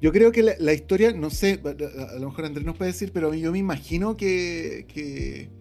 [0.00, 2.76] Yo creo que la, la historia, no sé, a, a- a lo mejor Andrés nos
[2.76, 5.52] puede decir, pero yo me imagino que, que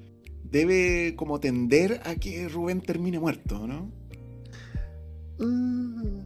[0.44, 3.92] debe como tender a que Rubén termine muerto, ¿no?
[5.42, 6.22] Mm,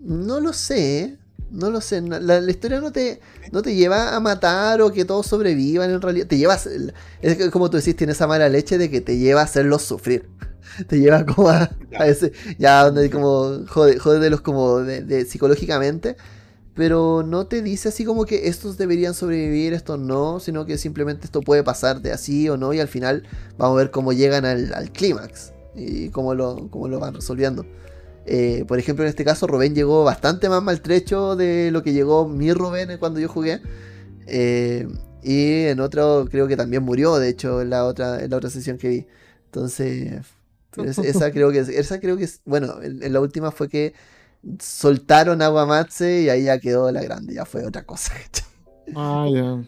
[0.00, 1.18] no lo sé.
[1.50, 2.00] No lo sé.
[2.02, 3.20] La, la historia no te,
[3.52, 6.26] no te lleva a matar o que todos sobrevivan en realidad.
[6.26, 9.16] Te lleva a, ser- Es como tú decís, tiene esa mala leche de que te
[9.18, 10.28] lleva a hacerlos sufrir.
[10.88, 12.32] Te lleva como a, a ese.
[12.58, 13.64] Ya donde como.
[13.68, 16.16] Jode, jódelos como de, de- psicológicamente.
[16.74, 21.24] Pero no te dice así como que estos deberían sobrevivir, estos no, sino que simplemente
[21.26, 23.24] esto puede pasar de así o no, y al final
[23.58, 27.66] vamos a ver cómo llegan al, al clímax y cómo lo, cómo lo van resolviendo.
[28.30, 32.28] Eh, por ejemplo, en este caso, Rubén llegó bastante más maltrecho de lo que llegó
[32.28, 33.60] mi Rubén cuando yo jugué.
[34.26, 34.86] Eh,
[35.22, 38.50] y en otro creo que también murió, de hecho, en la otra, en la otra
[38.50, 39.06] sesión que vi.
[39.46, 40.20] Entonces,
[40.76, 43.68] es- esa creo que es, esa creo que es, bueno, en, en la última fue
[43.68, 43.94] que
[44.60, 48.12] soltaron a Guamatse y ahí ya quedó la grande, ya fue otra cosa.
[48.96, 49.62] Ah, ya.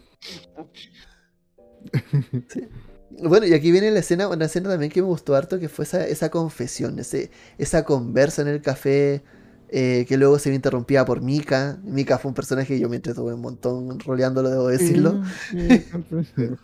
[3.23, 5.85] Bueno, y aquí viene la escena, una escena también que me gustó harto, que fue
[5.85, 9.23] esa, esa confesión, ese, esa conversa en el café,
[9.69, 11.79] eh, que luego se ve interrumpida por Mika.
[11.83, 15.19] Mika fue un personaje que yo me entretuve un montón roleándolo, debo decirlo.
[15.51, 15.85] Sí.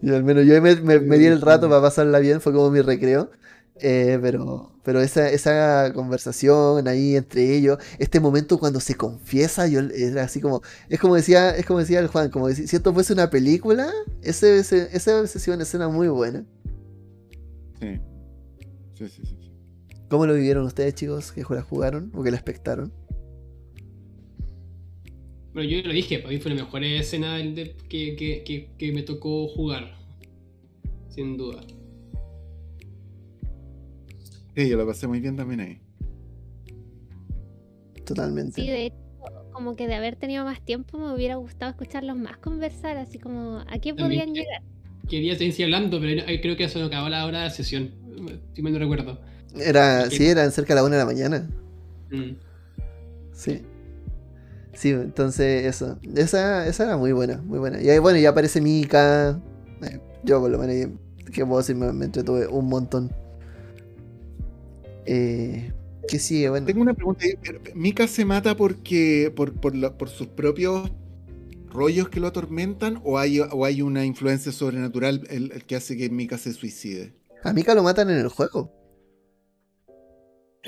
[0.00, 2.70] Y al menos yo me, me- me di el rato para pasarla bien, fue como
[2.70, 3.30] mi recreo.
[3.80, 9.80] Eh, pero pero esa, esa conversación ahí entre ellos, este momento cuando se confiesa, yo
[9.80, 12.92] era así como, es como decía, es como decía el Juan, como decir, si esto
[12.92, 13.90] fuese una película,
[14.22, 16.44] ese, ese- esa hubiese sido una escena muy buena.
[17.80, 18.00] Sí.
[18.94, 19.36] Sí, sí, sí.
[19.40, 19.52] sí.
[20.08, 22.92] ¿Cómo lo vivieron ustedes, chicos, que la jugaron o que la espectaron?
[25.54, 27.38] Bueno, yo lo dije, para mí fue la mejor escena
[27.88, 29.94] que, que, que, que me tocó jugar.
[31.08, 31.62] Sin duda.
[34.56, 35.80] Sí, yo lo pasé muy bien también ahí.
[38.04, 38.60] Totalmente.
[38.60, 38.96] Sí, de hecho,
[39.52, 43.58] como que de haber tenido más tiempo me hubiera gustado escucharlos más conversar, así como
[43.60, 44.62] a qué También podrían que- llegar.
[45.08, 47.90] Quería seguir hablando, pero creo que eso no acabó la hora de la sesión.
[48.54, 49.20] Si mal no recuerdo.
[49.56, 51.50] Era, sí, eran cerca de la una de la mañana.
[52.10, 52.36] Mm.
[53.32, 53.62] Sí.
[54.74, 55.98] Sí, entonces eso.
[56.16, 57.82] Esa, esa era muy buena, muy buena.
[57.82, 59.40] Y ahí, bueno, ya aparece Mika.
[59.82, 60.92] Eh, yo por lo menos,
[61.32, 63.12] que puedo decir, me, me entretuve un montón.
[65.06, 65.72] Eh,
[66.08, 66.48] ¿Qué sigue?
[66.50, 67.24] Bueno, Tengo una pregunta.
[67.74, 70.90] ¿Mika se mata porque por, por, la- por sus propios
[71.70, 75.96] rollos que lo atormentan o hay, o hay una influencia sobrenatural el, el que hace
[75.96, 77.14] que Mika se suicide?
[77.44, 78.70] a Mika lo matan en el juego.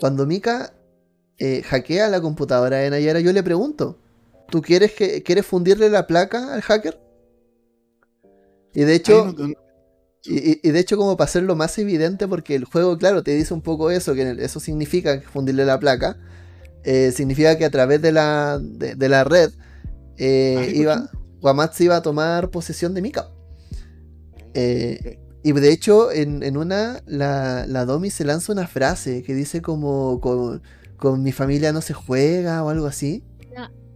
[0.01, 0.75] Cuando Mika
[1.39, 3.99] eh, hackea la computadora de Nayara, yo le pregunto:
[4.51, 6.99] ¿Tú quieres, que, quieres fundirle la placa al hacker?
[8.75, 9.25] Y de hecho.
[9.27, 9.64] Ay, no- no-
[10.25, 13.33] Y, y- y de hecho, como para hacerlo más evidente, porque el juego, claro, te
[13.37, 16.19] dice un poco eso, que eso significa fundirle la placa.
[16.85, 19.53] eh, significa que a través de la, de, de la red
[20.19, 21.11] eh, iba,
[21.41, 23.29] Guamatz iba a tomar posesión de Mika.
[24.55, 29.35] Eh, y de hecho, en, en una, la, la Domi se lanza una frase que
[29.35, 30.63] dice como con,
[30.97, 33.25] con mi familia no se juega o algo así.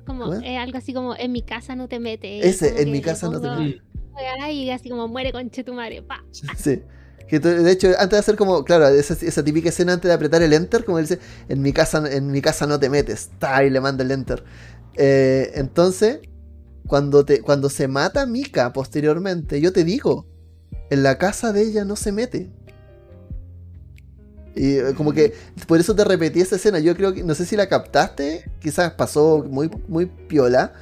[0.06, 0.44] Como ¿Cómo es?
[0.44, 2.48] eh, algo así como en mi casa no te metes.
[2.48, 3.82] Ese, como en mi casa no te metes.
[4.50, 6.02] Y así como muere con Chetumare.
[6.02, 6.24] Pa.
[6.56, 6.82] Sí.
[7.30, 10.54] De hecho, antes de hacer como, claro, esa, esa típica escena antes de apretar el
[10.54, 13.70] enter, como él dice, en mi casa, en mi casa no te metes, ta, y
[13.70, 14.42] le manda el enter.
[14.96, 16.20] Eh, entonces,
[16.86, 20.26] cuando, te, cuando se mata Mika posteriormente, yo te digo,
[20.88, 22.50] en la casa de ella no se mete.
[24.56, 25.34] Y eh, como que
[25.66, 26.78] por eso te repetí esa escena.
[26.78, 30.72] Yo creo que, no sé si la captaste, quizás pasó muy, muy piola,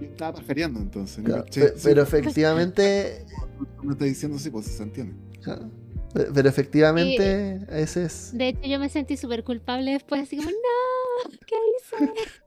[0.00, 1.18] Yo estaba pajareando entonces.
[1.18, 1.44] ¿no?
[1.44, 3.24] claro, pero efectivamente,
[3.82, 5.14] me estás diciendo sí, pues se entiende.
[5.42, 5.70] claro,
[6.12, 8.36] pero efectivamente, ese es.
[8.36, 12.12] De hecho, yo me sentí súper culpable después, así como, no, ¿qué hice?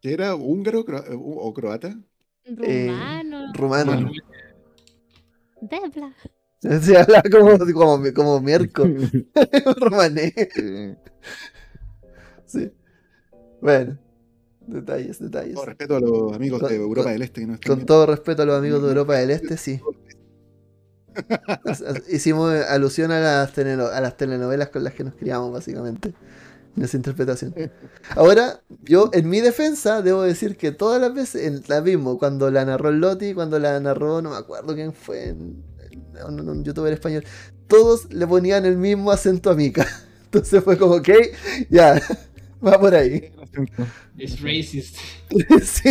[0.00, 1.96] ¿Que era húngaro cro- eh, o croata?
[2.44, 3.92] Eh, Rumano, Rumano.
[3.92, 4.12] Rumano.
[5.60, 6.14] Debla.
[6.80, 8.84] Se habla como, como, como Mierco.
[9.76, 10.32] Romané.
[12.46, 12.70] Sí.
[13.60, 13.98] Bueno.
[14.66, 15.54] Detalles, detalles.
[15.54, 17.86] Con respeto a los amigos Con- de Europa con- del Este que no están Con
[17.86, 19.80] todo respeto a los amigos de Europa del Este, sí.
[22.10, 26.14] Hicimos alusión a las, a las telenovelas con las que nos criamos, básicamente.
[26.74, 27.54] En esa interpretación.
[28.16, 32.50] Ahora, yo, en mi defensa, debo decir que todas las veces, en la mismo, cuando
[32.50, 36.48] la narró el Loti, cuando la narró, no me acuerdo quién fue, en- en- un,
[36.48, 37.24] un youtuber español,
[37.68, 39.86] todos le ponían el mismo acento a Mika.
[40.24, 41.08] Entonces fue como, ok,
[41.68, 42.00] ya,
[42.66, 43.32] va por ahí.
[44.18, 44.96] Es racist.
[45.62, 45.90] sí.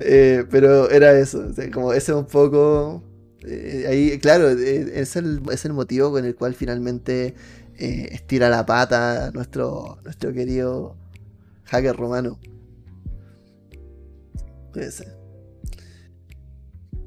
[0.00, 3.02] Eh, pero era eso, o sea, como ese un poco...
[3.46, 7.34] eh, ahí, claro, eh, es, el, es el motivo con el cual finalmente
[7.78, 10.96] eh, estira la pata nuestro, nuestro querido
[11.66, 12.38] hacker romano.
[14.74, 15.06] Ese.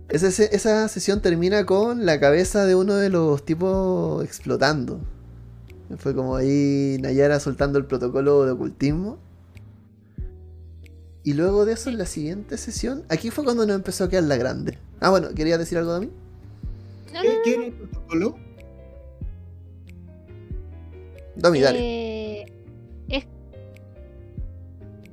[0.09, 4.99] Esa, ese- esa sesión termina con la cabeza de uno de los tipos explotando.
[5.97, 9.19] Fue como ahí Nayara soltando el protocolo de ocultismo.
[11.23, 14.25] Y luego de eso, en la siguiente sesión, aquí fue cuando nos empezó a quedar
[14.25, 14.77] la grande.
[14.99, 16.11] Ah, bueno, ¿querías decir algo de mí?
[17.13, 18.35] No, ¿Qué, no, qué era el protocolo?
[21.35, 21.79] Domi, dale.
[21.79, 22.45] Eh,
[23.09, 23.25] es,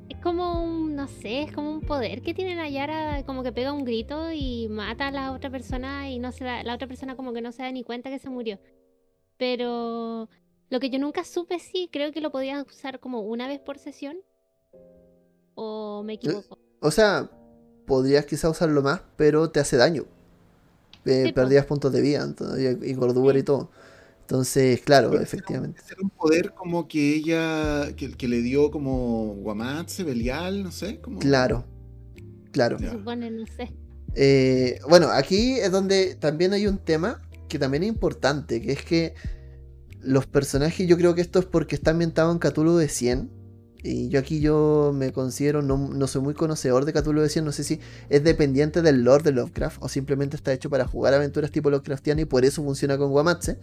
[0.08, 3.72] es como un, no sé, es como un poder que tiene Nayara, como que pega
[3.72, 7.16] un grito y mata a la otra persona y no se da, la otra persona
[7.16, 8.58] como que no se da ni cuenta que se murió.
[9.36, 10.28] Pero
[10.72, 13.76] lo que yo nunca supe, sí, creo que lo podías usar como una vez por
[13.76, 14.16] sesión.
[15.54, 16.58] ¿O me equivoco?
[16.80, 17.30] O sea,
[17.86, 20.06] podrías quizá usarlo más, pero te hace daño.
[21.04, 21.34] Eh, Sí, po.
[21.34, 23.70] perdías puntos de vida entonces, y gordura y todo.
[24.22, 25.78] Entonces, claro, Pero efectivamente.
[25.84, 30.70] Ese era un poder como que ella, que, que le dio como Guamatse, Belial, no
[30.70, 31.02] sé.
[31.02, 31.18] Como...
[31.18, 31.66] Claro,
[32.50, 32.78] claro.
[32.78, 33.70] Se supone, no sé.
[34.14, 38.82] Eh, bueno, aquí es donde también hay un tema que también es importante, que es
[38.82, 39.14] que
[40.02, 43.30] los personajes, yo creo que esto es porque está ambientado en Cthulhu de 100.
[43.84, 47.44] Y yo aquí yo me considero, no, no soy muy conocedor de Cthulhu de 100,
[47.44, 47.80] no sé si
[48.10, 52.20] es dependiente del lore de Lovecraft o simplemente está hecho para jugar aventuras tipo Lovecraftiana
[52.20, 53.58] y por eso funciona con Guamatse.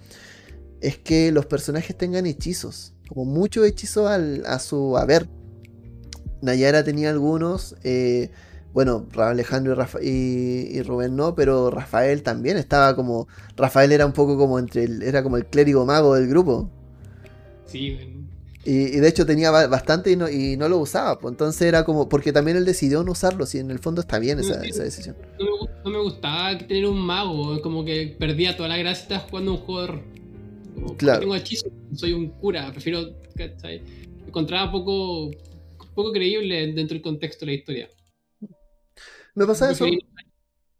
[0.81, 5.29] Es que los personajes tengan hechizos, como muchos hechizos a su haber.
[6.41, 8.31] Nayara tenía algunos, eh,
[8.73, 13.27] bueno, Alejandro y, Rafa- y- y Rubén no, pero Rafael también estaba como.
[13.57, 16.69] Rafael era un poco como entre el, era como el clérigo mago del grupo.
[17.65, 17.97] Sí.
[18.65, 21.17] Y, y de hecho tenía ba- bastante y no, y no lo usaba.
[21.19, 22.09] Pues entonces era como.
[22.09, 23.45] Porque también él decidió no usarlo.
[23.45, 25.15] Si en el fondo está bien esa, esa decisión.
[25.39, 29.29] No me, no me gustaba tener un mago, como que perdía toda la gracia estar
[29.29, 29.93] jugando un juego.
[29.93, 30.03] de-
[30.75, 31.19] Como, ¿por qué Claro.
[31.21, 33.01] Tengo hechizo, soy un cura, prefiero.
[33.35, 33.81] ¿cachai?
[34.27, 35.31] Encontraba poco,
[35.95, 37.89] poco creíble dentro del contexto de la historia.
[39.35, 39.85] Me pasa eso.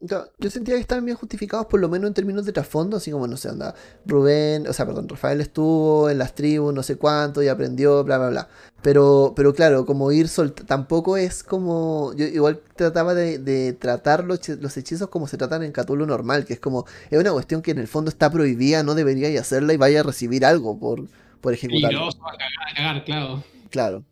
[0.01, 3.27] Yo sentía que estaban bien justificados, por lo menos en términos de trasfondo, así como,
[3.27, 7.43] no sé, anda, Rubén, o sea, perdón, Rafael estuvo en las tribus, no sé cuánto,
[7.43, 8.47] y aprendió, bla, bla, bla.
[8.81, 14.23] Pero, pero claro, como ir soltando, tampoco es como, yo igual trataba de, de tratar
[14.23, 17.61] los, los hechizos como se tratan en Cthulhu normal, que es como, es una cuestión
[17.61, 21.07] que en el fondo está prohibida, no deberíais hacerla y vaya a recibir algo por,
[21.41, 22.07] por ejecutarlo.
[22.07, 23.43] A cagar, a cagar, claro.
[23.69, 24.03] Claro.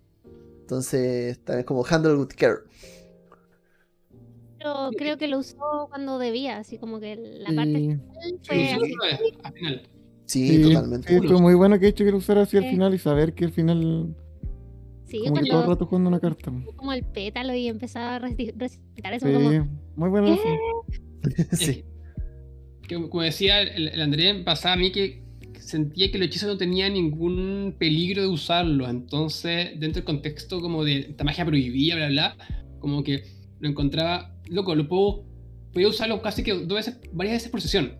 [0.61, 2.66] Entonces, también es como handle with care.
[4.59, 8.55] Pero creo que lo usó cuando debía, así como que la parte Sí, final fue
[8.55, 8.79] sí, así.
[8.79, 9.81] vez, al final.
[10.25, 11.07] Sí, sí, totalmente.
[11.21, 13.33] sí, fue muy bueno que he hecho que lo usara así al final y saber
[13.33, 14.15] que al final,
[15.05, 16.51] Sí, como que todo el rato jugando una carta.
[16.75, 19.49] como el pétalo y empezaba a reci- recitar eso Sí, como
[19.95, 20.43] muy bueno eso.
[21.55, 21.85] sí.
[22.87, 25.23] Que, como decía el, el Andrés, pasaba a mí que
[25.59, 28.89] sentía que el hechizo no tenía ningún peligro de usarlo.
[28.89, 32.37] Entonces, dentro del contexto como de esta magia prohibida, bla, bla,
[32.79, 33.23] como que
[33.59, 35.23] lo encontraba, loco, lo puedo,
[35.73, 37.97] podía usarlo casi que dos veces, varias veces por sesión.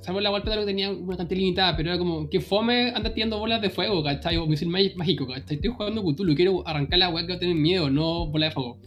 [0.00, 3.38] Salvo la golpe que tenía una cantidad limitada, pero era como que fome anda tirando
[3.38, 4.36] bolas de fuego, ¿cachai?
[4.36, 5.34] O misil mágico.
[5.34, 8.78] Estoy jugando Cthulhu, quiero arrancar la weá que va a miedo, no bola de fuego.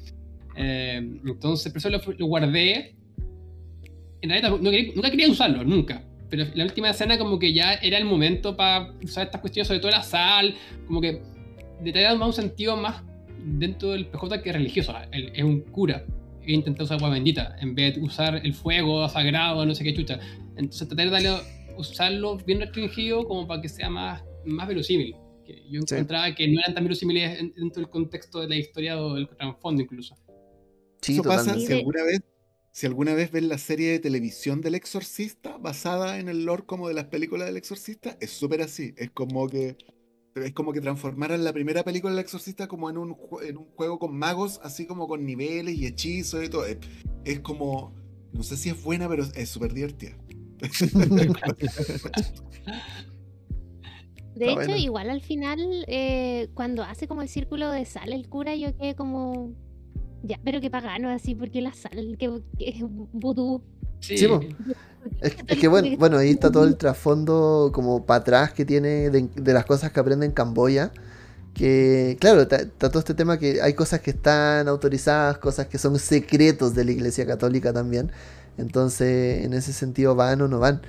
[0.56, 2.96] Eh, entonces, por eso lo, lo guardé
[4.22, 4.58] en realidad
[4.96, 6.04] nunca quería usarlo, nunca.
[6.30, 9.80] Pero la última escena como que ya era el momento para usar estas cuestiones, sobre
[9.80, 10.56] todo la sal,
[10.86, 11.22] como que
[11.92, 13.04] traía más un sentido más
[13.44, 14.94] dentro del PJ que religioso.
[15.12, 16.06] Él es un cura.
[16.50, 19.94] He intentado usar agua bendita en vez de usar el fuego sagrado, no sé qué
[19.94, 20.20] chucha.
[20.56, 21.30] Entonces tratar de darle,
[21.78, 25.16] usarlo bien restringido como para que sea más, más verosímil.
[25.46, 25.96] Que yo Sí.
[25.96, 29.28] encontraba que no eran tan verosímiles en- dentro del contexto de la historia o del
[29.30, 30.16] trasfondo incluso.
[31.02, 32.22] Sí, Eso pasa si alguna vez,
[32.72, 36.88] si alguna vez ves la serie de televisión del Exorcista basada en el lore como
[36.88, 38.94] de las películas del Exorcista, es súper así.
[38.98, 39.78] Es como que
[40.44, 44.00] es como que transformaran la primera película del Exorcista como en un, en un juego
[44.00, 46.66] con magos, así como con niveles y hechizos y todo.
[46.66, 46.78] Es,
[47.26, 47.94] es como,
[48.34, 50.18] no sé si es buena, pero es súper divertida.
[54.36, 54.78] De Está hecho, bueno.
[54.78, 58.96] igual al final, eh, cuando hace como el círculo de sal el cura, yo quedé
[58.96, 59.54] como.
[60.24, 63.64] Ya, pero qué pagano así, porque la sal, que, que es vudú.
[64.00, 64.28] Sí.
[65.22, 69.54] Es, que bueno, bueno, ahí está todo el trasfondo como para atrás que tiene de,
[69.54, 70.92] las cosas que aprende en Camboya.
[71.54, 76.00] Que, claro, está todo este tema que hay cosas que están autorizadas, cosas que son
[76.00, 78.12] secretos de la Iglesia Católica también.
[78.58, 80.82] Entonces, en ese sentido, van o no van.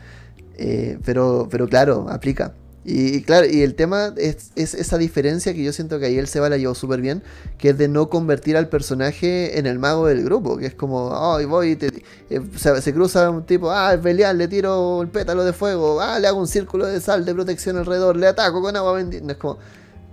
[0.58, 2.54] Eh, pero, pero claro, aplica.
[2.82, 6.26] Y, claro, y el tema es, es esa diferencia que yo siento que ahí el
[6.26, 7.22] Seba la llevó súper bien,
[7.58, 11.10] que es de no convertir al personaje en el mago del grupo, que es como,
[11.14, 11.88] ay, voy te,
[12.30, 16.18] eh, se, cruza un tipo, ah, es Belial, le tiro el pétalo de fuego, ah,
[16.18, 19.30] le hago un círculo de sal de protección alrededor, le ataco con agua bendita.
[19.30, 19.58] Es como,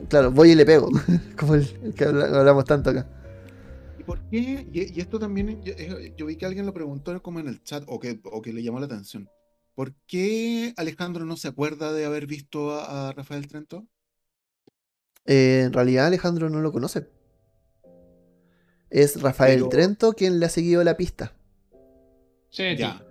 [0.10, 0.90] claro, voy y le pego,
[1.40, 3.08] como el, que habla- hablamos tanto acá.
[3.98, 4.68] ¿Y por qué?
[4.72, 7.64] Y, y esto también, yo, eh, yo vi que alguien lo preguntó como en el
[7.64, 9.30] chat, o que, o que le llamó la atención.
[9.78, 13.86] ¿Por qué Alejandro no se acuerda de haber visto a, a Rafael Trento?
[15.24, 17.08] Eh, en realidad Alejandro no lo conoce.
[18.90, 21.34] Es Rafael Pero- Trento quien le ha seguido la pista.
[22.50, 23.04] Sí, Ya.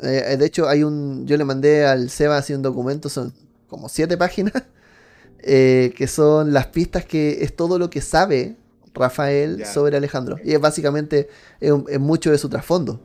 [0.00, 1.26] Eh, de hecho, hay un.
[1.26, 3.32] Yo le mandé al Seba así un documento, son
[3.66, 4.62] como siete páginas.
[5.38, 8.56] eh, que son las pistas que es todo lo que sabe
[8.92, 9.72] Rafael Ya.
[9.72, 10.36] sobre Alejandro.
[10.44, 11.30] Y es básicamente
[11.60, 13.00] es, un- es mucho de su trasfondo.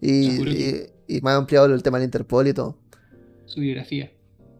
[0.00, 2.76] Y, y más ampliado el tema del Interpol y todo.
[3.46, 4.10] su biografía.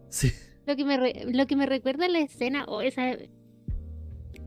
[0.09, 0.31] Sí.
[0.65, 3.17] Lo que me, re- lo que me recuerda la escena, o esa.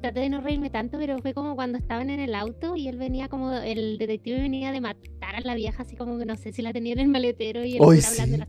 [0.03, 2.97] Traté de no reírme tanto, pero fue como cuando estaban en el auto y él
[2.99, 3.53] venía como.
[3.53, 6.73] El detective venía de matar a la vieja, así como que no sé si la
[6.73, 8.31] tenía en el maletero y él Ay, cura hablando sí.
[8.31, 8.49] de la-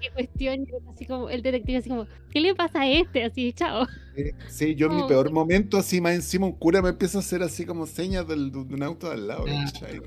[0.00, 3.24] qué cuestión, así como el detective así como, ¿qué le pasa a este?
[3.24, 3.86] Así, chao.
[4.16, 5.06] Eh, Sí, yo en mi Oh.
[5.06, 8.50] peor momento, así más encima, un cura me empieza a hacer así como señas del,
[8.52, 9.44] de un auto de al lado.
[9.48, 9.64] Ah.
[9.80, 10.02] Pero,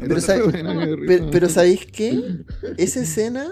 [0.00, 1.28] Entonces, ¿sabes- Bueno, me dio pero, risa.
[1.32, 2.20] pero ¿sabéis qué?
[2.76, 3.48] Esa escena,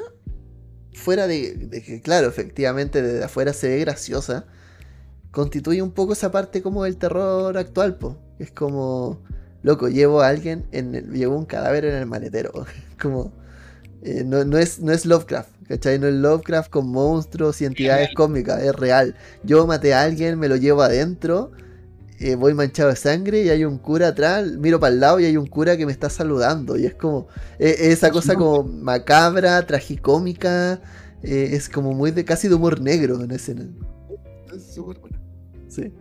[0.93, 4.47] fuera de, de que, claro, efectivamente desde afuera se ve graciosa,
[5.31, 8.19] constituye un poco esa parte como del terror actual, po.
[8.39, 9.23] Es como,
[9.63, 12.53] loco, llevo a alguien, en el- llevo un cadáver en el maletero.
[13.01, 13.33] Como,
[14.03, 15.99] eh, no, no es, no es Lovecraft, ¿cachai?
[16.01, 18.15] No es Lovecraft con monstruos y entidades real.
[18.15, 19.17] cómicas, es real.
[19.45, 21.53] Yo maté a alguien, me lo llevo adentro.
[22.19, 25.27] eh, voy manchado de sangre y hay un cura atrás, miro para el lado y
[25.27, 26.77] hay un cura que me está saludando.
[26.77, 27.29] Y es como
[27.59, 30.83] eh, esa cosa como macabra, tragicómica,
[31.23, 33.69] eh, es como muy de casi de humor negro en escena.
[34.55, 35.21] Es súper buena.
[35.69, 35.95] Sí.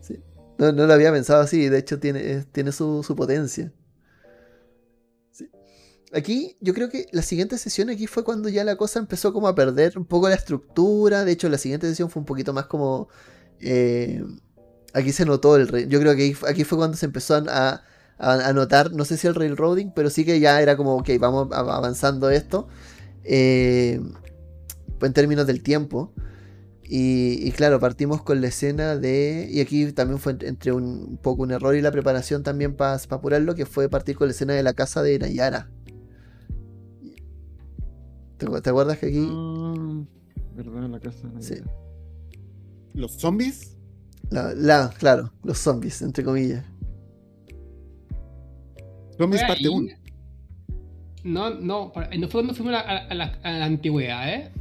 [0.00, 0.24] Sí.
[0.58, 3.72] No, no lo había pensado así, de hecho tiene, tiene su, su potencia.
[6.14, 9.46] Aquí, yo creo que la siguiente sesión aquí fue cuando ya la cosa empezó como
[9.48, 11.24] a perder un poco la estructura.
[11.24, 13.08] De hecho, la siguiente sesión fue un poquito más como.
[13.60, 14.22] eh,
[14.94, 15.68] aquí se notó el.
[15.68, 17.82] re- Yo creo que aquí, fue cuando se empezó a,
[18.54, 22.30] notar, no sé si el railroading, pero sí que ya era como, ok, vamos avanzando
[22.30, 22.68] esto.
[23.24, 24.00] eh,
[25.02, 26.12] en términos del tiempo.
[26.90, 29.48] Y, claro, partimos con la escena de.
[29.50, 32.94] Y aquí también fue entre un, un poco un error y la preparación también para
[33.10, 35.70] apurarlo, que fue partir con la escena de la casa de Nayara.
[38.38, 40.02] ¿Te, acu- te acuerdas que aquí Ah,
[40.54, 40.88] ¿Verdad?
[40.88, 41.28] La casa.
[41.28, 41.54] de Sí.
[42.94, 43.76] Los zombies.
[44.30, 46.64] la, la- claro, los zombies, entre comillas.
[49.16, 49.68] Zombies parte ahí.
[49.68, 49.92] 1.
[51.24, 54.52] No, no, para- no fue cuando fuimos a, a- a la, a la antigüedad, ¿eh?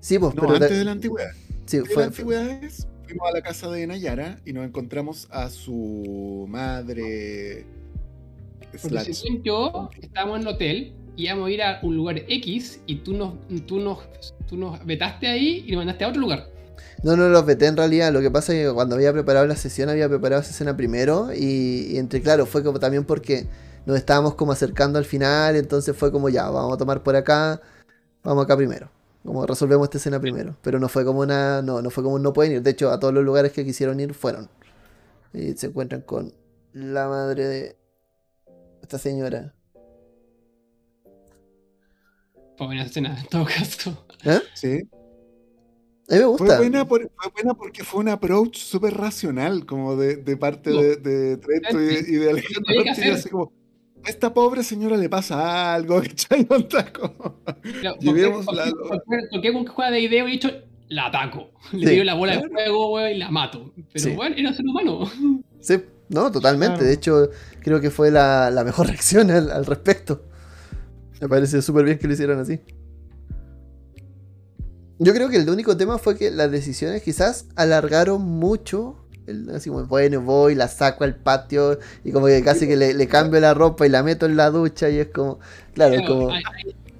[0.00, 0.54] Sí, pues, No, pero.
[0.54, 1.30] antes de- de la antigüedad.
[1.66, 5.48] sí, fue, la antigüedad es, fuimos a la casa de Nayara y nos encontramos a
[5.50, 7.64] su madre.
[8.58, 9.12] Porque Slash.
[9.12, 12.96] según yo, estábamos en el hotel y íbamos a ir a un lugar X y
[12.96, 13.34] tú nos,
[13.66, 13.98] tú nos,
[14.48, 16.54] tú nos vetaste ahí y nos mandaste a otro lugar.
[17.02, 18.12] No, no los veté en realidad.
[18.12, 21.28] Lo que pasa es que cuando había preparado la sesión, había preparado esa escena primero.
[21.34, 23.46] Y, entre, claro, fue como también porque
[23.84, 25.56] nos estábamos como acercando al final.
[25.56, 27.60] Entonces fue como ya, vamos a tomar por acá.
[28.22, 28.90] Vamos acá primero.
[29.22, 30.56] Como resolvemos esta escena primero.
[30.62, 31.60] Pero no fue como una.
[31.60, 32.62] No, no fue como no pueden ir.
[32.62, 34.48] De hecho, a todos los lugares que quisieron ir fueron.
[35.34, 36.32] Y se encuentran con
[36.72, 37.76] la madre de
[38.80, 39.52] esta señora.
[42.56, 44.06] Fue buena escena, en todo caso.
[44.24, 44.40] ¿Eh?
[44.54, 44.82] Sí.
[46.10, 46.58] A mí me Fue gusta.
[46.58, 50.82] buena, por- fue buena porque fue un approach súper racional, como de, de parte No.
[50.82, 53.12] de, de Trento y, y de Alejandro.
[53.12, 53.52] así como,
[54.04, 56.44] a esta pobre señora le pasa algo, ¿cachai?
[56.46, 60.50] Como- Pero, Llevemos porque- la- porque- Porque algún que juega de idea hubiera dicho,
[60.88, 61.50] la ataco.
[61.72, 62.48] Le Sí, la bola claro.
[62.48, 63.72] de fuego, y la mato.
[63.92, 64.10] Pero Sí.
[64.10, 65.10] bueno, era un ser humano.
[65.60, 66.74] Sí, no, totalmente.
[66.74, 66.86] Claro.
[66.86, 70.26] De hecho, creo que fue la, la mejor reacción al, al respecto.
[71.24, 72.60] Me parece súper bien que lo hicieron así.
[74.98, 78.96] Yo creo que el único tema fue que las decisiones quizás alargaron mucho.
[79.26, 82.92] El- así como, bueno, voy, la saco al patio y como que casi que le,
[82.92, 85.38] le cambio la ropa y la meto en la ducha y es como,
[85.72, 86.30] claro, como...
[86.30, 86.42] ahí,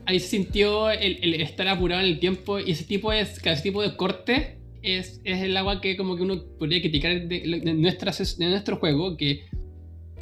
[0.07, 3.83] ahí- sintió el, el estar apurado en el tiempo y ese tipo de, ese tipo
[3.83, 8.11] de corte es, es el agua que como que uno podría criticar de, de nuestra
[8.11, 9.45] de nuestro juego, que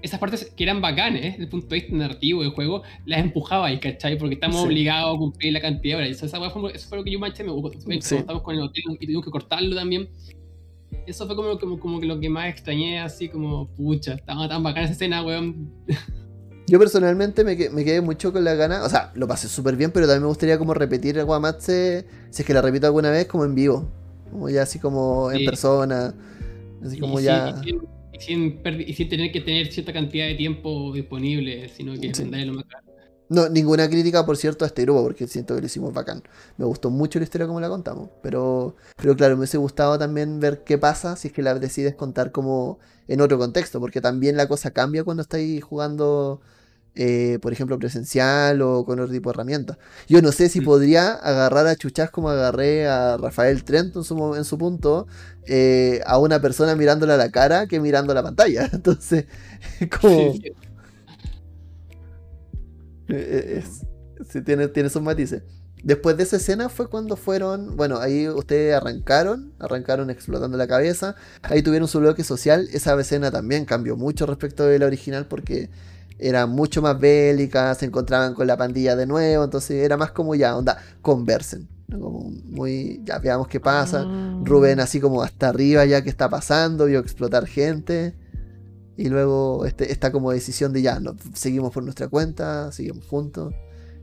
[0.02, 3.66] esas partes que eran bacanes desde el punto de vista narrativo del juego, las empujaba
[3.68, 4.18] ahí, ¿cachai?
[4.18, 4.66] Porque estamos Sí.
[4.66, 6.16] obligados a cumplir la cantidad de horas.
[6.16, 8.16] Eso, esa fue, eso fue lo que yo manché, me, cuando Sí.
[8.16, 10.08] estamos con el hotel y tuvimos que cortarlo también.
[11.06, 14.62] Eso fue como, como, como que lo que más extrañé, así como, pucha, estaba tan
[14.62, 15.70] bacana esa escena, weón.
[16.68, 19.90] Yo personalmente me, me quedé mucho con la gana, o sea, lo pasé súper bien,
[19.90, 23.26] pero también me gustaría como repetir el Guamatse, si es que la repito alguna vez,
[23.26, 23.88] como en vivo,
[24.30, 26.14] como ya así como en persona,
[26.84, 27.60] así como ya...
[27.66, 27.76] y,
[28.24, 32.22] sin, y sin tener que tener cierta cantidad de tiempo disponible, sino que Sí.
[32.22, 32.86] mandarle lo más claro.
[33.28, 36.22] No, ninguna crítica, por cierto, a este grupo, porque siento que lo hicimos bacán.
[36.58, 40.38] Me gustó mucho la historia como la contamos, pero, pero claro, me hubiese gustado también
[40.38, 42.78] ver qué pasa si es que la decides contar como
[43.08, 46.42] en otro contexto, porque también la cosa cambia cuando estáis jugando,
[46.94, 49.78] eh, por ejemplo, presencial o con otro tipo de herramientas.
[50.08, 50.64] Yo no sé si Mm.
[50.64, 55.06] podría agarrar a Chuchas como agarré a Rafael Trento en su, en su punto,
[55.46, 58.68] eh, a una persona mirándole a la cara que mirando la pantalla.
[58.72, 59.26] Entonces,
[60.00, 60.32] como...
[60.34, 60.52] Sí.
[63.08, 63.86] Eh, es-
[64.30, 65.42] sí, tiene, tiene sus matices.
[65.82, 71.16] Después de esa escena fue cuando fueron, bueno, ahí ustedes arrancaron, arrancaron explotando la cabeza,
[71.42, 75.70] ahí tuvieron su bloque social, esa escena también cambió mucho respecto de la original porque
[76.18, 80.34] era mucho más bélica, se encontraban con la pandilla de nuevo, entonces era más como
[80.34, 81.68] ya, onda, conversen,
[81.98, 84.40] muy, ya veamos qué pasa, Ah.
[84.44, 88.14] Rubén así como hasta arriba ya que está pasando, vio explotar gente.
[88.96, 93.54] Y luego este, esta como decisión de ya, no, seguimos por nuestra cuenta, seguimos juntos.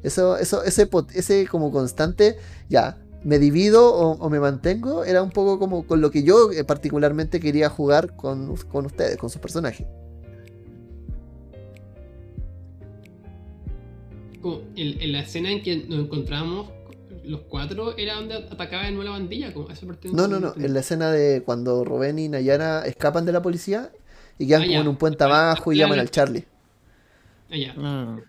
[0.03, 2.37] Eso, eso, ese, ese como constante,
[2.69, 6.51] ya, me divido o, o me mantengo, era un poco como con lo que yo
[6.51, 9.85] eh, particularmente quería jugar con, con ustedes, con sus personajes.
[14.41, 16.69] Como el- en la escena en que nos encontramos
[17.23, 19.53] los cuatro era donde atacaba de nuevo la bandilla.
[19.53, 23.25] Como esa parte No, no, no, en la escena de cuando Rubén y Nayara escapan
[23.25, 23.91] de la policía
[24.37, 24.79] y quedan Ah, como ya.
[24.81, 25.87] en un puente abajo y Claro.
[25.89, 26.45] llaman al Charlie.
[27.51, 27.73] Ah, ya.
[27.73, 28.23] Claro.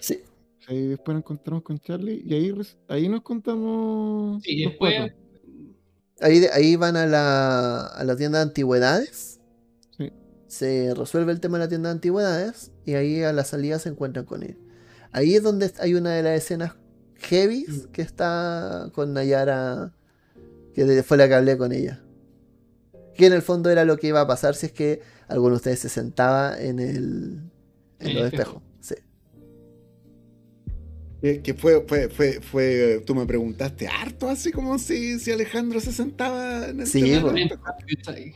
[0.00, 0.20] Sí.
[0.68, 2.54] Ahí después nos encontramos con Charlie y ahí,
[2.88, 4.42] ahí nos contamos.
[4.42, 4.94] Sí, los después.
[4.98, 5.16] cuatro.
[6.20, 9.40] Ahí, ahí van a la, a la tienda de antigüedades.
[9.96, 10.12] Sí.
[10.46, 12.70] Se resuelve el tema de la tienda de antigüedades.
[12.84, 14.58] Y ahí a la salida se encuentran con él.
[15.12, 16.74] Ahí es donde hay una de las escenas
[17.16, 19.92] heavy que está con Nayara
[20.74, 22.02] Que fue la que hablé con ella.
[23.14, 25.56] Que en el fondo era lo que iba a pasar si es que alguno de
[25.56, 27.40] ustedes se sentaba en el.
[27.98, 28.62] en El los espejo.
[28.62, 28.62] espejos.
[28.80, 28.94] Sí.
[31.20, 35.80] Que, que fue, fue, fue, fue, tú me preguntaste harto, así como si, si Alejandro
[35.80, 37.20] se sentaba en el Sí.
[37.86, 38.34] ¿cachai?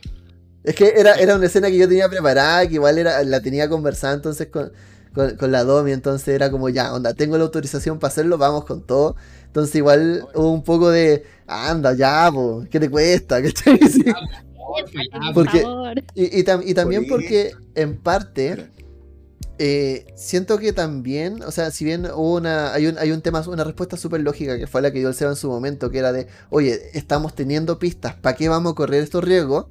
[0.64, 3.68] Es que era, era una escena que yo tenía preparada, que igual era, la tenía
[3.68, 4.72] conversada entonces con,
[5.14, 8.64] con, con la Domi, entonces era como ya, onda, tengo la autorización para hacerlo, vamos
[8.64, 9.16] con todo.
[9.46, 13.40] Entonces igual hubo un poco de, anda, ya, po, ¿qué te cuesta?
[13.42, 15.94] Porfa, ya, Por Porque- favor.
[16.14, 17.10] Y, y tam- y también Oye.
[17.10, 18.68] porque en parte
[19.58, 23.40] eh, siento que también, o sea, si bien hubo una, hay un, hay un tema,
[23.46, 25.98] una respuesta súper lógica que fue la que dio el Seba en su momento, que
[25.98, 29.66] era de, oye, estamos teniendo pistas, ¿para qué vamos a correr estos riesgos?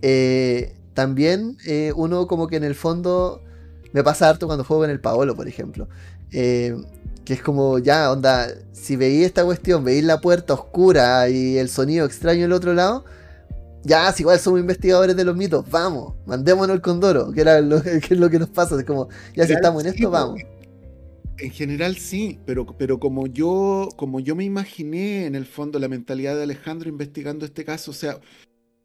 [0.00, 3.42] Eh, también eh, uno como que en el fondo
[3.92, 5.88] me pasa harto cuando juego en el Paolo, por ejemplo.
[6.32, 6.74] eh,
[7.24, 11.68] que es como, ya, onda, si veis esta cuestión, veis la puerta oscura y el
[11.68, 13.04] sonido extraño del otro lado,
[13.84, 17.82] ya, si igual somos investigadores de los mitos, vamos, mandémonos el condoro, que era lo
[17.82, 20.40] que, es lo que nos pasa, es como, ya si estamos en esto, vamos.
[21.38, 25.88] En general sí, pero, pero como yo, como yo me imaginé en el fondo la
[25.88, 28.20] mentalidad de Alejandro investigando este caso, o sea,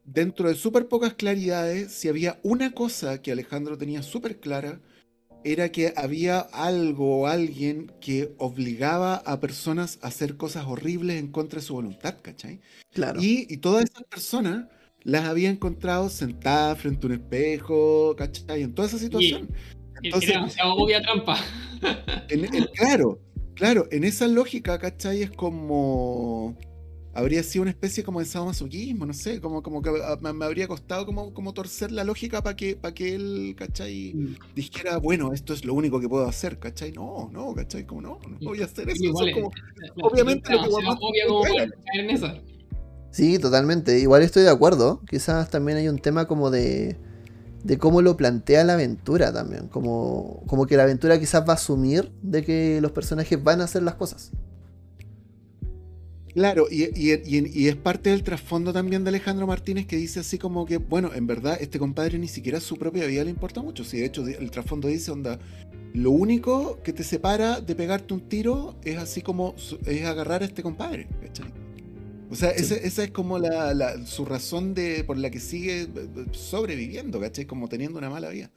[0.04, 4.82] dentro de súper pocas claridades, si había una cosa que Alejandro tenía súper clara,
[5.52, 11.28] era que había algo o alguien que obligaba a personas a hacer cosas horribles en
[11.28, 12.60] contra de su voluntad, ¿cachai?
[12.94, 13.22] Claro.
[13.22, 14.66] Y, y todas esas personas
[15.04, 18.62] las había encontrado sentadas frente a un espejo, ¿cachai?
[18.64, 19.48] En toda esa situación.
[20.04, 21.38] Entonces, Era demasiado obvia trampa.
[22.30, 23.20] en- en- claro,
[23.56, 25.24] claro, en esa lógica, ¿cachai?
[25.24, 26.58] Es como.
[27.18, 30.46] Habría sido una especie como de sadomasoquismo, no sé, como, como que ah, me, me
[30.46, 34.14] habría costado como, como torcer la lógica para que, para que él, ¿cachai?
[34.56, 36.92] Dijera, bueno, esto es lo único que puedo hacer, ¿cachai?
[36.92, 37.88] No, no, ¿cachai?
[37.88, 39.04] Como no, no voy a hacer eso.
[39.04, 39.52] Igual es- como-
[39.96, 40.96] la- obviamente lo que quiera.
[41.42, 42.36] para caer en esa.
[43.10, 43.98] Sí, totalmente.
[44.00, 45.02] Igual estoy de acuerdo.
[45.10, 46.98] Quizás también hay un tema como de,
[47.64, 49.70] de cómo lo plantea la aventura también.
[49.70, 53.64] Como, como que la aventura quizás va a asumir de que los personajes van a
[53.64, 54.32] hacer las cosas.
[56.38, 60.20] Claro, y, y- y- y es parte del trasfondo también de Alejandro Martínez que dice
[60.20, 63.64] así como que, bueno, en verdad este compadre ni siquiera su propia vida le importa
[63.64, 63.84] mucho.
[63.84, 65.40] Si de hecho el trasfondo dice, onda,
[65.96, 69.56] lo único que te separa de pegarte un tiro es así como,
[69.88, 71.52] es agarrar a este compadre, ¿cachai?
[72.30, 72.76] O sea, Sí.
[72.84, 75.90] esa es como la, la- su razón de, por la que sigue eh,
[76.34, 77.46] sobreviviendo, ¿cachai?
[77.46, 78.52] Como teniendo una mala vida.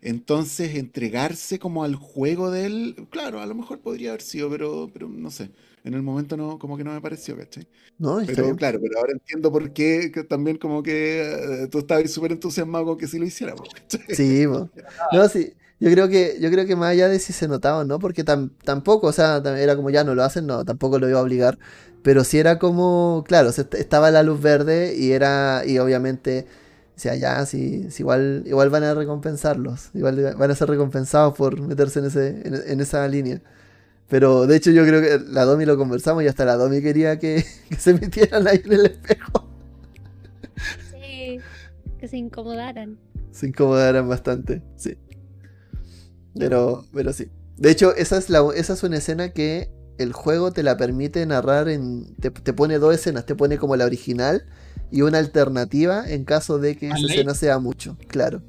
[0.00, 4.88] Entonces, entregarse como al juego de él, claro, a lo mejor podría haber sido, pero,
[4.92, 5.50] pero no sé.
[5.86, 7.68] En el momento no, como que no me pareció, ¿cachai?
[7.98, 8.20] ¿No?
[8.20, 8.56] Está Pero bien.
[8.56, 12.86] claro, pero ahora entiendo por qué que también como que eh, tú estabas súper entusiasmado
[12.86, 14.02] con que sí lo hiciéramos, ¿cachai?
[14.10, 14.70] Sí, po.
[15.10, 15.54] No, sí.
[15.78, 18.24] Yo creo que, yo creo que más allá de si se notaba o no, porque
[18.24, 21.22] tam- tampoco, o sea, era como ya no lo hacen, no, tampoco lo iba a
[21.22, 21.58] obligar.
[22.02, 26.46] Pero sí era como, claro, estaba la luz verde y era, y obviamente,
[26.96, 31.60] o sea, ya, sí, igual, igual van a recompensarlos, igual van a ser recompensados por
[31.60, 33.42] meterse en ese, en, en esa línea.
[34.08, 37.18] Pero de hecho yo creo que la Domi lo conversamos y hasta la Domi quería
[37.18, 39.48] que, que se metieran ahí en el espejo.
[40.92, 41.40] Sí,
[41.98, 42.98] que se incomodaran.
[43.32, 44.96] Se incomodaran bastante, sí.
[46.38, 47.28] Pero, pero sí.
[47.56, 51.24] De hecho, esa es, la, esa es una escena que el juego te la permite
[51.26, 52.14] narrar en.
[52.16, 54.44] Te, te pone dos escenas, te pone como la original
[54.90, 58.42] y una alternativa en caso de que esa escena sea mucho, claro.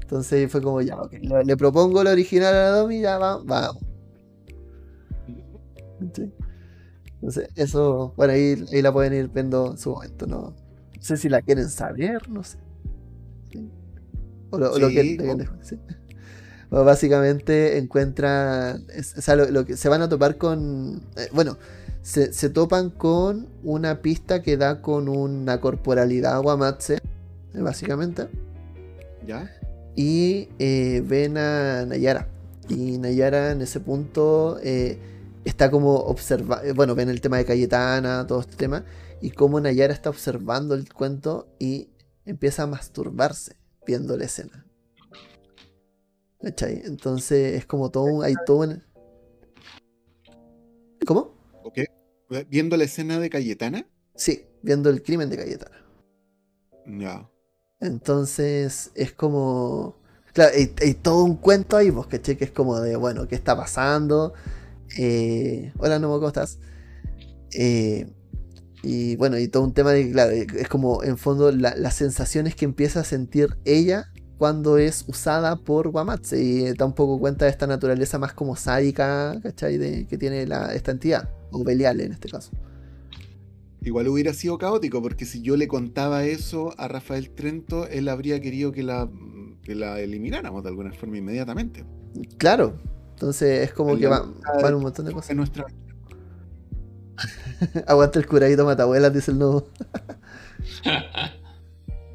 [0.00, 3.42] Entonces fue como ya, ok, le, le propongo la original a la Domi, ya va,
[3.44, 3.82] vamos.
[6.14, 6.32] Sí.
[7.14, 10.36] Entonces, eso, bueno, ahí, ahí la pueden ir viendo en su momento, ¿no?
[10.96, 12.58] No sé si la quieren saber, no sé.
[13.52, 13.68] Sí.
[14.50, 15.16] O lo, o que-
[15.62, 15.78] sí.
[16.70, 21.28] Bueno, básicamente encuentran, es- o sea, lo, lo que se van a topar con, eh,
[21.32, 21.56] bueno,
[22.02, 28.28] se, se topan con una pista que da con una corporalidad Wamatse, eh, básicamente,
[29.26, 29.50] ¿Ya?
[29.96, 32.28] y eh, ven a Nayara.
[32.68, 34.98] Y Nayara en ese punto eh,
[35.48, 38.84] está como observando, bueno, ven el tema de Cayetana, todo este tema,
[39.20, 41.90] y cómo Nayara está observando el cuento y
[42.24, 43.56] empieza a masturbarse
[43.86, 44.66] viendo la escena.
[46.40, 46.82] ¿Cachai?
[46.84, 48.24] Entonces es como todo un...
[48.24, 48.82] Hay todo un...
[51.06, 51.34] ¿Cómo?
[51.64, 51.78] Ok.
[52.48, 53.88] Viendo la escena de Cayetana.
[54.14, 55.84] Sí, viendo el crimen de Cayetana.
[56.86, 57.30] Ya.
[57.80, 59.96] Entonces es como.
[60.32, 62.36] Claro, hay, hay todo un cuento ahí, pues, ¿cachai?
[62.36, 64.34] Que es como de, bueno, ¿qué está pasando?
[64.96, 66.58] Eh, hola, Nomo, ¿cómo estás?
[67.52, 68.06] Eh,
[68.82, 72.54] y bueno, y todo un tema de, claro, es como en fondo la- las sensaciones
[72.56, 77.46] que empieza a sentir ella cuando es usada por Wamatse y da un poco cuenta
[77.46, 79.78] de esta naturaleza más como sádica, ¿cachai?
[79.78, 82.52] De, que tiene la, esta entidad, o Belial en este caso.
[83.82, 88.40] igual hubiera sido caótico, porque si yo le contaba eso a Rafael Trento, él habría
[88.40, 89.10] querido que la,
[89.62, 91.84] que la elimináramos de alguna forma inmediatamente.
[92.38, 92.78] Claro.
[93.18, 94.24] Entonces es como que va-
[94.62, 95.34] van un montón de cosas.
[95.34, 95.66] Nuestra...
[97.88, 99.66] Aguanta el curadito matabuelas, dice el nuevo.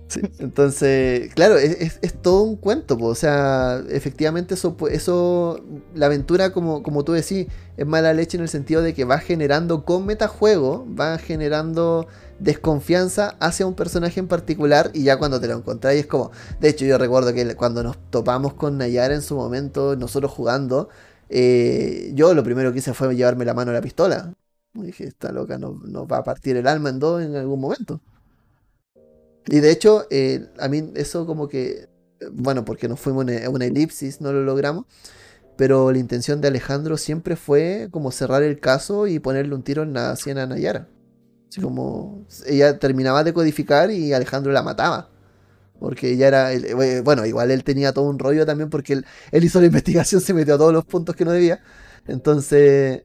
[0.07, 5.59] Sí, entonces, claro, es, es- es todo un cuento, po, o sea, efectivamente eso, eso,
[5.95, 7.47] la aventura, como, como tú decís,
[7.77, 12.05] es mala leche en el sentido de que va generando con metajuego, va generando
[12.39, 16.69] desconfianza hacia un personaje en particular y ya cuando te lo encontráis es como, de
[16.69, 20.89] hecho yo recuerdo que cuando nos topamos con Nayara en su momento, nosotros jugando,
[21.29, 24.33] eh, yo lo primero que hice fue llevarme la mano a la pistola.
[24.73, 28.01] Dije, esta loca nos, nos va a partir el alma en dos en algún momento.
[29.47, 31.89] Y de hecho, eh, a mí eso como que,
[32.31, 34.85] bueno, porque nos fuimos en una elipsis, no lo logramos,
[35.57, 39.83] pero la intención de Alejandro siempre fue como cerrar el caso y ponerle un tiro
[39.83, 40.87] en la sien a Nayara.
[41.53, 45.11] Así como ella terminaba de codificar y Alejandro la mataba.
[45.79, 49.43] Porque ella era, eh, bueno, igual él tenía todo un rollo también porque él, él
[49.43, 51.61] hizo la investigación, se metió a todos los puntos que no debía.
[52.07, 53.03] Entonces,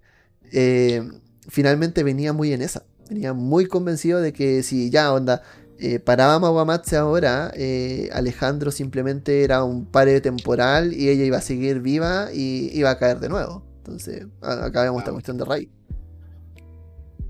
[0.51, 1.03] eh,
[1.47, 2.85] finalmente venía muy en esa.
[3.11, 5.43] Venía muy convencido de que si ya, onda,
[5.79, 11.37] eh, parábamos a Guamatse ahora, eh, Alejandro simplemente era un pare temporal y ella iba
[11.37, 13.63] a seguir viva y iba a caer de nuevo.
[13.77, 15.78] Entonces, acá vemos esta cuestión de Ray.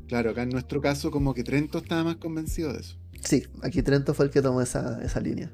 [0.09, 2.97] Claro, acá en nuestro caso como que Trento estaba más convencido de eso.
[3.23, 5.51] Sí, aquí Trento fue el que tomó esa, esa línea.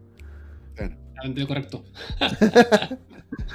[0.74, 0.97] Claro.
[1.14, 1.85] Totalmente correcto.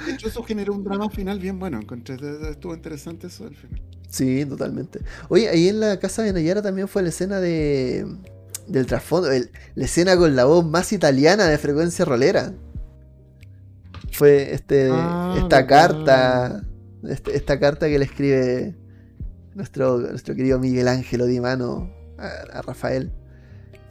[0.06, 1.78] De hecho, eso generó un drama final bien bueno.
[1.80, 2.16] Encontré,
[2.50, 3.80] estuvo interesante eso al final.
[4.08, 5.00] Sí, totalmente.
[5.28, 8.06] Oye, ahí en la casa de Nayara también fue la escena de
[8.66, 12.52] del trasfondo, el- la escena con la voz más italiana de frecuencia rolera.
[14.12, 15.68] Fue este Ah, esta verdad.
[15.68, 16.64] carta,
[17.08, 18.74] este- esta carta que le escribe
[19.54, 23.10] nuestro, nuestro querido Miguel Ángelo Di Mano a, a Rafael.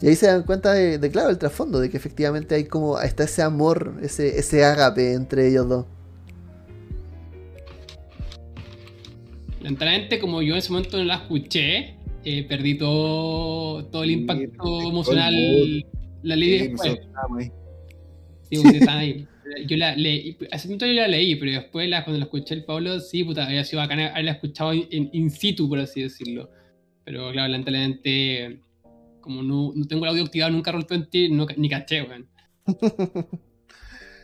[0.02, 3.00] Y ahí se dan cuenta de, de, claro, el trasfondo, de que efectivamente hay como,
[3.02, 5.86] está ese amor, ese, ese ágape entre ellos dos.
[9.62, 14.82] Lamentablemente, como yo en ese momento no la escuché, eh, perdí todo, todo el impacto
[14.90, 15.34] emocional.
[16.24, 16.88] La leí Sí, después.
[16.90, 19.28] nosotros estábamos ahí.
[19.66, 22.66] Yo la leí, hace momento yo la leí, pero después la, cuando la escuché el
[22.66, 26.50] Pablo, sí, puta, había sido bacana haberla escuchado in, situ, por así decirlo.
[27.04, 28.62] Pero claro, lamentablemente,
[29.22, 32.28] como no, no tengo el audio activado nunca Roll20, no, ni caché, weón.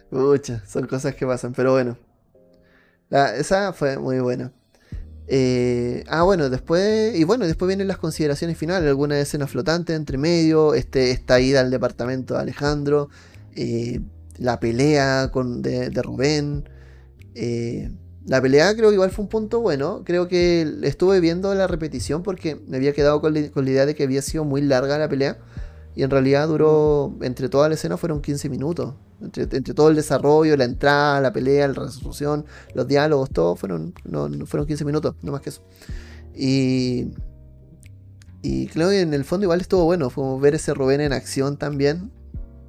[0.10, 1.98] Pucha, son cosas que pasan, pero bueno.
[3.10, 4.52] Esa fue muy buena.
[5.28, 7.18] Eh, ah, bueno, después.
[7.18, 11.62] Y bueno, después vienen las consideraciones finales, alguna escena flotante entre medio, este, esta ida
[11.62, 13.10] al departamento de Alejandro,
[13.56, 14.02] eh,
[14.38, 16.70] la pelea con, de, de Rubén.
[17.36, 17.92] eh,
[18.26, 20.02] la pelea creo que igual fue un punto bueno.
[20.04, 23.86] Creo que estuve viendo la repetición porque me había quedado con la, con la idea
[23.86, 25.38] de que había sido muy larga la pelea.
[25.96, 28.96] Y en realidad duró, entre toda la escena fueron 15 minutos.
[29.22, 34.28] Entre, todo el desarrollo, la entrada, la pelea, la resolución, los diálogos, todo fueron, no,
[34.28, 35.62] no fueron 15 minutos, no más que eso.
[36.36, 37.12] Y,
[38.42, 41.58] y creo que en el fondo igual estuvo bueno, fue ver ese Rubén en acción
[41.58, 42.12] también.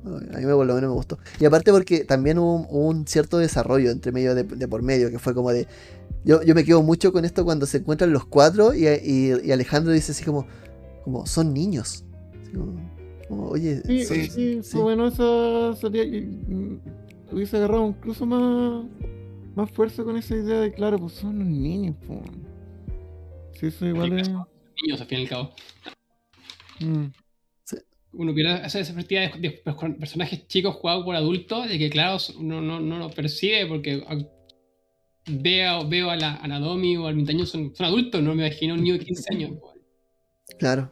[0.06, 1.18] A mí me, por lo menos me gustó.
[1.40, 4.82] Y aparte porque también hubo un, hubo un cierto desarrollo entre medio de, de por
[4.82, 5.66] medio, que fue como de...
[6.24, 9.52] Yo, yo me quedo mucho con esto cuando se encuentran los cuatro y, y- y
[9.52, 10.46] Alejandro dice así como,
[11.04, 12.04] como son niños.
[12.52, 12.90] Como,
[13.28, 14.70] como, Oye, Sí, son- sí, sí.
[14.72, 16.04] fue bueno esa salida.
[16.04, 16.80] y, mm,
[17.32, 18.84] Hubiese agarrado incluso más,
[19.56, 22.20] más fuerza con esa idea de, claro, pues son unos niños, pues.
[23.58, 24.28] Sí, eso igual es.
[24.28, 25.50] Niños, al fin y al cabo.
[26.80, 27.06] mm,
[28.16, 31.90] Uno pierde esa esa perspectiva de, de per- personajes chicos jugados por adultos, de que,
[31.90, 34.18] claro, uno no, no lo percibe porque ah,
[35.28, 38.46] veo, veo a la, a la Domi o al Mintaño, son, son adultos, no me
[38.46, 39.50] imagino un niño de 15 años.
[40.58, 40.90] Claro.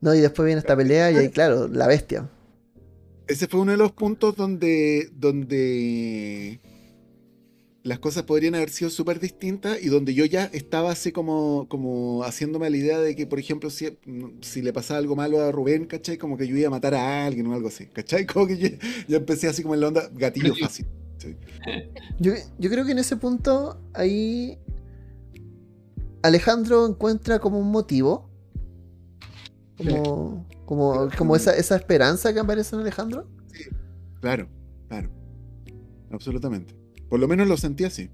[0.00, 2.30] No, y después viene esta pelea y ahí, claro, la bestia.
[3.26, 6.60] Ese fue uno de los puntos donde, donde
[7.86, 12.24] las cosas podrían haber sido súper distintas y donde yo ya estaba así como, como
[12.24, 13.96] haciéndome la idea de que, por ejemplo, si,
[14.40, 16.18] si le pasaba algo malo a Rubén, ¿cachai?
[16.18, 18.26] Como que yo iba a matar a alguien o algo así, ¿cachai?
[18.32, 18.68] Como que yo,
[19.06, 20.86] yo empecé así como en la onda gatillo fácil.
[22.20, 24.58] Yo, yo creo que en ese punto ahí
[26.22, 28.30] Alejandro encuentra como un motivo.
[29.76, 33.26] Como, como, como esa, esa esperanza que aparece en Alejandro.
[34.20, 34.48] Claro,
[34.88, 35.10] claro.
[36.12, 36.85] Absolutamente.
[37.16, 38.10] Por lo menos lo sentí así.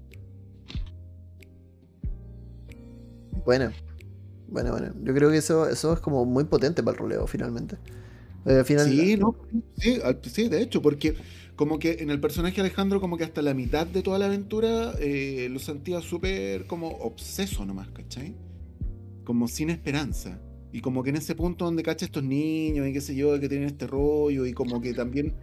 [3.43, 3.71] Bueno,
[4.47, 4.93] bueno, bueno.
[5.03, 7.75] Yo creo que eso, eso es como muy potente para el roleo finalmente.
[8.45, 9.35] Eh, final, Sí, no,
[9.75, 11.15] sí, sí, de hecho, porque
[11.57, 14.93] como que en el personaje Alejandro, como que hasta la mitad de toda la aventura
[15.01, 18.37] eh, lo sentía súper como obseso nomás, ¿cachai?
[19.25, 20.39] como sin esperanza.
[20.71, 23.49] Y como que en ese punto donde cacha estos niños y qué sé yo, que
[23.49, 25.33] tienen este rollo, y como que también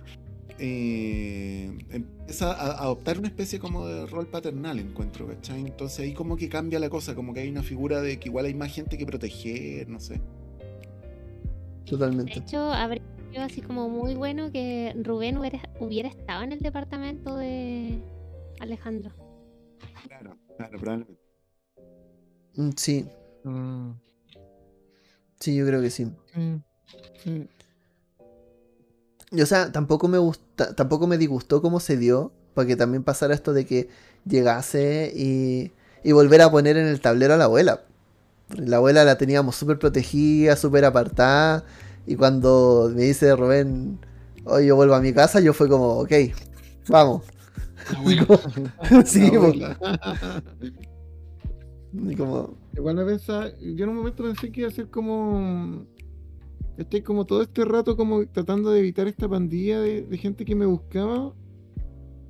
[0.60, 5.60] eh, empieza a adoptar una especie como de rol paternal, encuentro, ¿cachai?
[5.62, 8.44] Entonces ahí como que cambia la cosa, como que hay una figura de que igual
[8.44, 10.14] hay más gente que proteger, no sé.
[10.14, 12.38] De Totalmente.
[12.38, 17.36] hecho, habría sido así como muy bueno que Rubén hubiera, hubiera estado en el departamento
[17.36, 17.98] de
[18.60, 19.10] Alejandro.
[20.06, 21.22] Claro, claro, probablemente.
[22.56, 23.06] Mm, Sí,
[23.44, 23.94] Ah,
[25.40, 26.06] sí, yo creo que sí.
[26.34, 26.60] sí,
[27.24, 27.48] sí.
[29.32, 33.02] Y, o sea, tampoco me gusta, tampoco me disgustó cómo se dio, para que también
[33.02, 33.88] pasara esto de que
[34.26, 35.72] llegase y,
[36.02, 37.82] y volver a poner en el tablero a la abuela.
[38.56, 41.64] La abuela la teníamos súper protegida, súper apartada,
[42.06, 43.98] y cuando me dice Rubén,
[44.44, 46.12] hoy yo vuelvo a mi casa, yo fue como, ok,
[46.88, 47.22] vamos.
[49.04, 49.30] Sí,
[52.16, 55.86] como, Igual a veces, yo en un momento pensé que iba a ser como.
[56.76, 60.54] Estoy como todo este rato como tratando de evitar esta pandilla de, de gente que
[60.54, 61.34] me buscaba.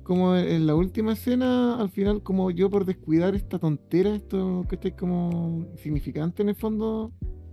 [0.03, 4.75] Como en la última escena, al final, como yo por descuidar esta tontera, esto que
[4.75, 7.11] estoy como insignificante en el fondo,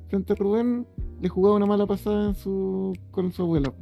[0.08, 0.86] frente a Rubén,
[1.20, 3.72] le jugaba una mala pasada en su, con su abuela.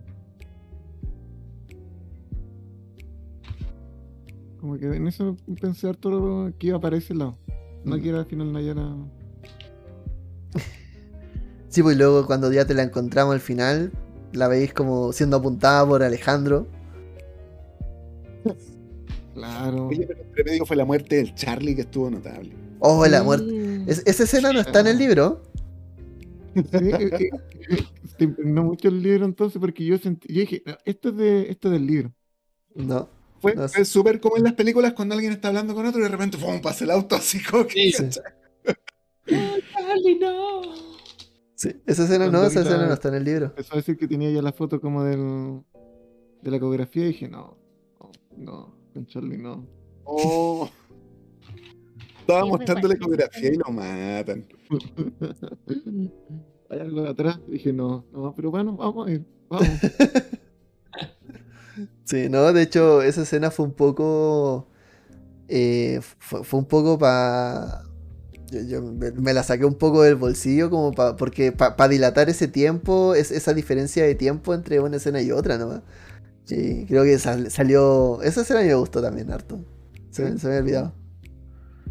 [4.60, 7.38] Como que en eso pensé harto que iba para ese lado.
[7.84, 8.00] No Mm.
[8.02, 8.96] que era al final Nayara.
[11.76, 13.92] Sí, pues y luego cuando ya te la encontramos al final,
[14.32, 16.66] la veis como siendo apuntada por Alejandro.
[19.34, 19.88] Claro.
[19.88, 22.52] Oye, pero entre medio fue la muerte del Charlie que estuvo notable.
[22.78, 23.82] Oh, la muerte.
[23.86, 25.42] Es- esa escena no está en el libro.
[26.54, 27.10] Sí, eh,
[27.68, 27.84] eh,
[28.16, 31.50] te impregnó mucho el libro entonces porque yo sentí, yo dije, "No, esto es de
[31.50, 32.14] esto es del libro.
[32.74, 33.10] No.
[33.42, 36.08] Fue, No súper como en las películas cuando alguien está hablando con otro y de
[36.08, 36.62] repente ¡pum!
[36.62, 37.92] pasa el auto así como que.
[37.92, 38.04] Sí.
[39.28, 39.34] Sí.
[39.74, 40.85] Charlie, no.
[41.56, 43.46] Sí, esa escena no, esa escena no está en el libro.
[43.46, 45.62] Empezó a decir que tenía ya la foto como del
[46.42, 47.56] de la ecografía y dije, no,
[48.00, 49.66] no, no, con Charlie no.
[50.04, 50.68] Oh.
[52.20, 54.46] Estaba Sí, mostrando la ecografía y lo matan.
[56.68, 59.68] Hay algo de atrás, dije, no, no, pero bueno, vamos a ir, vamos.
[62.04, 64.68] Sí, no, de hecho, esa escena fue un poco.
[65.48, 67.82] eh, fue, fue un poco para.
[68.50, 72.28] Yo, yo me, me la saqué un poco del bolsillo, como pa, porque para dilatar
[72.30, 75.82] ese tiempo, es, esa diferencia de tiempo entre una escena y otra, ¿no?
[76.44, 78.22] Sí, creo que sal- salió.
[78.22, 79.58] Esa escena me gustó también, harto.
[80.10, 80.92] Se, me- se me había olvidado.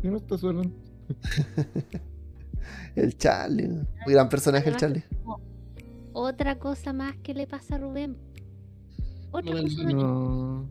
[0.01, 0.61] Y no está suelo.
[2.95, 3.85] El Charlie, ¿no?
[4.05, 5.03] Muy gran personaje el Charlie.
[6.13, 8.15] Otra cosa más que le pasa a Rubén.
[9.31, 9.83] Otra del cosa.
[9.91, 10.69] No.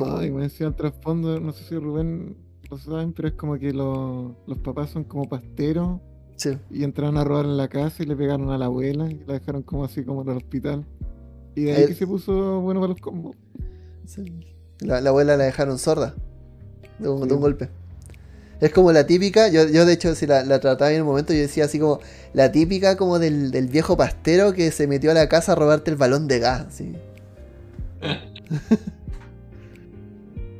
[0.00, 2.36] No, y me decía el trasfondo, no sé si Rubén
[2.70, 6.00] lo saben, pero es como que lo- los papás son como pasteros
[6.36, 6.50] Sí.
[6.70, 9.34] y entraron a robar en la casa y le pegaron a la abuela y la
[9.34, 10.84] dejaron como así como en el hospital.
[11.54, 13.36] Y de ahí El- que se puso bueno para los combos.
[14.06, 14.24] Sí.
[14.80, 16.14] La, la abuela la dejaron sorda
[16.98, 17.42] de un, de un Sí.
[17.42, 17.68] golpe.
[18.60, 21.32] Es como la típica, yo, yo de hecho si la, la trataba en un momento,
[21.32, 22.00] yo decía así como
[22.32, 25.90] la típica como del, del viejo pastero que se metió a la casa a robarte
[25.92, 26.92] el balón de gas, así.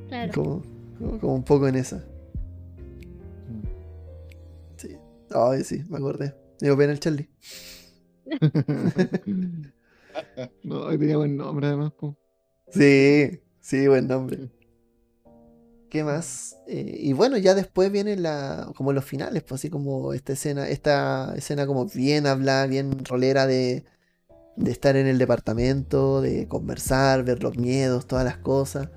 [0.09, 0.33] Claro.
[0.33, 0.63] Como,
[0.99, 2.05] como, como un poco en esa.
[4.77, 4.97] Sí.
[5.31, 6.35] Ay, sí, me acordé.
[6.61, 7.29] Dio pena el Charlie.
[10.65, 11.93] no, tenía buen nombre además.
[11.93, 12.17] po.
[12.71, 14.51] Sí, sí, buen nombre.
[15.89, 16.59] ¿Qué más?
[16.67, 20.69] Eh, y bueno, ya después vienen la, como los finales, pues así como esta escena,
[20.69, 23.85] esta escena como bien hablada, bien rolera de,
[24.57, 28.91] de estar en el departamento, de conversar, ver los miedos, todas las cosas.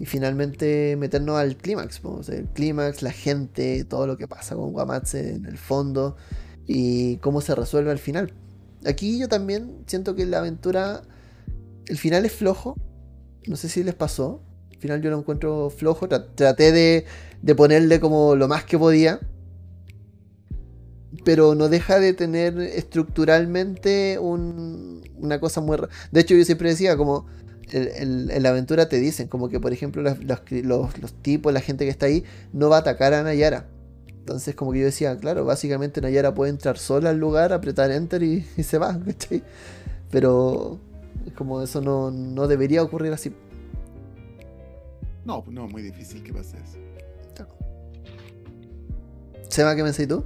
[0.00, 2.00] Y finalmente meternos al clímax,
[2.30, 6.16] el clímax, la gente, todo lo que pasa con Guamatse en el fondo
[6.66, 8.32] y cómo se resuelve al final.
[8.86, 11.02] Aquí yo también siento que la aventura,
[11.86, 12.76] el final es flojo,
[13.46, 14.40] no sé si les pasó.
[14.72, 16.08] Al final yo lo encuentro flojo.
[16.08, 17.04] Tra- traté de,
[17.42, 19.20] de ponerle como lo más que podía.
[21.24, 25.76] Pero no deja de tener estructuralmente un- una cosa muy...
[26.10, 27.26] De hecho yo siempre decía como...
[27.72, 31.52] en la aventura te dicen como que por ejemplo los, los cri- los- los tipos,
[31.52, 33.66] la gente que está ahí no va a atacar a Nayara.
[34.08, 38.22] Entonces como que yo decía, claro, básicamente Nayara puede entrar sola al lugar, apretar enter
[38.22, 39.42] y, y se va, ¿cachai?
[40.10, 40.78] Pero
[41.26, 43.32] es como eso no, no debería ocurrir así.
[45.24, 46.78] No, pues no, muy difícil que pase eso.
[49.48, 50.24] Seba, ¿qué pensás tú?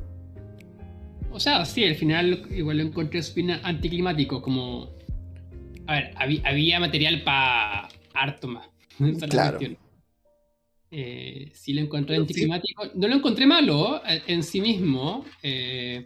[1.32, 3.20] O sea, sí, al final igual lo encontré
[3.62, 4.90] anticlimático, como...
[5.86, 8.68] A ver, habí- había material para harto más.
[9.28, 9.58] Claro.
[10.96, 12.20] Eh, sí lo encontré sí.
[12.20, 12.84] anticlimático.
[12.94, 16.04] No lo encontré malo eh, en sí mismo, eh,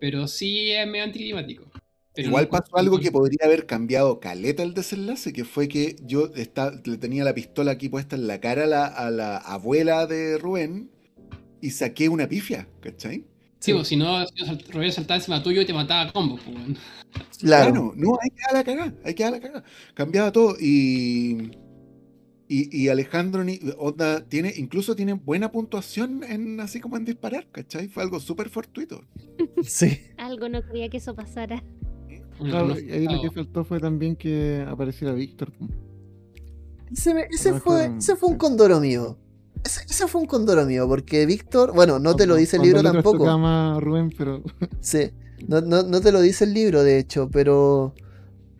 [0.00, 1.70] pero sí es medio anticlimático.
[2.12, 5.96] Pero Igual no pasó algo que podría haber cambiado caleta el desenlace, que fue que
[6.02, 9.36] yo está- le tenía la pistola aquí puesta en la cara a la, a la
[9.36, 10.90] abuela de Rubén
[11.60, 13.26] y saqué una pifia, ¿cachai?
[13.66, 16.12] Sí, pues, si no, si no salt- Rubén saltaba encima tuyo y te mataba a
[16.12, 16.38] combo.
[16.44, 16.78] Pues.
[17.40, 17.92] Claro.
[17.96, 19.64] No, hay que dar la cagada, hay que dar la cagada.
[19.94, 21.50] Cambiaba todo y.
[22.48, 27.48] Y, y Alejandro ni- onda, tiene, incluso tiene buena puntuación en así como en disparar,
[27.50, 27.88] ¿cachai?
[27.88, 29.02] Fue algo súper fortuito.
[29.64, 29.98] Sí.
[30.16, 31.64] Algo no quería que eso pasara.
[32.38, 35.52] Claro, ahí lo que faltó fue también que apareciera Víctor.
[36.92, 39.18] Ese, me- ese No, fue, ese fue un condoro mío.
[39.66, 42.82] Ese, ese fue un condoro mío, porque Víctor, bueno, no te lo dice el libro
[42.82, 43.02] tampoco.
[43.18, 44.42] trastocaba más a Rubén, pero
[44.80, 45.10] Sí,
[45.48, 47.94] no, no, no te lo dice el libro, de hecho, pero.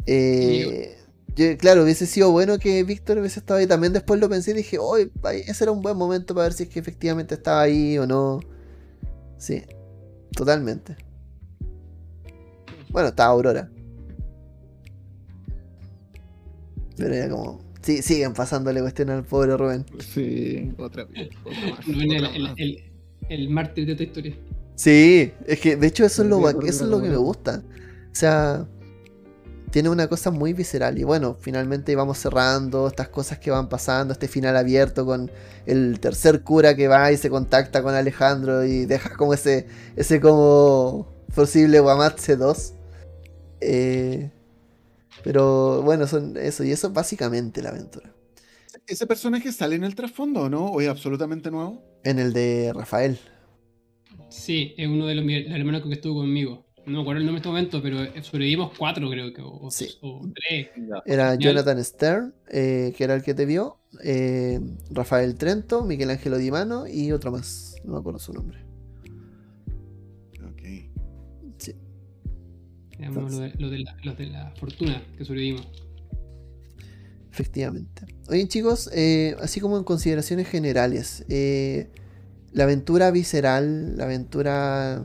[0.06, 0.96] eh,
[1.36, 3.66] yo- claro, hubiese sido bueno que Víctor hubiese estado ahí.
[3.66, 5.12] También después lo pensé y dije, hoy
[5.46, 8.40] ese era un buen momento para ver si es que efectivamente estaba ahí o no.
[9.38, 9.62] Sí,
[10.32, 10.96] totalmente.
[12.90, 13.70] Bueno, estaba Aurora.
[16.96, 17.60] Pero era como.
[17.86, 19.86] Sí, siguen pasándole cuestión al pobre Rubén.
[20.00, 21.28] sí, otra vez.
[21.44, 22.54] Otra más, Rubén el, otra el, más.
[22.56, 22.84] el,
[23.28, 24.36] el mártir de esta historia.
[24.74, 27.62] Sí, es que de hecho eso es lo, eso es lo que me gusta.
[28.10, 28.66] O sea,
[29.70, 30.98] tiene una cosa muy visceral.
[30.98, 35.30] Y bueno, finalmente vamos cerrando estas cosas que van pasando, este final abierto con
[35.64, 40.20] el tercer cura que va y se contacta con Alejandro y deja como ese, ese
[40.20, 42.72] como posible Guamatse 2.
[43.60, 44.30] Eh,
[45.22, 48.12] pero bueno, son eso, y eso es básicamente la aventura.
[48.86, 50.66] ¿Ese personaje sale en el trasfondo o no?
[50.66, 51.82] ¿O es absolutamente nuevo?
[52.04, 53.18] En el de Rafael.
[54.28, 56.64] Sí, es uno de los, hermanos que estuvo conmigo.
[56.84, 59.68] No me acuerdo el nombre en este momento, pero eh, sobrevivimos cuatro, creo que, o,
[59.72, 59.88] Sí.
[60.02, 60.68] o tres.
[61.04, 61.38] Era Genial.
[61.38, 64.60] Jonathan Stern, eh, que era el que te vio, eh,
[64.90, 68.65] Rafael Trento, Miguel Ángelo Dimano y otro más, no me acuerdo su nombre.
[72.98, 75.66] Éramos los de, los de la, los de la fortuna que sobrevivimos.
[77.30, 78.06] Efectivamente.
[78.28, 81.90] Oye chicos, eh, así como en consideraciones generales, eh,
[82.52, 85.02] la aventura visceral, la aventura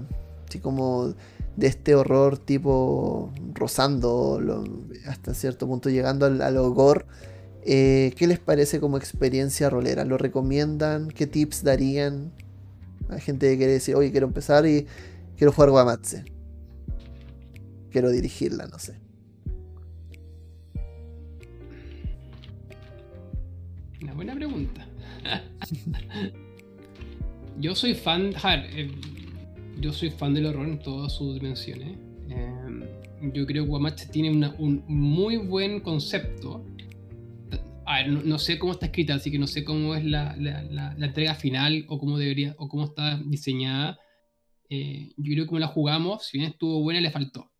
[0.47, 1.13] así como
[1.57, 4.63] de este horror tipo rozando lo-
[5.05, 7.05] hasta cierto punto llegando al, al gore,
[7.63, 10.05] eh, ¿qué les parece como experiencia rolera?
[10.05, 11.09] ¿Lo recomiendan?
[11.09, 12.31] ¿Qué tips darían?
[13.09, 14.87] Hay gente que quiere decir, oye, quiero empezar y
[15.37, 16.23] quiero jugar Guamatse.
[17.91, 18.99] Quiero dirigirla, no sé.
[24.01, 24.87] Una buena pregunta.
[27.59, 28.91] yo soy fan, ver, eh,
[29.79, 31.97] yo soy fan del horror en todas sus dimensiones.
[32.29, 32.89] Eh,
[33.33, 36.65] yo creo que Guamache tiene un muy buen concepto.
[37.85, 40.63] A ver, no, sé cómo está escrita, así que no sé cómo es la, la-
[40.63, 43.99] la- la entrega final o cómo debería o cómo está diseñada.
[44.69, 47.50] Eh, yo creo que como la jugamos, si bien estuvo buena, le faltó.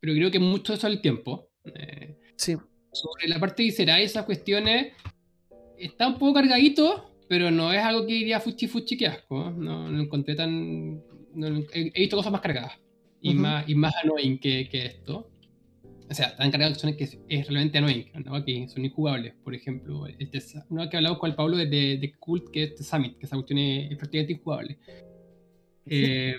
[0.00, 1.50] Pero creo que mucho eso es el tiempo.
[1.74, 2.56] Eh, Sí,
[2.92, 4.92] sobre la parte visceral, esas cuestiones,
[5.76, 9.50] está un poco cargadito, pero no es algo que diría fuchi fuchi que asco.
[9.50, 11.02] No, no lo encontré tan.
[11.34, 12.72] no he, he visto cosas más cargadas
[13.20, 13.40] y, Ujú.
[13.40, 15.30] más, y más annoying que, que esto.
[16.10, 18.42] O sea, tan cargadas que son que es, es realmente annoying, ¿no?
[18.44, 19.34] que son injugables.
[19.44, 22.70] Por ejemplo, este, una que hablamos con el Pablo de, de, de Cult, que es
[22.70, 24.78] este Summit, que esa cuestión es, es prácticamente injugable.
[25.84, 26.34] Eh,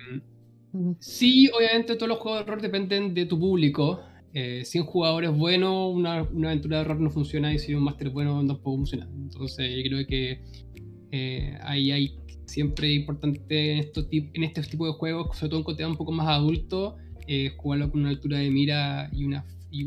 [0.99, 4.01] Sí, obviamente todos los juegos de horror dependen de tu público.
[4.31, 8.09] Eh, sin jugadores buenos, una, una aventura de horror no funciona y sin un máster
[8.09, 9.09] bueno tampoco funciona.
[9.15, 10.41] Entonces yo creo que
[11.11, 12.15] eh, ahí hay
[12.45, 16.11] siempre importante en, estos en este tipo de juegos, sobre todo en contenido un poco
[16.11, 16.97] más adulto,
[17.27, 19.83] eh, jugarlo con una altura de mira y, una, y,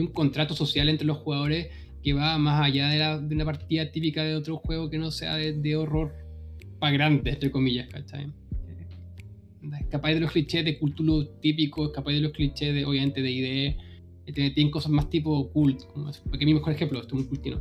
[0.00, 1.68] un contrato social entre los jugadores
[2.02, 5.54] que va más allá de una partida típica de otro juego que no sea de,
[5.54, 6.14] de horror
[6.78, 8.30] para grandes, entre comillas, ¿cachai?
[9.74, 13.76] Escapáis de los clichés de Cthulhu típico, escapáis de los clichés de, obviamente, de ID,
[14.32, 17.28] tienen, tienen cosas más tipo cult, como es, porque mi mejor ejemplo, esto es muy
[17.28, 17.60] cultino,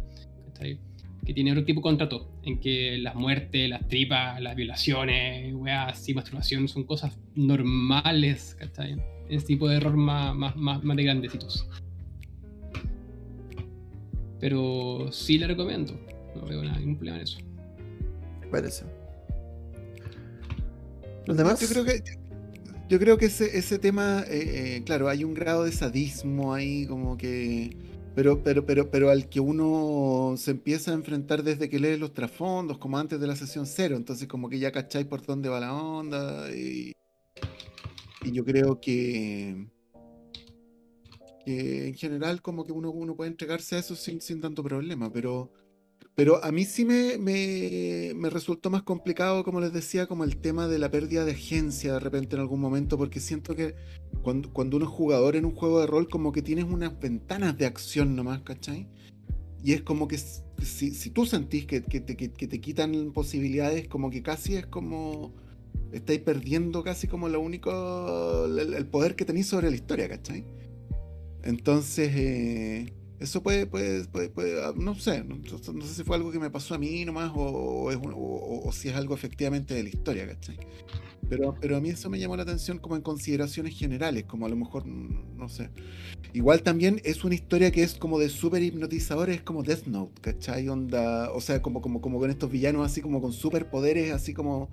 [1.26, 5.94] que tiene otro tipo de contrato, en que las muertes, las tripas, las violaciones, weas
[5.94, 8.96] así, masturbación, son cosas normales, ¿cachai?
[9.28, 11.68] Ese tipo de error más, más, más, más de grandecitos.
[14.40, 16.00] Pero sí le recomiendo,
[16.36, 17.40] no veo nada, ningún problema en eso.
[18.52, 18.86] parece.
[21.28, 22.04] Yo creo que,
[22.88, 26.86] yo creo que ese, ese tema, eh, eh, claro, hay un grado de sadismo ahí,
[26.86, 27.76] como que.
[28.14, 32.14] Pero, pero, pero, pero al que uno se empieza a enfrentar desde que lee los
[32.14, 33.98] trasfondos, como antes de la sesión cero.
[33.98, 36.50] Entonces, como que ya cacháis por dónde va la onda.
[36.56, 36.94] Y,
[38.24, 39.68] y yo creo que.
[41.44, 45.12] que en general, como que uno, uno puede entregarse a eso sin, sin tanto problema.
[45.12, 45.52] Pero.
[46.16, 50.68] Pero a mí sí me, me, resultó más complicado, como les decía, como el tema
[50.70, 53.76] de la pérdida de agencia de repente en algún momento, porque siento que
[54.24, 57.58] cuando, cuando uno es jugador en un juego de rol, como que tienes unas ventanas
[57.58, 58.88] de acción nomás, ¿cachai?
[59.62, 63.12] Y es como que si, si tú sentís que, que te, que- que te quitan
[63.12, 65.34] posibilidades, como que casi es como
[65.92, 70.46] estáis perdiendo casi como lo único, el, el poder que tenéis sobre la historia, ¿cachai?
[71.44, 76.16] Entonces, eh, eso puede, puede, puede, puede, ah, no sé, no, no sé si fue
[76.18, 78.96] algo que me pasó a mí nomás o, o es un- o- o- si es
[78.96, 80.58] algo efectivamente de la historia, ¿cachai?
[81.28, 84.50] Pero, pero a mí eso me llamó la atención como en consideraciones generales, como a
[84.50, 85.70] lo mejor, no sé.
[86.34, 90.22] Igual también es una historia que es como de súper hipnotizadores, es como Death Note,
[90.22, 90.68] ¿cachai?
[90.70, 94.70] Onda, o sea, como, como, como con estos villanos así como con superpoderes, así como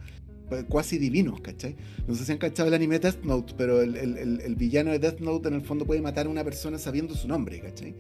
[0.51, 1.75] eh, cuasi divinos, ¿cachai?
[2.07, 4.91] No sé si han cachado el anime Death Note, pero el, el- el- el villano
[4.91, 7.95] de Death Note en el fondo puede matar a una persona sabiendo su nombre, ¿cachai?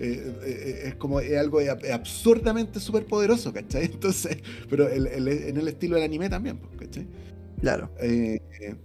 [0.00, 3.84] Eh, eh, es como es algo ab- absurdamente superpoderoso, ¿cachai?
[3.92, 4.38] Entonces,
[4.68, 7.06] pero el- el- en el estilo del anime también, pues, ¿cachai?
[7.60, 7.90] Claro.
[8.00, 8.76] Eh, eh,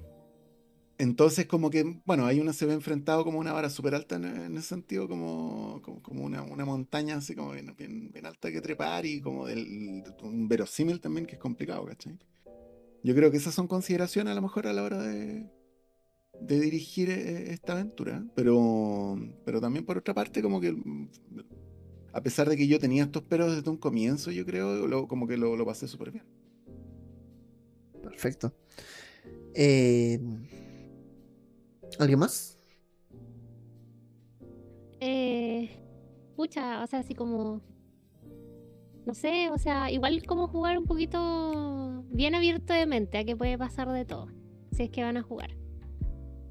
[0.99, 4.25] entonces, como que, bueno, ahí uno se ve enfrentado como una vara súper alta en,
[4.25, 8.51] en ese sentido, como, como, como una, una montaña así como bien, bien- bien alta
[8.51, 12.17] que trepar y como del, un verosímil también que es complicado, ¿cachai?
[13.03, 15.45] Yo creo que esas son consideraciones a lo mejor a la hora de,
[16.41, 20.75] de dirigir eh, esta aventura, pero, pero también por otra parte como que
[22.13, 25.27] a pesar de que yo tenía estos peros desde un comienzo, yo creo, lo- como
[25.27, 26.25] que lo, lo pasé súper bien.
[28.01, 28.53] Perfecto.
[29.53, 30.19] Eh,
[31.99, 32.57] ¿Alguien más?
[34.99, 35.69] Eh,
[36.35, 37.61] pucha, o sea, así como.
[39.05, 43.37] No sé, o sea, igual como jugar un poquito bien abierto de mente a que
[43.37, 44.27] puede pasar de todo,
[44.71, 45.55] si es que van a jugar.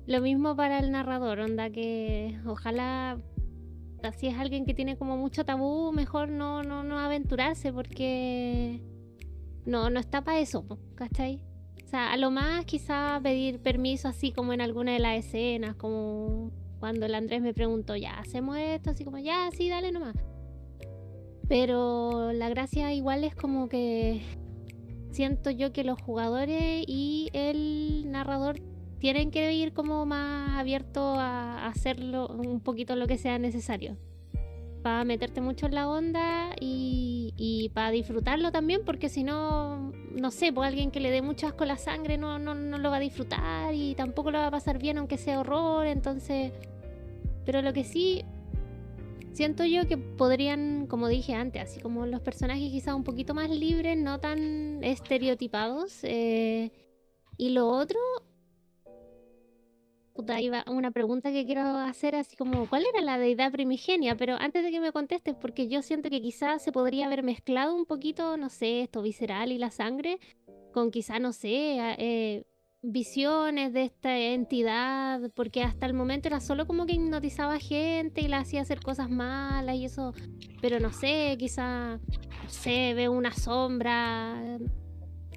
[0.07, 3.19] Lo mismo para el narrador, onda que ojalá,
[4.17, 8.81] si es alguien que tiene como mucho tabú, mejor no, no, no aventurarse porque
[9.65, 10.65] no, no está para eso,
[10.95, 11.43] ¿cachai?
[11.85, 15.75] O sea, a lo más quizá pedir permiso así como en alguna de las escenas,
[15.75, 20.15] como cuando el Andrés me preguntó, ya, hacemos esto, así como, ya, sí, dale nomás.
[21.49, 24.23] Pero la gracia igual es como que
[25.11, 28.61] siento yo que los jugadores y el narrador
[29.07, 33.97] tienen que ir como más abiertos a hacerlo un poquito lo que sea necesario.
[34.83, 40.33] Para meterte mucho en la onda y, y para disfrutarlo también, porque si no, no
[40.33, 42.97] sé, pues alguien que le dé mucho asco la sangre no, no, no lo va
[42.97, 46.53] a disfrutar y tampoco lo va a pasar bien aunque sea horror, entonces...
[47.45, 48.25] Pero lo que sí
[49.35, 53.51] siento yo que podrían, como dije antes, así como los personajes quizás un poquito más
[53.51, 56.01] libres, no tan estereotipados.
[56.03, 56.73] eh,
[57.39, 58.01] y lo otro,
[60.41, 64.17] iba una pregunta que quiero hacer así como, ¿cuál era la deidad primigenia?
[64.17, 67.75] Pero antes de que me contestes, porque yo siento que quizás se podría haber mezclado
[67.75, 70.19] un poquito, no sé, esto visceral y la sangre,
[70.73, 72.45] con quizá, no sé, eh,
[72.83, 78.29] visiones de esta entidad, porque hasta el momento era solo como que hipnotizaba gente y
[78.29, 80.15] la hacía hacer cosas malas y eso,
[80.61, 81.99] pero no sé, quizá,
[82.47, 84.59] sé, veo una sombra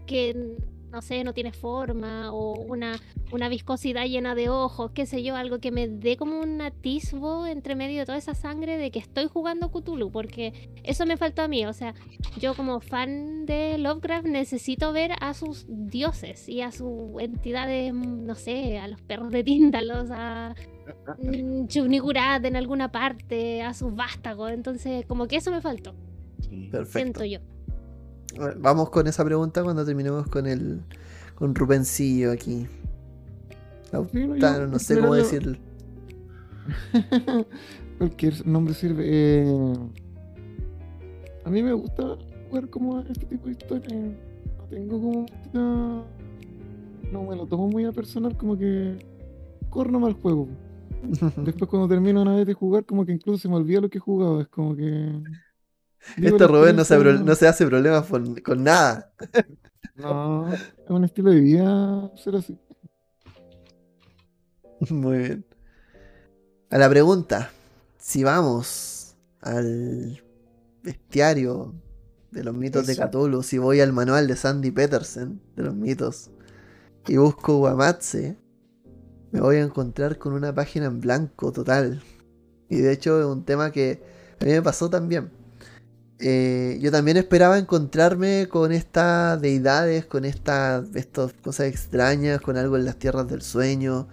[0.05, 0.57] que,
[0.91, 2.99] no sé, no tiene forma, o una,
[3.31, 7.45] una viscosidad llena de ojos, qué sé yo, algo que me dé como un atisbo
[7.45, 11.41] entre medio de toda esa sangre de que estoy jugando Cthulhu, porque eso me faltó
[11.41, 11.93] a mí, o sea,
[12.39, 18.35] yo como fan de Lovecraft necesito ver a sus dioses y a sus entidades, no
[18.35, 20.55] sé, a los perros de Tíndalos, a
[21.21, 25.93] mm, Chugnicurat en alguna parte, a sus vástagos, entonces como que eso me faltó.
[26.71, 27.19] Perfecto.
[27.19, 27.39] siento yo.
[28.59, 30.81] Vamos con esa pregunta cuando terminemos con el
[31.35, 32.67] con Rubencillo aquí.
[33.91, 35.57] Lautaro, no sé cómo decirlo.
[37.97, 39.03] Cualquier nombre sirve.
[39.07, 39.75] Eh,
[41.45, 42.17] a mí me gusta
[42.49, 43.91] jugar como este tipo de historias.
[43.93, 46.05] No tengo como mucha-
[47.11, 48.99] No me lo tomo muy a personal, como que
[49.69, 50.47] corro nomás el juego.
[51.37, 53.97] Después cuando termino una vez de jugar, como que incluso se me olvida lo que
[53.97, 54.41] he jugado.
[54.41, 55.21] Es como que.
[56.17, 59.11] Este Rubén no se, no hace problemas con, con nada.
[59.95, 62.57] No, es un estilo de vida ser así.
[64.89, 65.45] Muy bien.
[66.69, 67.51] A la pregunta,
[67.97, 70.23] si vamos al
[70.83, 71.73] bestiario
[72.31, 72.95] de los mitos de.
[72.95, 76.31] Cthulhu, si voy al manual de Sandy Petersen de los mitos
[77.07, 78.37] y busco Guamatse,
[79.31, 82.01] me voy a encontrar con una página en blanco total.
[82.69, 84.01] Y de hecho es un tema que
[84.39, 85.31] a mí me pasó también.
[86.19, 90.83] Eh, yo también esperaba encontrarme con estas deidades, con estas
[91.41, 94.07] cosas extrañas, con algo en las tierras del sueño,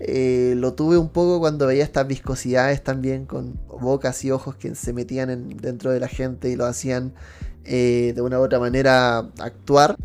[0.00, 4.74] Eh, lo tuve un poco cuando veía estas viscosidades también con bocas y ojos que
[4.74, 7.14] se metían en- dentro de la gente y lo hacían
[7.64, 9.96] eh, de una u otra manera actuar.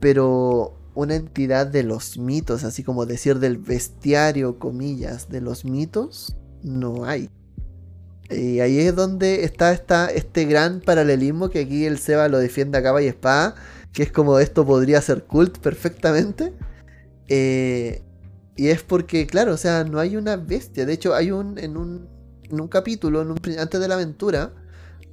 [0.00, 6.34] Pero una entidad de los mitos, así como decir del bestiario, comillas, de los mitos,
[6.62, 7.28] no hay.
[8.30, 12.78] Y ahí es donde está esta, este gran paralelismo que aquí el Seba lo defiende
[12.78, 13.56] a capa y espada,
[13.92, 16.52] que es como esto podría ser cult perfectamente.
[17.28, 18.02] Eh,
[18.56, 20.86] y es porque, claro, o sea, no hay una bestia.
[20.86, 22.08] De hecho, hay un en un,
[22.42, 24.52] en un capítulo, en un antes de la aventura,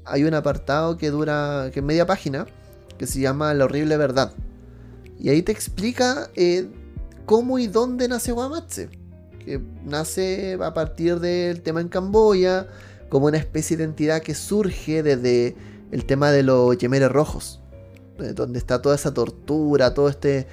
[0.06, 2.46] hay un apartado que dura, que es media página,
[2.98, 4.34] que se llama La horrible verdad.
[5.20, 6.68] Y ahí te explica eh,
[7.26, 8.90] cómo y dónde nace Guamatse.
[9.44, 12.68] Que nace a partir del tema en Camboya,
[13.10, 15.56] como una especie de entidad que surge desde
[15.92, 17.62] el tema de los yemeres rojos.
[18.20, 20.48] eh, Donde está toda esa tortura, todo este.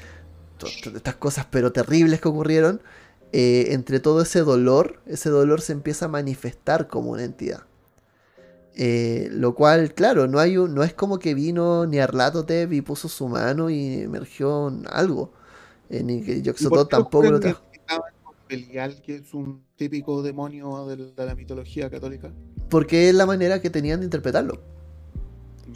[0.58, 2.80] to- to- estas cosas pero terribles que ocurrieron.
[3.36, 7.64] eh, entre todo ese dolor, ese dolor se empieza a manifestar como una entidad.
[8.76, 12.80] Eh, lo cual, claro, no, hay un- no es como que vino ni Arlatotev y
[12.80, 15.32] puso su mano y emergió un- algo.
[15.90, 17.62] Eh, ni que ¿Y por Yoxotot qué tampoco lo trajo.
[19.04, 22.30] que es un típico demonio de la mitología católica?
[22.68, 24.60] Porque es la manera que tenían de interpretarlo.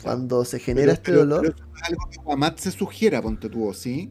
[0.03, 1.41] Cuando se pero- genera este pero- dolor.
[1.43, 4.11] pero es algo que Guamat se sugiera, ponte tú, ¿sí?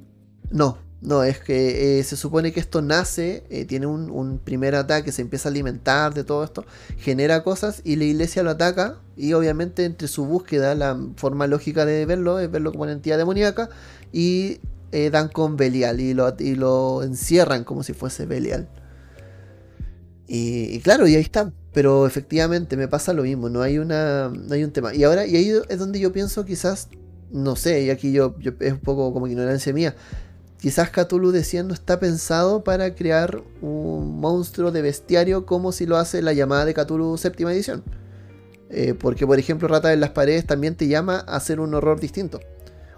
[0.49, 4.75] No, no, es que eh, se supone que esto nace, eh, tiene un, un primer
[4.75, 6.65] ataque, se empieza a alimentar de todo esto,
[6.97, 11.85] genera cosas y la iglesia lo ataca y obviamente entre su búsqueda, la forma lógica
[11.85, 13.69] de verlo es verlo como una entidad demoníaca
[14.11, 14.59] y
[14.91, 18.67] eh, dan con Belial y lo, y lo encierran como si fuese Belial.
[20.27, 21.51] Y, claro, y ahí está.
[21.73, 24.93] Pero efectivamente me pasa lo mismo, no hay una no hay un tema.
[24.95, 26.89] Y ahora, y ahí es donde yo pienso quizás,
[27.31, 29.95] no sé, y aquí yo, yo- es un poco como ignorancia mía,
[30.59, 35.97] quizás Cthulhu decían no está pensado para crear un monstruo de bestiario como si lo
[35.97, 37.83] hace la llamada de Cthulhu séptima edición.
[38.69, 41.99] Eh, porque, por ejemplo, Rata en las paredes también te llama a hacer un horror
[41.99, 42.39] distinto.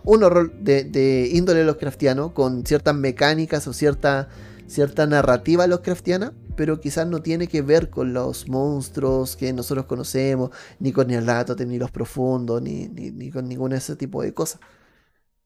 [0.04, 4.30] Un horror de, de índole Lovecraftiano, con ciertas mecánicas o cierta,
[4.68, 10.52] cierta narrativa Lovecraftiana, pero quizás no tiene que ver con los monstruos que nosotros conocemos,
[10.80, 14.60] ni con Nyarlathotep, ni los profundos, ni, ni, ni con ningún ese tipo de cosas.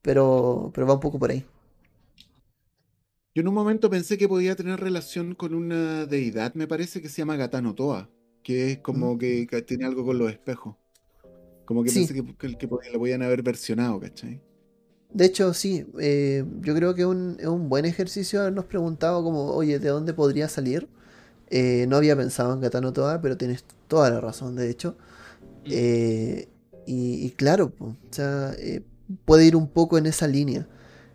[0.02, 1.46] Pero, pero va un poco por ahí.
[3.34, 7.08] Yo en un momento pensé que podía tener relación con una deidad, me parece que
[7.08, 8.10] se llama Gatano Toa,
[8.42, 9.18] que es como Mm.
[9.18, 10.76] que, que tiene algo con los espejos.
[11.66, 11.92] Como que Sí.
[11.92, 14.42] pensé que, que, que podía- lo podían haber versionado, ¿cachai?
[15.12, 19.22] De hecho, sí, eh, yo creo que es un, es un buen ejercicio habernos preguntado
[19.22, 20.88] como, oye, ¿de dónde podría salir?
[21.56, 24.96] Eh, no había pensado en Gatano Toa, pero tienes toda la razón, de hecho.
[25.66, 26.48] Eh,
[26.84, 28.82] y, y claro, po, o sea, eh,
[29.24, 30.66] puede ir un poco en esa línea.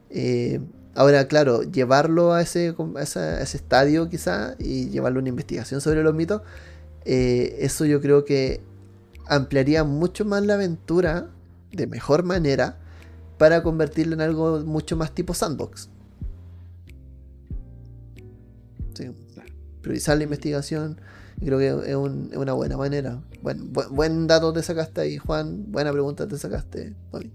[0.09, 0.61] Eh,
[0.95, 5.81] ahora, claro, llevarlo a ese, a a ese estadio quizá y llevarlo a una investigación
[5.81, 6.41] sobre los mitos,
[7.03, 8.61] eso yo creo que
[9.27, 11.27] ampliaría mucho más la aventura
[11.73, 12.77] de mejor manera
[13.37, 15.89] para convertirlo en algo mucho más tipo sandbox.
[18.93, 19.11] Sí,
[19.81, 20.99] priorizar la investigación
[21.41, 23.21] y creo que es, un- es una buena manera.
[23.41, 25.71] Buen, buen, buen dato te sacaste ahí, Juan.
[25.71, 27.31] Buena pregunta te sacaste, Tony.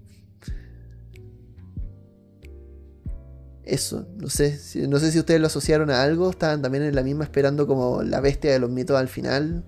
[3.64, 6.94] Eso, no sé, si, no sé si ustedes lo asociaron a algo, estaban también en
[6.94, 9.64] la misma esperando como la bestia de los mitos al final.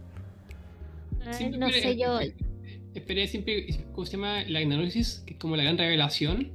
[1.24, 2.19] Ay, no esperé- sé, yo.
[2.94, 4.43] Esperé siempre, ¿cómo se llama?
[4.48, 6.51] La Ignosis, que es como la gran revelación.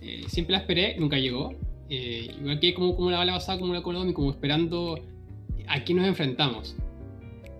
[0.00, 1.52] Eh, siempre la esperé, nunca llegó.
[1.90, 4.98] Eh, igual que como, como la bala pasada, como la Konami, como esperando
[5.68, 6.76] a quién nos enfrentamos.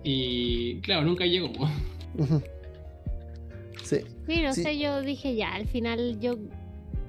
[0.03, 1.51] Y claro, nunca llegó.
[3.83, 3.97] Sí.
[4.27, 4.63] Sí, no Sí.
[4.63, 6.35] sé, yo dije ya, al final yo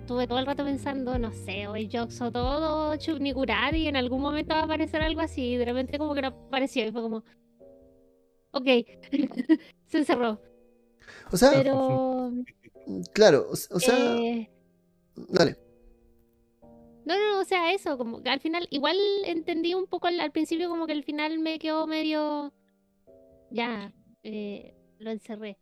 [0.00, 4.54] estuve todo el rato pensando, no sé, hoy yo todo Chubnikurar y en algún momento
[4.54, 7.24] va a aparecer algo así, y de repente como que no apareció y fue como,
[8.52, 8.66] ok,
[9.86, 10.40] se encerró.
[11.30, 12.32] O sea, Pero,
[13.12, 14.50] claro, o, o sea, eh,
[15.16, 15.56] dale.
[17.04, 20.32] No, no, o sea, eso, como que al final, igual entendí un poco al, al
[20.32, 22.52] principio como que al final me quedó medio,
[23.50, 25.58] ya, eh, lo encerré.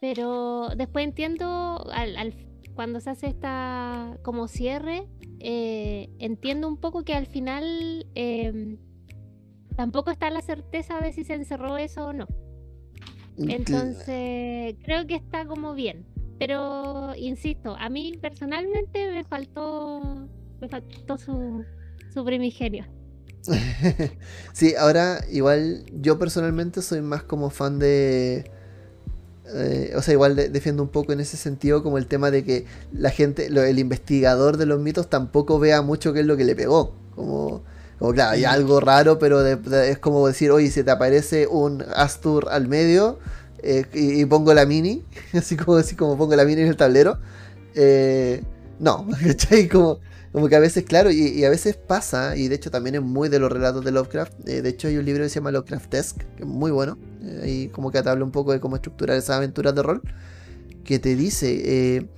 [0.00, 2.34] Pero después entiendo, al, al-
[2.74, 5.08] cuando se hace esta como cierre,
[5.40, 8.78] eh, entiendo un poco que al final em,
[9.76, 12.26] tampoco está la certeza de si se encerró eso o no.
[13.36, 16.06] Entonces, creo que está como bien.
[16.38, 20.28] Pero, insisto, a mí personalmente me faltó,
[20.60, 21.64] me faltó su,
[22.12, 22.84] su primigenio.
[24.52, 28.50] sí, ahora igual yo personalmente soy más como fan de
[29.54, 32.44] eh, o sea, igual de- defiendo un poco en ese sentido como el tema de
[32.44, 36.36] que la gente, lo- el investigador de los mitos tampoco vea mucho qué es lo
[36.36, 36.92] que le pegó.
[37.14, 37.62] Como,
[37.98, 41.46] como claro, hay algo raro, pero de- de- es como decir, oye, si te aparece
[41.46, 43.18] un Astur al medio
[43.62, 45.02] eh, y, y pongo la mini,
[45.32, 47.18] así como, así como pongo la mini en el tablero,
[47.74, 48.42] eh,
[48.80, 49.66] no, ¿cachai?
[49.68, 50.00] Como,
[50.32, 53.02] como que a veces, claro, y, y a veces pasa, y de hecho también es
[53.02, 54.48] muy de los relatos de Lovecraft.
[54.48, 56.98] eh, de hecho, hay un libro que se llama Lovecraftesque, que es muy bueno.
[57.22, 60.02] eh, ahí como que te habla un poco de cómo estructurar esas aventuras de rol.
[60.84, 62.08] Que te dice, eh,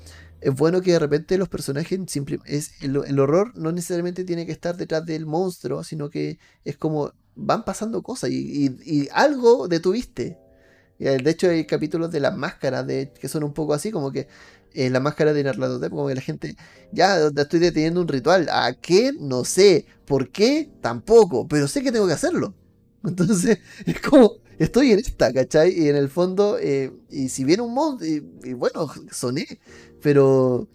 [0.40, 2.38] es bueno que de repente los personajes, simple,
[2.80, 7.64] el, horror no necesariamente tiene que estar detrás del monstruo, sino que es como van
[7.64, 10.38] pasando cosas y, y- y algo detuviste.
[10.98, 12.86] Y, eh, De hecho, hay capítulos de las máscaras
[13.18, 14.28] que son un poco así, como que
[14.74, 16.56] en la máscara de Narlatotep, como que la gente,
[16.92, 18.48] ya estoy deteniendo un ritual.
[18.50, 19.12] ¿A qué?
[19.18, 19.86] No sé.
[20.04, 20.70] ¿Por qué?
[20.80, 21.46] Tampoco.
[21.48, 22.54] Pero sé que tengo que hacerlo.
[23.04, 25.72] Entonces, es como, estoy en esta, ¿cachai?
[25.72, 28.20] Y en el fondo, eh, y si viene un mod, y,
[28.52, 29.46] bueno, soné.
[30.02, 30.68] Pero,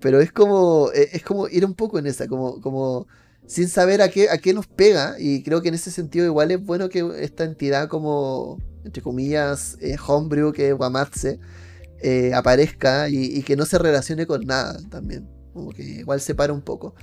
[0.00, 3.06] pero es como, eh, es como ir un poco en esa, como, como
[3.46, 5.16] sin saber a qué, a qué nos pega.
[5.18, 9.76] Y creo que en ese sentido igual es bueno que esta entidad como, entre comillas,
[9.80, 11.38] eh, homebrew, que es Wamatse,
[12.02, 15.28] eh, aparezca y, y que no se relacione con nada también.
[15.52, 16.94] Como que igual separa un poco.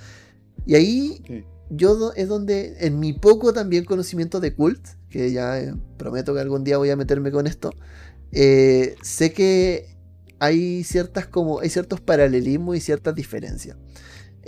[0.65, 1.45] Y ahí Sí.
[1.69, 6.41] yo es donde, en mi poco también conocimiento de cult, que ya eh, prometo que
[6.41, 7.71] algún día voy a meterme con esto,
[8.31, 9.97] eh, sé que
[10.39, 13.77] hay ciertas como, hay ciertos paralelismos y ciertas diferencias.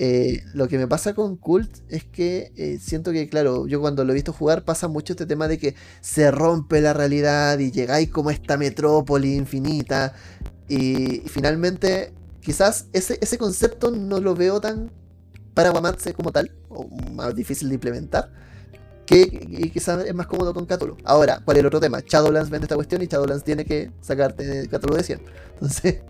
[0.01, 4.05] Eh, lo que me pasa con Cult es que eh, siento que, claro, yo cuando
[4.05, 7.71] lo he visto jugar pasa mucho este tema de que se rompe la realidad y
[7.71, 10.13] llegáis como a esta metrópoli infinita
[10.69, 14.91] y, finalmente quizás ese, ese concepto no lo veo tan
[15.53, 18.31] para Wamatse como tal, o más difícil de implementar,
[19.05, 20.97] que y quizás es más cómodo con Cthulhu.
[21.03, 21.99] Ahora, ¿cuál es el otro tema?
[21.99, 25.21] Shadowlands vende esta cuestión y Shadowlands tiene que sacarte Cthulhu de 100.
[25.53, 26.01] Entonces,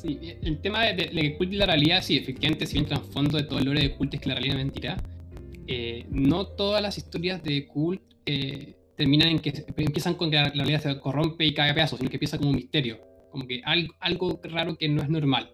[0.00, 3.36] Sí, el tema de, de, de Cult y la realidad, sí, efectivamente, si bien trasfondo
[3.36, 4.96] de todo el lore de Cult es que la realidad es mentira,
[5.66, 10.50] eh, no todas las historias de Cult eh, terminan en que empiezan con que la,
[10.50, 12.98] realidad se corrompe y cae a pedazos, sino que empieza como un misterio,
[13.30, 15.50] como que algo, algo raro que no es normal.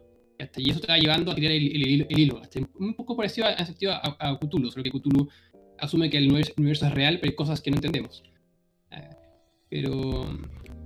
[0.56, 2.40] Y eso te va llevando a tirar el, el- el- hilo.
[2.40, 2.66] ¿cachai?
[2.80, 5.28] Un poco parecido en sentido a, a Cthulhu, solo que Cthulhu
[5.78, 8.22] asume que el universo, es real, pero hay cosas que no entendemos.
[8.90, 9.10] Eh,
[9.68, 10.26] pero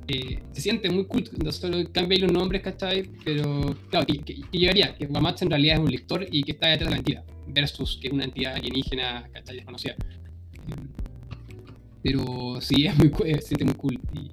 [0.08, 3.04] eh, se siente muy cool, no solo cambia los nombres, ¿cachai?
[3.24, 6.68] Pero, claro, que, que- llegaría que Wamatsu en realidad es un lector y que está
[6.68, 9.56] detrás de la entidad, versus que es una entidad alienígena, ¿cachai?
[9.56, 9.94] Desconocida.
[12.02, 13.98] Pero sí, es muy, cu- eh, muy cool.
[14.12, 14.30] Y,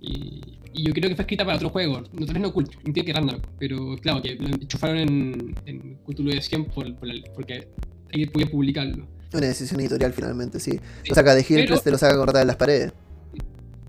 [0.00, 2.68] y- y yo creo que fue escrita para otro juego, no tal vez no cool,
[2.84, 7.08] entiendo que Ragnarok, pero claro, que lo enchufaron en, en Cthulhu de 100 por, por
[7.08, 7.68] la- porque
[8.12, 9.06] ahí podía publicarlo.
[9.32, 10.78] una decisión editorial finalmente, sí.
[11.08, 12.92] Lo saca de Hillcrest, te lo saca cortar en las paredes.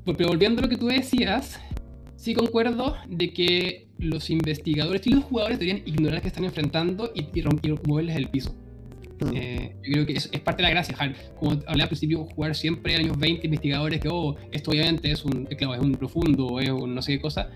[0.05, 1.59] Pues, Pero volviendo a lo que tú decías,
[2.15, 7.23] sí concuerdo de que los investigadores y los jugadores deberían ignorar que están enfrentando y,
[7.37, 8.55] y, y moverles el piso.
[9.19, 9.35] Mm.
[9.35, 10.95] Eh, yo creo que es, es parte de la gracia.
[10.95, 11.15] Jar.
[11.39, 15.45] Como hablé al principio, jugar siempre años 20 investigadores que, oh, esto obviamente es un,
[15.45, 17.49] claro, es un profundo, es un no sé qué cosa.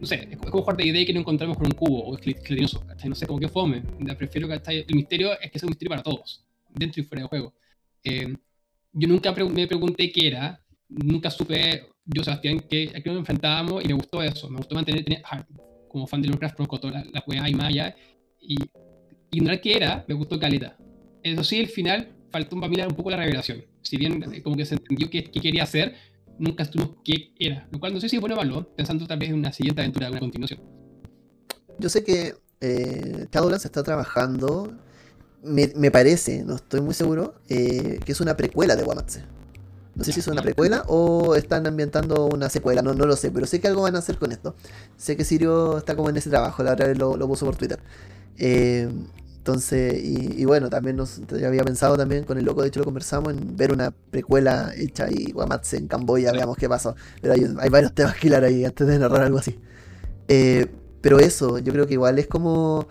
[0.00, 2.20] No sé, es como jugar de idea que no encontramos con un cubo o es
[2.22, 3.08] gelatinoso, ¿cachai?
[3.08, 3.82] No sé, como que fome.
[4.18, 6.44] Prefiero que el misterio es que sea un misterio para todos,
[6.74, 7.54] dentro y fuera del juego.
[8.02, 8.34] Eh,
[8.92, 13.18] yo nunca pre- me pregunté qué era, nunca supe, yo, Sebastián, que, a qué nos
[13.20, 14.50] enfrentábamos y me gustó eso.
[14.50, 15.44] Me gustó mantener, tener- ah,
[15.88, 17.96] como fan de Lovecraft, conozco toda la, la y allá.
[18.40, 18.56] Y
[19.30, 20.76] ignorar qué era, me gustó caleta.
[21.24, 23.64] Eso sí, al final faltó para mí un poco la revelación.
[23.82, 25.94] Si bien eh, como que se entendió qué, qué quería hacer,
[26.38, 27.66] nunca estuvo qué era.
[27.72, 29.80] Lo cual no sé si es bueno o malo, pensando tal vez en una siguiente
[29.80, 30.60] aventura, una continuación.
[31.78, 34.72] Yo sé que eh, Shadowlands está trabajando,
[35.42, 39.24] me, me parece, no estoy muy seguro, eh, que es una precuela de Wamatse.
[39.94, 43.30] No sé si es una precuela o están ambientando una secuela, no, no lo sé,
[43.30, 44.56] pero sé que algo van a hacer con esto.
[44.96, 47.56] Sé que Sirio está como en ese trabajo, la otra vez lo, lo puso por
[47.56, 47.78] Twitter.
[48.36, 48.88] Eh,
[49.44, 52.80] entonces, y, y bueno, también nos ya había pensado también con el loco, de hecho
[52.80, 56.96] lo conversamos, en ver una precuela hecha ahí, Wamatse en Camboya, veamos qué pasó.
[57.20, 59.60] Pero hay, hay varios temas que hilar ahí antes de narrar algo así.
[60.28, 60.66] Eh,
[61.00, 62.86] pero eso, yo creo que igual es como.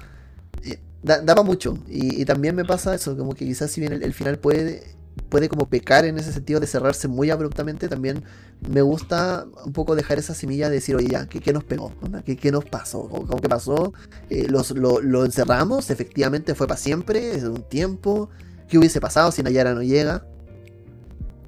[0.63, 1.77] eh, da, da pa' mucho.
[1.89, 4.83] Y, y también me pasa eso, como que quizás si bien el, el final puede,
[5.29, 8.23] puede como pecar en ese sentido de cerrarse muy abruptamente, también
[8.69, 11.93] me gusta un poco dejar esa semilla de decir, oye, ya, ¿qué, qué nos pegó?
[12.25, 13.07] ¿Qué, qué nos pasó?
[13.09, 13.93] ¿Cómo, que pasó?
[14.29, 18.29] Eh, los, lo, lo encerramos, efectivamente fue para siempre, es un tiempo.
[18.67, 20.25] ¿Qué hubiese pasado si Nayara no llega?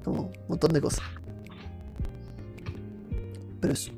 [0.04, 1.04] Como un montón de cosas.
[3.60, 3.90] Pero eso.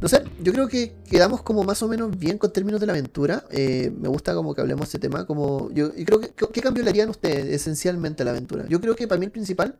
[0.00, 2.94] No sé, yo creo que quedamos como más o menos bien con términos de la
[2.94, 3.44] aventura.
[3.50, 5.26] Eh, me gusta como que hablemos de ese tema.
[5.26, 8.66] Como yo creo que ¿qué cambio le harían ustedes esencialmente a la aventura?
[8.66, 9.78] Yo creo que para mí el principal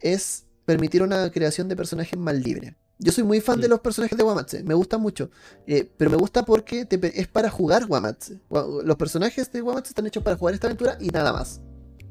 [0.00, 2.76] es permitir una creación de personajes más libre.
[2.98, 5.30] Yo soy muy fan de los personajes de Wamatse, me gustan mucho.
[5.66, 8.40] eh, pero me gusta porque te es para jugar Wamatse.
[8.48, 11.60] Wa- Los personajes de Wamatse están hechos para jugar esta aventura y nada más.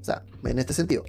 [0.02, 1.04] O sea, en este sentido.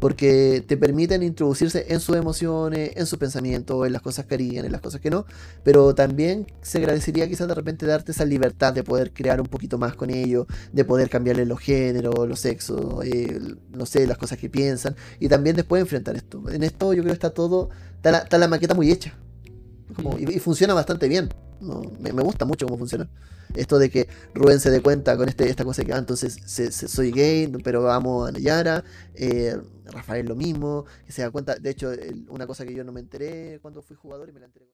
[0.00, 4.66] Porque te permiten introducirse en sus emociones, en sus pensamientos, en las cosas que harían,
[4.66, 5.24] en las cosas que no.
[5.64, 9.78] Pero también se agradecería quizás de repente darte esa libertad de poder crear un poquito
[9.78, 13.40] más con ellos, de poder cambiarle los géneros, los sexos, eh,
[13.72, 14.94] no sé, las cosas que piensan.
[15.18, 16.42] Y también después enfrentar esto.
[16.50, 19.14] En esto yo creo que está todo, está la, está la maqueta muy hecha.
[19.94, 21.30] Como- y, y funciona bastante bien.
[21.60, 23.08] No, me, me gusta mucho cómo funciona.
[23.54, 26.70] Esto de que Rubén se dé cuenta con este, esta cosa que ah, entonces se-
[26.70, 28.84] se- soy gay, pero amo a Nayara.
[29.14, 29.56] eh,
[29.90, 31.56] Rafael lo mismo, que se da cuenta.
[31.56, 31.90] De hecho,
[32.28, 34.64] una cosa que yo no me enteré cuando fui jugador y me la enteré.